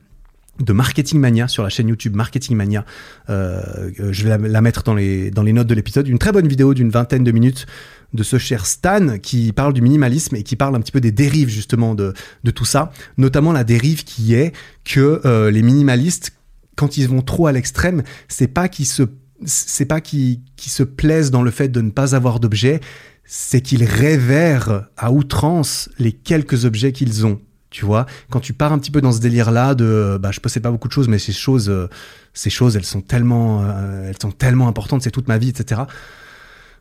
[0.61, 2.85] de Marketing Mania sur la chaîne YouTube Marketing Mania.
[3.29, 6.09] Euh, je vais la, mettre dans les, dans les notes de l'épisode.
[6.09, 7.67] Une très bonne vidéo d'une vingtaine de minutes
[8.13, 11.13] de ce cher Stan qui parle du minimalisme et qui parle un petit peu des
[11.13, 12.13] dérives justement de,
[12.45, 14.53] de tout ça, notamment la dérive qui est
[14.85, 16.33] que euh, les minimalistes
[16.77, 19.05] quand ils vont trop à l'extrême, c'est pas qu'ils se
[19.47, 22.81] c'est pas qu'ils se plaisent dans le fait de ne pas avoir d'objets,
[23.25, 27.41] c'est qu'ils révèrent à outrance les quelques objets qu'ils ont.
[27.71, 30.63] Tu vois, quand tu pars un petit peu dans ce délire-là de, bah, je possède
[30.63, 31.89] pas beaucoup de choses, mais ces choses, euh,
[32.35, 35.83] ces choses, elles sont tellement, euh, elles sont tellement importantes, c'est toute ma vie, etc.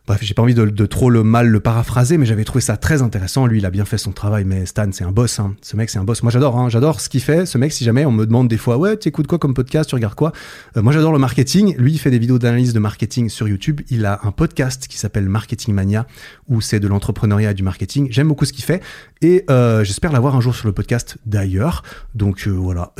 [0.06, 3.00] Bref, j'ai pas envie de, trop le mal le paraphraser, mais j'avais trouvé ça très
[3.02, 3.46] intéressant.
[3.46, 5.38] Lui, il a bien fait son travail, mais Stan, c'est un boss.
[5.38, 5.54] Hein.
[5.62, 6.22] Ce mec, c'est un boss.
[6.22, 6.58] Moi, j'adore.
[6.58, 6.68] Hein.
[6.68, 7.46] J'adore ce qu'il fait.
[7.46, 9.88] Ce mec, si jamais on me demande des fois, ouais, tu écoutes quoi comme podcast,
[9.88, 10.32] tu regardes quoi?
[10.76, 11.76] Euh, Moi, j'adore le marketing.
[11.76, 13.82] Lui, il fait des vidéos d'analyse de marketing sur YouTube.
[13.88, 16.06] Il a un podcast qui s'appelle Marketing Mania,
[16.48, 18.08] où c'est de l'entrepreneuriat et du marketing.
[18.10, 18.82] J'aime beaucoup ce qu'il fait,
[19.22, 21.82] et euh, j'espère l'avoir un jour sur le podcast d'ailleurs.
[22.14, 22.94] Donc euh, voilà.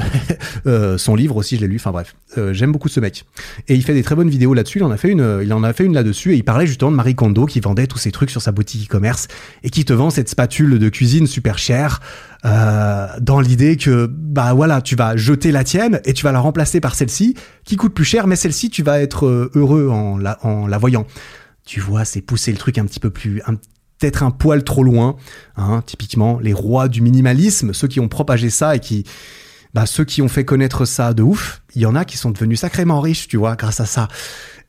[0.98, 1.76] son livre aussi, je l'ai lu.
[1.76, 2.14] Enfin bref,
[2.52, 3.24] j'aime beaucoup ce mec.
[3.66, 4.78] Et il fait des très bonnes vidéos là-dessus.
[4.78, 5.40] Il en a fait une.
[5.42, 7.86] Il en a fait une là-dessus, et il parlait justement de Marie Kondo qui vendait
[7.86, 9.28] tous ces trucs sur sa boutique e-commerce
[9.62, 12.00] et qui te vend cette spatule de cuisine super chère
[12.44, 16.40] euh, dans l'idée que bah voilà tu vas jeter la tienne et tu vas la
[16.40, 17.34] remplacer par celle-ci
[17.64, 20.78] qui coûte plus cher mais celle-ci tu vas être euh, heureux en la, en la
[20.78, 21.06] voyant.
[21.64, 23.42] Tu vois, c'est pousser le truc un petit peu plus
[24.00, 25.16] peut-être un poil trop loin.
[25.56, 29.04] Hein, typiquement, les rois du minimalisme, ceux qui ont propagé ça et qui,
[29.74, 32.30] bah, ceux qui ont fait connaître ça de ouf, il y en a qui sont
[32.30, 34.08] devenus sacrément riches, tu vois, grâce à ça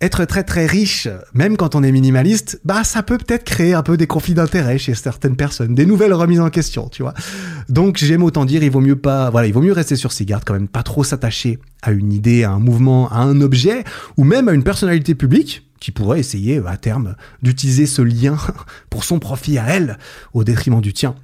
[0.02, 3.84] être très très riche, même quand on est minimaliste, bah ça peut peut-être créer un
[3.84, 7.14] peu des conflits d'intérêts chez certaines personnes, des nouvelles remises en question, tu vois.
[7.70, 10.26] Donc j'aime autant dire, il vaut mieux pas, voilà, il vaut mieux rester sur ses
[10.26, 13.84] gardes quand même, pas trop s'attacher à une idée, à un mouvement, à un objet,
[14.18, 18.38] ou même à une personnalité publique qui pourrait essayer à terme d'utiliser ce lien
[18.90, 19.98] pour son profit à elle,
[20.34, 21.16] au détriment du tien.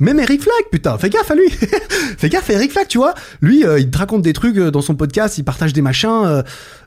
[0.00, 1.50] Même Eric Flag, putain, fais gaffe à lui.
[2.18, 3.14] fais gaffe à Eric Flag, tu vois.
[3.40, 6.42] Lui, euh, il te raconte des trucs euh, dans son podcast, il partage des machins,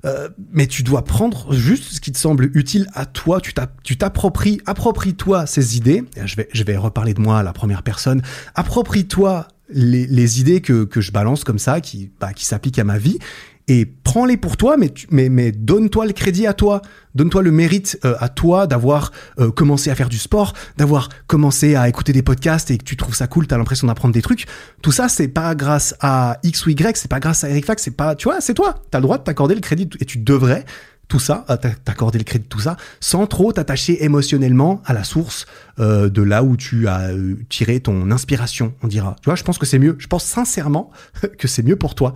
[0.05, 3.41] euh, mais tu dois prendre juste ce qui te semble utile à toi.
[3.41, 6.03] Tu t'appropries, approprie-toi ces idées.
[6.23, 8.21] Je vais, je vais reparler de moi à la première personne.
[8.55, 12.83] Approprie-toi les, les, idées que, que je balance comme ça, qui, bah, qui s'appliquent à
[12.83, 13.19] ma vie,
[13.67, 16.81] et prends-les pour toi, mais, mais, mais donne-toi le crédit à toi.
[17.15, 21.75] Donne-toi le mérite euh, à toi d'avoir euh, commencé à faire du sport, d'avoir commencé
[21.75, 24.21] à écouter des podcasts et que tu trouves ça cool, tu as l'impression d'apprendre des
[24.21, 24.45] trucs.
[24.81, 27.83] Tout ça, c'est pas grâce à X ou Y, c'est pas grâce à Eric Fax,
[27.83, 28.75] c'est pas, tu vois, c'est toi.
[28.91, 30.65] Tu as le droit de t'accorder le crédit et tu devrais
[31.11, 31.45] tout ça,
[31.83, 35.45] t'accorder le crédit de tout ça, sans trop t'attacher émotionnellement à la source
[35.81, 39.15] euh, de là où tu as euh, tiré ton inspiration, on dira.
[39.21, 39.95] Tu vois, je pense que c'est mieux.
[39.99, 40.91] Je pense sincèrement
[41.37, 42.13] que c'est mieux pour toi.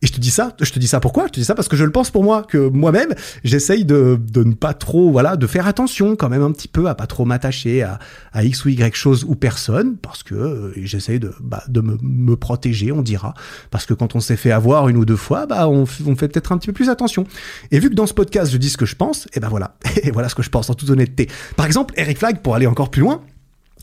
[0.00, 1.26] Et je te dis ça, je te dis ça pourquoi?
[1.26, 4.20] Je te dis ça parce que je le pense pour moi, que moi-même, j'essaye de,
[4.30, 7.08] de ne pas trop, voilà, de faire attention quand même un petit peu à pas
[7.08, 7.98] trop m'attacher à,
[8.32, 11.98] à X ou Y chose ou personne, parce que euh, j'essaye de, bah, de me,
[12.00, 13.34] me, protéger, on dira.
[13.72, 16.28] Parce que quand on s'est fait avoir une ou deux fois, bah, on, on fait
[16.28, 17.26] peut-être un petit peu plus attention.
[17.72, 19.76] Et vu que dans ce podcast, je dis ce que je pense, et ben voilà.
[20.04, 21.28] Et voilà ce que je pense en toute honnêteté.
[21.56, 23.07] Par exemple, Eric Flag, pour aller encore plus loin,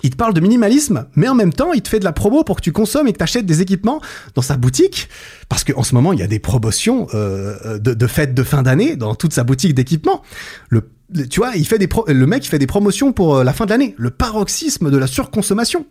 [0.04, 2.44] il te parle de minimalisme, mais en même temps, il te fait de la promo
[2.44, 4.02] pour que tu consommes et que tu achètes des équipements
[4.36, 5.10] dans sa boutique.
[5.50, 8.62] Parce qu'en ce moment, il y a des promotions euh, de, de fêtes de fin
[8.62, 10.22] d'année dans toute sa boutique d'équipements.
[10.70, 10.90] Le,
[11.30, 13.66] tu vois, il fait des le mec, il fait des promotions pour euh, la fin
[13.66, 13.96] de l'année.
[13.98, 15.86] Le paroxysme de la surconsommation.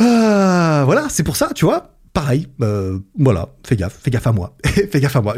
[0.00, 1.90] euh, voilà, c'est pour ça, tu vois.
[2.12, 5.34] Pareil, euh, voilà, fais gaffe, fais gaffe à moi, fais gaffe à moi.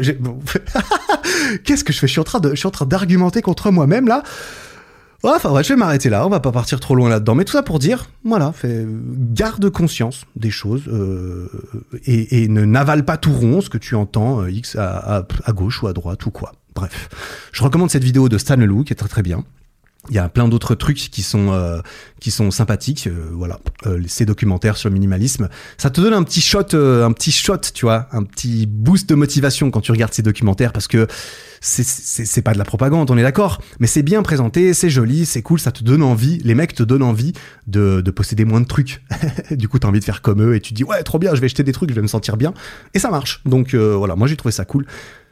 [1.63, 2.07] Qu'est-ce que je fais?
[2.07, 4.21] Je suis en train d'argumenter contre moi-même là.
[5.23, 7.35] Enfin ouais, je vais m'arrêter là, on va pas partir trop loin là-dedans.
[7.35, 11.49] Mais tout ça pour dire, voilà, fait, garde conscience des choses euh,
[12.05, 15.27] et, et, ne n'avale pas tout rond ce que tu entends euh, X à, à,
[15.43, 16.53] à, gauche ou à droite ou quoi.
[16.75, 17.09] Bref,
[17.51, 19.43] je recommande cette vidéo de Stan Leloup qui est très très bien.
[20.09, 21.79] Il y a plein d'autres trucs qui sont euh,
[22.19, 23.07] qui sont sympathiques.
[23.07, 27.05] Euh, voilà, euh, ces documentaires sur le minimalisme, ça te donne un petit shot, euh,
[27.05, 30.71] un petit shot, tu vois, un petit boost de motivation quand tu regardes ces documentaires
[30.71, 31.07] parce que
[31.61, 35.41] c'est pas de la propagande, on est d'accord, mais c'est bien présenté, c'est joli, c'est
[35.41, 36.39] cool, ça te donne envie.
[36.43, 37.33] Les mecs te donnent envie
[37.67, 39.03] de, de posséder moins de trucs.
[39.51, 41.41] du coup, t'as envie de faire comme eux et tu dis ouais, trop bien, je
[41.41, 42.53] vais acheter des trucs, je vais me sentir bien
[42.93, 43.41] et ça marche.
[43.45, 44.85] Donc voilà, moi j'ai trouvé ça cool.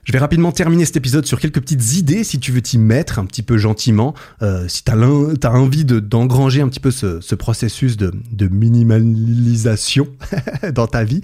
[0.06, 3.18] Je vais rapidement terminer cet épisode sur quelques petites idées si tu veux t'y mettre
[3.18, 7.34] un petit peu gentiment, euh, si tu as, envie d'engranger un petit peu ce, ce
[7.34, 10.08] processus de, de, minimalisation
[10.74, 11.22] dans ta vie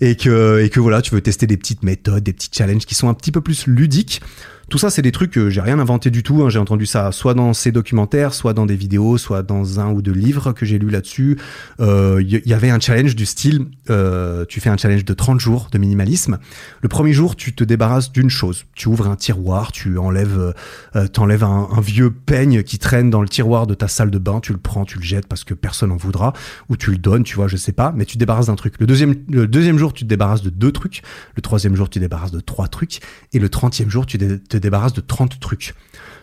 [0.00, 2.94] et que, et que voilà, tu veux tester des petites méthodes, des petits challenges qui
[2.94, 4.22] sont un petit peu plus ludiques.
[4.70, 6.44] Tout ça, c'est des trucs que j'ai rien inventé du tout.
[6.44, 6.48] Hein.
[6.48, 10.00] J'ai entendu ça soit dans ces documentaires, soit dans des vidéos, soit dans un ou
[10.00, 11.38] deux livres que j'ai lus là-dessus.
[11.80, 15.40] Il euh, y, avait un challenge du style, euh, tu fais un challenge de 30
[15.40, 16.38] jours de minimalisme.
[16.82, 18.64] Le premier jour, tu te débarrasses d'une chose.
[18.76, 20.54] Tu ouvres un tiroir, tu enlèves,
[20.94, 24.38] euh, t'enlèves un, vieux peigne qui traîne dans le tiroir de ta salle de bain,
[24.38, 26.32] tu le prends, tu le jettes parce que personne en voudra,
[26.68, 28.74] ou tu le donnes, tu vois, je sais pas, mais tu te débarrasses d'un truc.
[28.78, 31.02] Le deuxième, le deuxième jour, tu te débarrasses de deux trucs.
[31.34, 33.00] Le troisième jour, tu te débarrasses de trois trucs.
[33.32, 35.74] Et le trentième jour, tu te débarrasses de 30 trucs.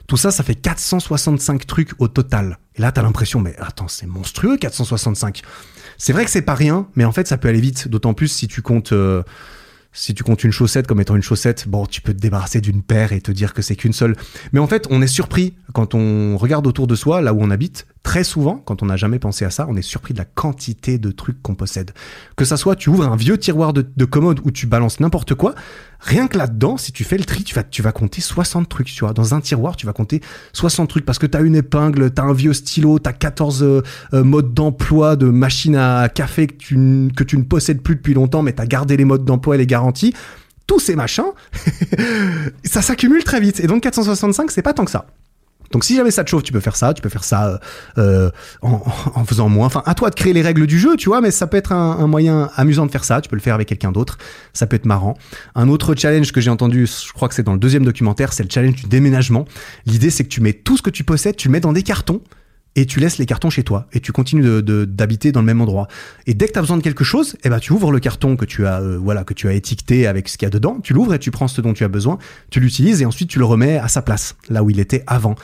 [0.08, 2.60] Tout ça, ça fait 465 trucs au total.
[2.76, 5.42] Et là, t'as l'impression, mais attends, c'est monstrueux, 465.
[5.98, 7.90] C'est vrai que c'est pas rien, mais en fait, ça peut aller vite.
[7.90, 9.24] D'autant plus si tu comptes, euh,
[9.92, 12.84] si tu comptes une chaussette comme étant une chaussette, bon, tu peux te débarrasser d'une
[12.84, 14.16] paire et te dire que c'est qu'une seule.
[14.54, 17.50] Mais en fait, on est surpris quand on regarde autour de soi, là où on
[17.52, 20.24] habite, très souvent, quand on n'a jamais pensé à ça, on est surpris de la
[20.24, 21.92] quantité de trucs qu'on possède.
[22.38, 25.36] Que ça soit, tu ouvres un vieux tiroir de, de commode où tu balances n'importe
[25.36, 25.56] quoi,
[26.00, 29.12] rien que là-dedans, si tu fais le tri, tu vas, compter 60 trucs, tu vois.
[29.12, 30.22] Dans un tiroir, tu vas compter
[30.54, 33.82] 60 trucs parce que t'as une épingle, t'as un vieux stylo, t'as 14 euh,
[34.14, 38.14] euh, modes d'emploi de machines à café que tu, que tu ne possèdes plus depuis
[38.14, 40.14] longtemps, mais t'as gardé les modes d'emploi et les garanties.
[40.66, 41.34] Tous ces machins,
[42.64, 43.60] ça s'accumule très vite.
[43.60, 45.08] Et donc 465, c'est pas tant que ça.
[45.72, 47.58] Donc si jamais ça te chauffe, tu peux faire ça, tu peux faire ça euh,
[47.98, 48.82] euh en,
[49.16, 49.68] en, faisant moins.
[49.68, 51.72] Enfin, à toi de créer les règles du jeu, tu vois, mais ça peut être
[51.72, 53.22] un, un moyen amusant de faire ça.
[53.22, 54.18] Tu peux le faire avec quelqu'un d'autre,
[54.54, 55.18] ça peut être marrant.
[55.56, 58.44] Un autre challenge que j'ai entendu, je crois que c'est dans le deuxième documentaire, c'est
[58.44, 59.46] le challenge du déménagement.
[59.86, 61.84] L'idée, c'est que tu mets tout ce que tu possèdes, tu le mets dans des
[61.84, 62.22] cartons
[62.78, 65.88] et tu laisses les cartons chez toi et tu continues d'habiter dans le même endroit.
[66.28, 68.38] Et dès que tu as besoin de quelque chose, eh ben tu ouvres le carton
[68.38, 70.80] que tu as euh, voilà que tu as étiqueté avec ce qu'il y a dedans,
[70.82, 72.20] tu l'ouvres et tu prends ce dont tu as besoin,
[72.52, 75.36] tu l'utilises et ensuite tu le remets à sa place, là où il était avant.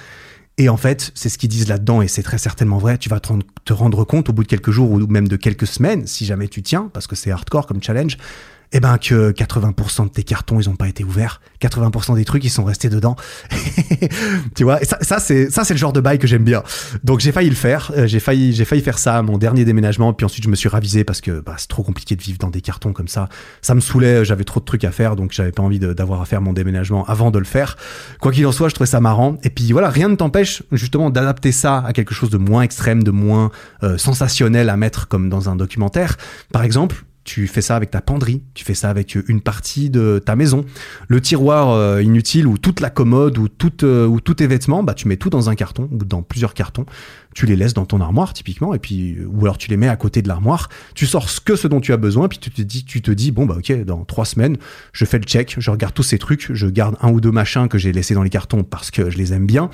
[0.59, 3.19] Et en fait, c'est ce qu'ils disent là-dedans, et c'est très certainement vrai, tu vas
[3.19, 6.47] te rendre compte au bout de quelques jours ou même de quelques semaines, si jamais
[6.47, 8.17] tu tiens, parce que c'est hardcore comme challenge,
[8.73, 12.43] eh ben que 80% de tes cartons ils ont pas été ouverts, 80% des trucs
[12.43, 13.15] ils sont restés dedans.
[14.55, 16.63] tu vois, ça, ça c'est ça c'est le genre de bail que j'aime bien.
[17.03, 19.63] Donc j'ai failli le faire, euh, j'ai failli j'ai failli faire ça à mon dernier
[19.63, 22.39] déménagement, puis ensuite je me suis ravisé parce que bah, c'est trop compliqué de vivre
[22.39, 23.29] dans des cartons comme ça.
[23.61, 26.25] Ça me saoulait, j'avais trop de trucs à faire, donc j'avais pas envie d'avoir à
[26.25, 27.77] faire mon déménagement avant de le faire.
[28.19, 29.37] Quoi qu'il en soit, je trouvais ça marrant.
[29.43, 33.03] Et puis voilà, rien ne t'empêche justement d'adapter ça à quelque chose de moins extrême,
[33.03, 33.51] de moins
[33.83, 36.17] euh, sensationnel à mettre comme dans un documentaire.
[36.51, 40.21] Par exemple, tu fais ça avec ta penderie, tu fais ça avec une partie de
[40.23, 40.65] ta maison.
[41.07, 44.83] Le tiroir euh, inutile ou toute la commode ou, tout, euh, ou tous tes vêtements,
[44.83, 46.85] bah, tu mets tout dans un carton ou dans plusieurs cartons.
[47.33, 49.95] Tu les laisses dans ton armoire typiquement et puis ou alors tu les mets à
[49.95, 50.69] côté de l'armoire.
[50.95, 53.31] Tu sors que ce dont tu as besoin puis tu te dis tu te dis
[53.31, 54.57] bon bah ok dans trois semaines
[54.91, 57.67] je fais le check, je regarde tous ces trucs, je garde un ou deux machins
[57.67, 59.69] que j'ai laissés dans les cartons parce que je les aime bien,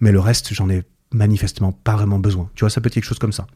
[0.00, 0.82] mais le reste j'en ai
[1.12, 2.50] manifestement pas vraiment besoin.
[2.54, 3.46] Tu vois ça peut être quelque chose comme ça.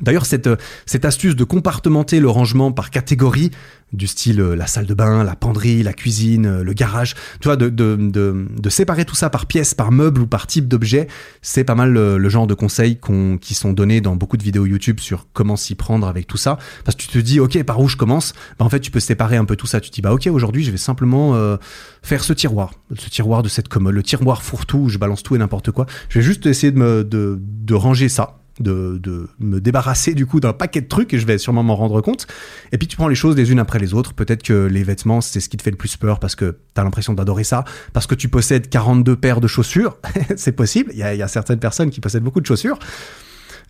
[0.00, 0.48] D'ailleurs, cette,
[0.86, 3.50] cette astuce de compartimenter le rangement par catégorie,
[3.92, 7.48] du style euh, la salle de bain, la penderie, la cuisine, euh, le garage, tu
[7.48, 11.08] vois, de, de, de, séparer tout ça par pièce, par meuble ou par type d'objet,
[11.40, 12.98] c'est pas mal le, genre de conseils
[13.40, 16.58] qui sont donnés dans beaucoup de vidéos YouTube sur comment s'y prendre avec tout ça.
[16.84, 18.34] Parce que tu te dis, ok, par où je commence?
[18.58, 19.80] Bah, En fait, tu peux séparer un peu tout ça.
[19.80, 21.56] Tu te dis, bah ok, aujourd'hui, je vais simplement euh,
[22.02, 25.34] faire ce tiroir, ce tiroir de cette commode, le tiroir fourre-tout où je balance tout
[25.34, 25.86] et n'importe quoi.
[26.10, 30.52] Je vais juste essayer de, me, de ranger ça de, me débarrasser du coup d'un
[30.52, 32.26] paquet de trucs et je vais sûrement m'en rendre compte.
[32.72, 34.14] Et puis tu prends les choses les unes après les autres.
[34.14, 36.80] Peut-être que les vêtements, c'est ce qui te fait le plus peur parce que tu
[36.80, 39.98] as l'impression d'adorer ça, parce que tu possèdes 42 paires de chaussures.
[40.36, 40.90] c'est possible.
[40.92, 42.78] Il y a, y a certaines personnes qui possèdent beaucoup de chaussures.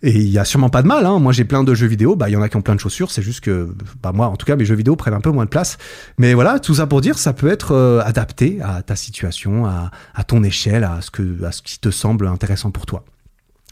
[0.01, 1.05] Et il y a sûrement pas de mal.
[1.05, 1.19] Hein.
[1.19, 2.15] Moi, j'ai plein de jeux vidéo.
[2.15, 3.11] Bah, il y en a qui ont plein de chaussures.
[3.11, 5.45] C'est juste que, bah, moi, en tout cas, mes jeux vidéo prennent un peu moins
[5.45, 5.77] de place.
[6.17, 9.91] Mais voilà, tout ça pour dire, ça peut être euh, adapté à ta situation, à,
[10.15, 13.03] à ton échelle, à ce que, à ce qui te semble intéressant pour toi.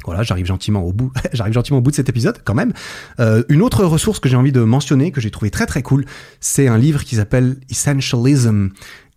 [0.07, 1.11] Voilà, j'arrive gentiment au bout.
[1.11, 2.73] de cet épisode, quand même.
[3.19, 6.05] Euh, une autre ressource que j'ai envie de mentionner, que j'ai trouvé très très cool,
[6.39, 8.69] c'est un livre qui s'appelle Essentialism.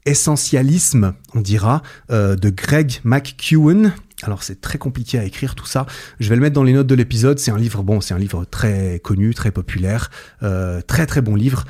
[0.04, 3.92] Essentialisme, on dira, euh, de Greg McEwen.
[4.22, 5.86] Alors c'est très compliqué à écrire tout ça.
[6.18, 7.38] Je vais le mettre dans les notes de l'épisode.
[7.38, 10.10] C'est un livre, bon, c'est un livre très connu, très populaire,
[10.42, 11.64] euh, très très bon livre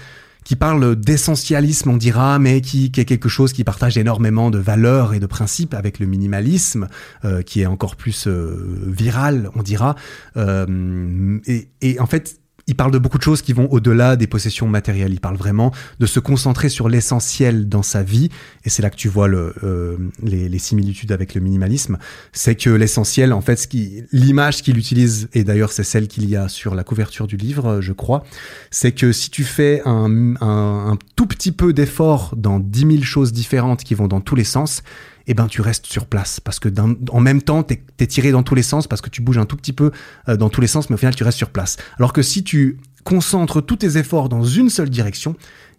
[0.44, 4.58] qui parle d'essentialisme, on dira, mais qui, qui, est quelque chose qui partage énormément de
[4.58, 6.88] valeurs et de principes avec le minimalisme,
[7.24, 9.96] euh, qui est encore plus euh, viral, on dira.
[10.36, 12.39] Euh, et, et, en fait,
[12.70, 15.12] il parle de beaucoup de choses qui vont au-delà des possessions matérielles.
[15.12, 18.30] Il parle vraiment de se concentrer sur l'essentiel dans sa vie.
[18.64, 21.98] Et c'est là que tu vois euh, les, similitudes avec le minimalisme.
[22.32, 26.30] C'est que l'essentiel, en fait, ce qui, l'image qu'il utilise, et d'ailleurs c'est celle qu'il
[26.30, 28.22] y a sur la couverture du livre, je crois,
[28.70, 33.04] c'est que si tu fais un, un, un tout petit peu d'effort dans dix mille
[33.04, 34.84] choses différentes qui vont dans tous les sens,
[35.26, 36.40] eh ben tu restes sur place.
[36.40, 36.68] Parce que
[37.10, 39.46] en même temps t'es es tiré dans tous les sens parce que tu bouges un
[39.46, 39.90] tout petit peu
[40.28, 41.76] euh, dans tous les sens mais au final tu restes sur place.
[41.98, 45.36] Alors que si tu concentres tous tes efforts dans une seule direction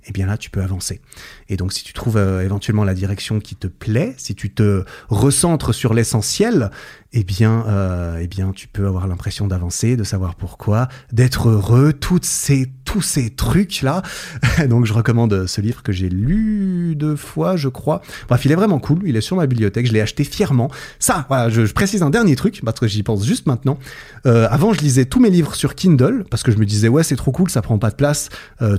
[0.07, 1.02] eh bien là tu peux avancer
[1.49, 4.84] et donc si tu trouves euh, éventuellement la direction qui te plaît si tu te
[5.10, 6.72] recentres sur l'essentiel
[7.14, 11.94] eh bien, euh, eh bien, tu peux avoir l'impression d'avancer, de savoir pourquoi, d'être heureux,
[12.22, 14.02] ces, tous ces trucs là.
[14.69, 18.02] Donc, je recommande ce livre que j'ai lu deux fois, je crois.
[18.30, 18.99] Bref, il est vraiment cool.
[19.06, 19.88] Il est sur ma bibliothèque.
[19.88, 20.72] Je l'ai acheté fièrement.
[20.99, 23.78] Ça, voilà, je, précise un dernier truc parce que j'y pense juste maintenant.
[24.26, 27.03] Euh, avant, je lisais tous mes livres sur Kindle parce que je me disais ouais,
[27.03, 28.30] c'est trop cool, ça prend pas de place,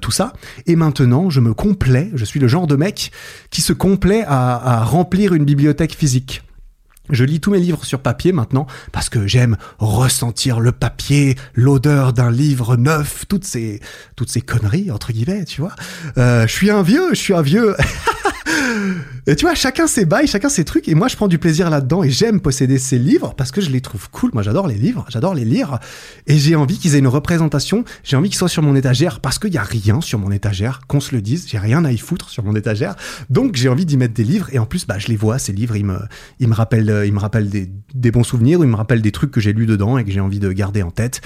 [0.01, 0.33] tout ça.
[0.67, 2.11] Et maintenant, je me complais.
[2.15, 3.13] Je suis le genre de mec
[3.51, 6.43] qui se complaît à, remplir une bibliothèque physique.
[7.11, 12.13] Je lis tous mes livres sur papier maintenant parce que j'aime ressentir le papier, l'odeur
[12.13, 13.81] d'un livre neuf, toutes ces
[14.17, 15.75] toutes ces conneries entre guillemets, tu vois.
[16.17, 17.75] Euh, je suis un vieux, je suis un vieux.
[19.27, 21.71] et tu vois, chacun ses bails, chacun ses trucs, et moi je prends du plaisir
[21.71, 24.31] là-dedans et j'aime posséder ces livres parce que je les trouve cool.
[24.33, 25.79] Moi j'adore les livres, j'adore les lire,
[26.27, 29.39] et j'ai envie qu'ils aient une représentation, j'ai envie qu'ils soient sur mon étagère parce
[29.39, 31.99] qu'il y a rien sur mon étagère, qu'on se le dise, j'ai rien à y
[31.99, 32.97] foutre sur mon étagère,
[33.31, 35.53] donc j'ai envie d'y mettre des livres, et en plus bah je les vois, ces
[35.53, 35.99] livres, ils me,
[36.41, 39.31] ils me rappellent, ils me rappellent des, des bons souvenirs, ils me rappellent des trucs
[39.31, 41.21] que j'ai lus dedans et que j'ai envie de garder en tête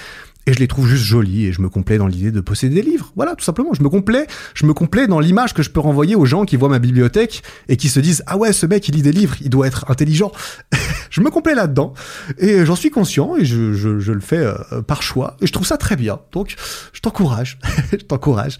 [0.47, 2.83] et je les trouve juste jolis et je me complais dans l'idée de posséder des
[2.83, 3.13] livres.
[3.17, 6.15] Voilà, tout simplement, je me complais, je me complais dans l'image que je peux renvoyer
[6.15, 8.95] aux gens qui voient ma bibliothèque et qui se disent "Ah ouais, ce mec, il
[8.95, 10.31] lit des livres, il doit être intelligent."
[11.11, 11.95] je me complais là-dedans
[12.39, 15.77] et j'en suis conscient et je le fais euh, par choix et je trouve ça
[15.77, 16.21] très bien.
[16.33, 16.55] Donc,
[16.93, 17.59] je t'encourage,
[17.93, 18.59] je t'encourage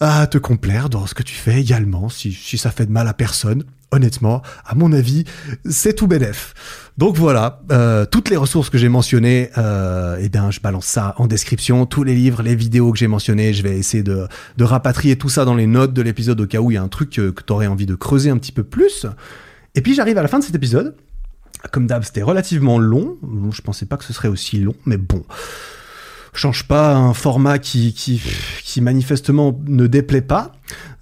[0.00, 3.08] à te complaire dans ce que tu fais également si si ça fait de mal
[3.08, 3.64] à personne.
[3.90, 5.24] Honnêtement, à mon avis,
[5.68, 6.52] c'est tout bénef.
[6.98, 11.14] Donc voilà, euh, toutes les ressources que j'ai mentionnées, euh, eh bien, je balance ça
[11.16, 11.86] en description.
[11.86, 14.26] Tous les livres, les vidéos que j'ai mentionnées, je vais essayer de,
[14.58, 16.82] de, rapatrier tout ça dans les notes de l'épisode au cas où il y a
[16.82, 19.06] un truc que, que tu aurais envie de creuser un petit peu plus.
[19.74, 20.94] Et puis j'arrive à la fin de cet épisode.
[21.72, 23.16] Comme d'hab, c'était relativement long.
[23.52, 25.24] Je pensais pas que ce serait aussi long, mais bon
[26.38, 28.20] change pas un format qui, qui,
[28.64, 30.52] qui manifestement ne déplaît pas.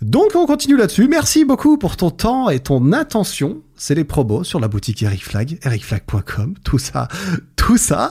[0.02, 1.08] Donc on continue là-dessus.
[1.08, 3.62] Merci beaucoup pour ton temps et ton attention.
[3.78, 7.08] C'est les probos sur la boutique Eric Flag, ericflag.com, tout ça,
[7.56, 8.10] tout ça.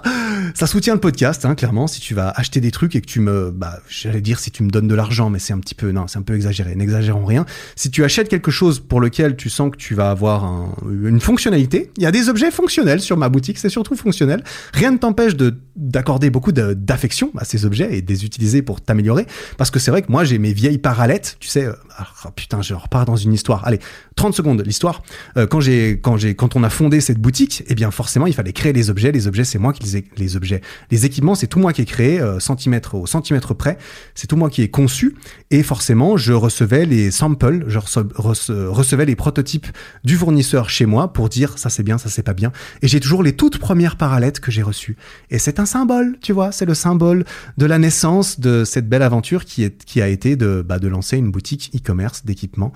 [0.53, 1.87] Ça soutient le podcast, hein, clairement.
[1.87, 4.61] Si tu vas acheter des trucs et que tu me, bah, j'allais dire si tu
[4.61, 6.75] me donnes de l'argent, mais c'est un petit peu, non, c'est un peu exagéré.
[6.75, 7.47] N'exagérons rien.
[7.75, 11.19] Si tu achètes quelque chose pour lequel tu sens que tu vas avoir un, une
[11.19, 13.57] fonctionnalité, il y a des objets fonctionnels sur ma boutique.
[13.57, 14.43] C'est surtout fonctionnel.
[14.73, 18.81] Rien ne t'empêche de d'accorder beaucoup d'affection à ces objets et de les utiliser pour
[18.81, 19.25] t'améliorer.
[19.57, 22.73] Parce que c'est vrai que moi j'ai mes vieilles parallettes, tu sais, oh, putain, je
[22.73, 23.65] repars dans une histoire.
[23.67, 23.79] Allez,
[24.15, 25.03] 30 secondes l'histoire.
[25.37, 28.33] Euh, quand j'ai quand j'ai quand on a fondé cette boutique, eh bien forcément il
[28.33, 29.11] fallait créer les objets.
[29.11, 30.61] Les objets c'est moi qui les les objets.
[30.91, 33.77] Les équipements c'est tout moi qui ai créé euh, centimètre au centimètre près.
[34.13, 35.15] C'est tout moi qui ai conçu
[35.51, 39.67] et forcément je recevais les samples, je recevais les prototypes
[40.03, 42.51] du fournisseur chez moi pour dire ça c'est bien, ça c'est pas bien.
[42.81, 44.95] Et j'ai toujours les toutes premières parallettes que j'ai reçues.
[45.29, 47.25] Et c'est un symbole, tu vois, c'est le symbole
[47.57, 50.87] de la naissance de cette belle aventure qui est qui a été de bah, de
[50.87, 52.71] lancer une boutique e-commerce d'équipements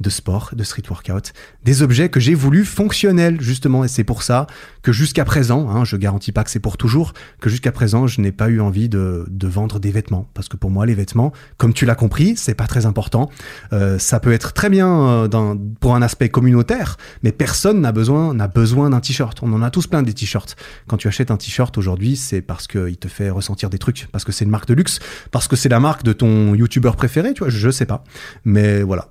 [0.00, 1.32] de sport, de street workout,
[1.64, 4.46] des objets que j'ai voulu fonctionnels justement, et c'est pour ça
[4.82, 8.20] que jusqu'à présent, hein, je garantis pas que c'est pour toujours, que jusqu'à présent je
[8.20, 11.72] n'ai pas eu envie de, vendre des vêtements, parce que pour moi les vêtements, comme
[11.72, 13.28] tu l'as compris, c'est pas très important.
[13.72, 18.34] Euh, ça peut être très bien euh, pour un aspect communautaire, mais personne n'a besoin
[18.34, 19.38] n'a besoin d'un t-shirt.
[19.42, 20.56] On en a tous plein des t-shirts.
[20.86, 24.24] Quand tu achètes un t-shirt aujourd'hui, c'est parce qu'il te fait ressentir des trucs, parce
[24.24, 24.98] que c'est une marque de luxe,
[25.30, 28.04] parce que c'est la marque de ton youtubeur préféré, tu vois, je sais pas.
[28.44, 29.08] Mais voilà,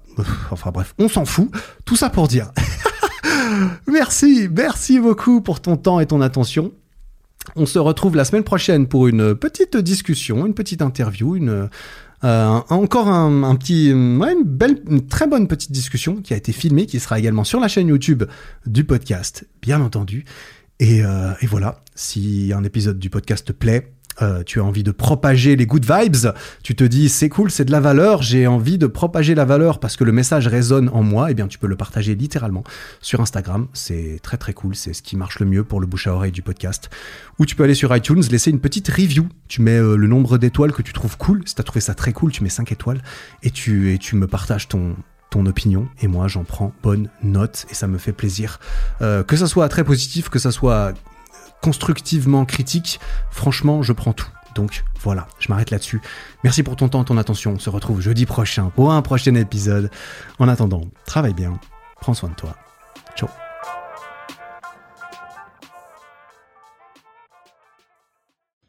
[0.51, 1.49] Enfin bref, on s'en fout.
[1.85, 2.51] Tout ça pour dire.
[3.87, 6.71] merci, merci beaucoup pour ton temps et ton attention.
[7.55, 11.69] On se retrouve la semaine prochaine pour une petite discussion, une petite interview, une
[12.25, 16.51] euh, encore un, petit, ouais, une belle, une très bonne petite discussion qui a été
[16.51, 18.23] filmée, qui sera également sur la chaîne YouTube
[18.65, 20.25] du podcast, bien entendu.
[20.79, 24.83] Et, euh, et voilà, si un épisode du podcast te plaît, euh, tu as envie
[24.83, 26.33] de propager les good vibes,
[26.63, 29.79] tu te dis c'est cool, c'est de la valeur, j'ai envie de propager la valeur
[29.79, 32.63] parce que le message résonne en moi, eh bien tu peux le partager littéralement
[33.01, 36.07] sur Instagram, c'est très très cool, c'est ce qui marche le mieux pour le bouche
[36.07, 36.89] à oreille du podcast.
[37.39, 40.37] Ou tu peux aller sur iTunes, laisser une petite review, tu mets euh, le nombre
[40.37, 42.71] d'étoiles que tu trouves cool, si tu as trouvé ça très cool, tu mets 5
[42.71, 43.01] étoiles
[43.43, 44.95] et tu, et tu me partages ton,
[45.29, 45.87] ton opinion.
[46.01, 47.65] Et moi j'en prends bonne note.
[47.69, 48.59] Et ça me fait plaisir.
[49.01, 50.93] Euh, que ça soit très positif, que ça soit
[51.61, 52.99] constructivement critique,
[53.31, 54.29] franchement je prends tout.
[54.55, 56.01] Donc voilà, je m'arrête là-dessus.
[56.43, 57.53] Merci pour ton temps, ton attention.
[57.53, 59.89] On se retrouve jeudi prochain pour un prochain épisode.
[60.39, 61.59] En attendant, travaille bien,
[62.01, 62.55] prends soin de toi.
[63.15, 63.29] Ciao.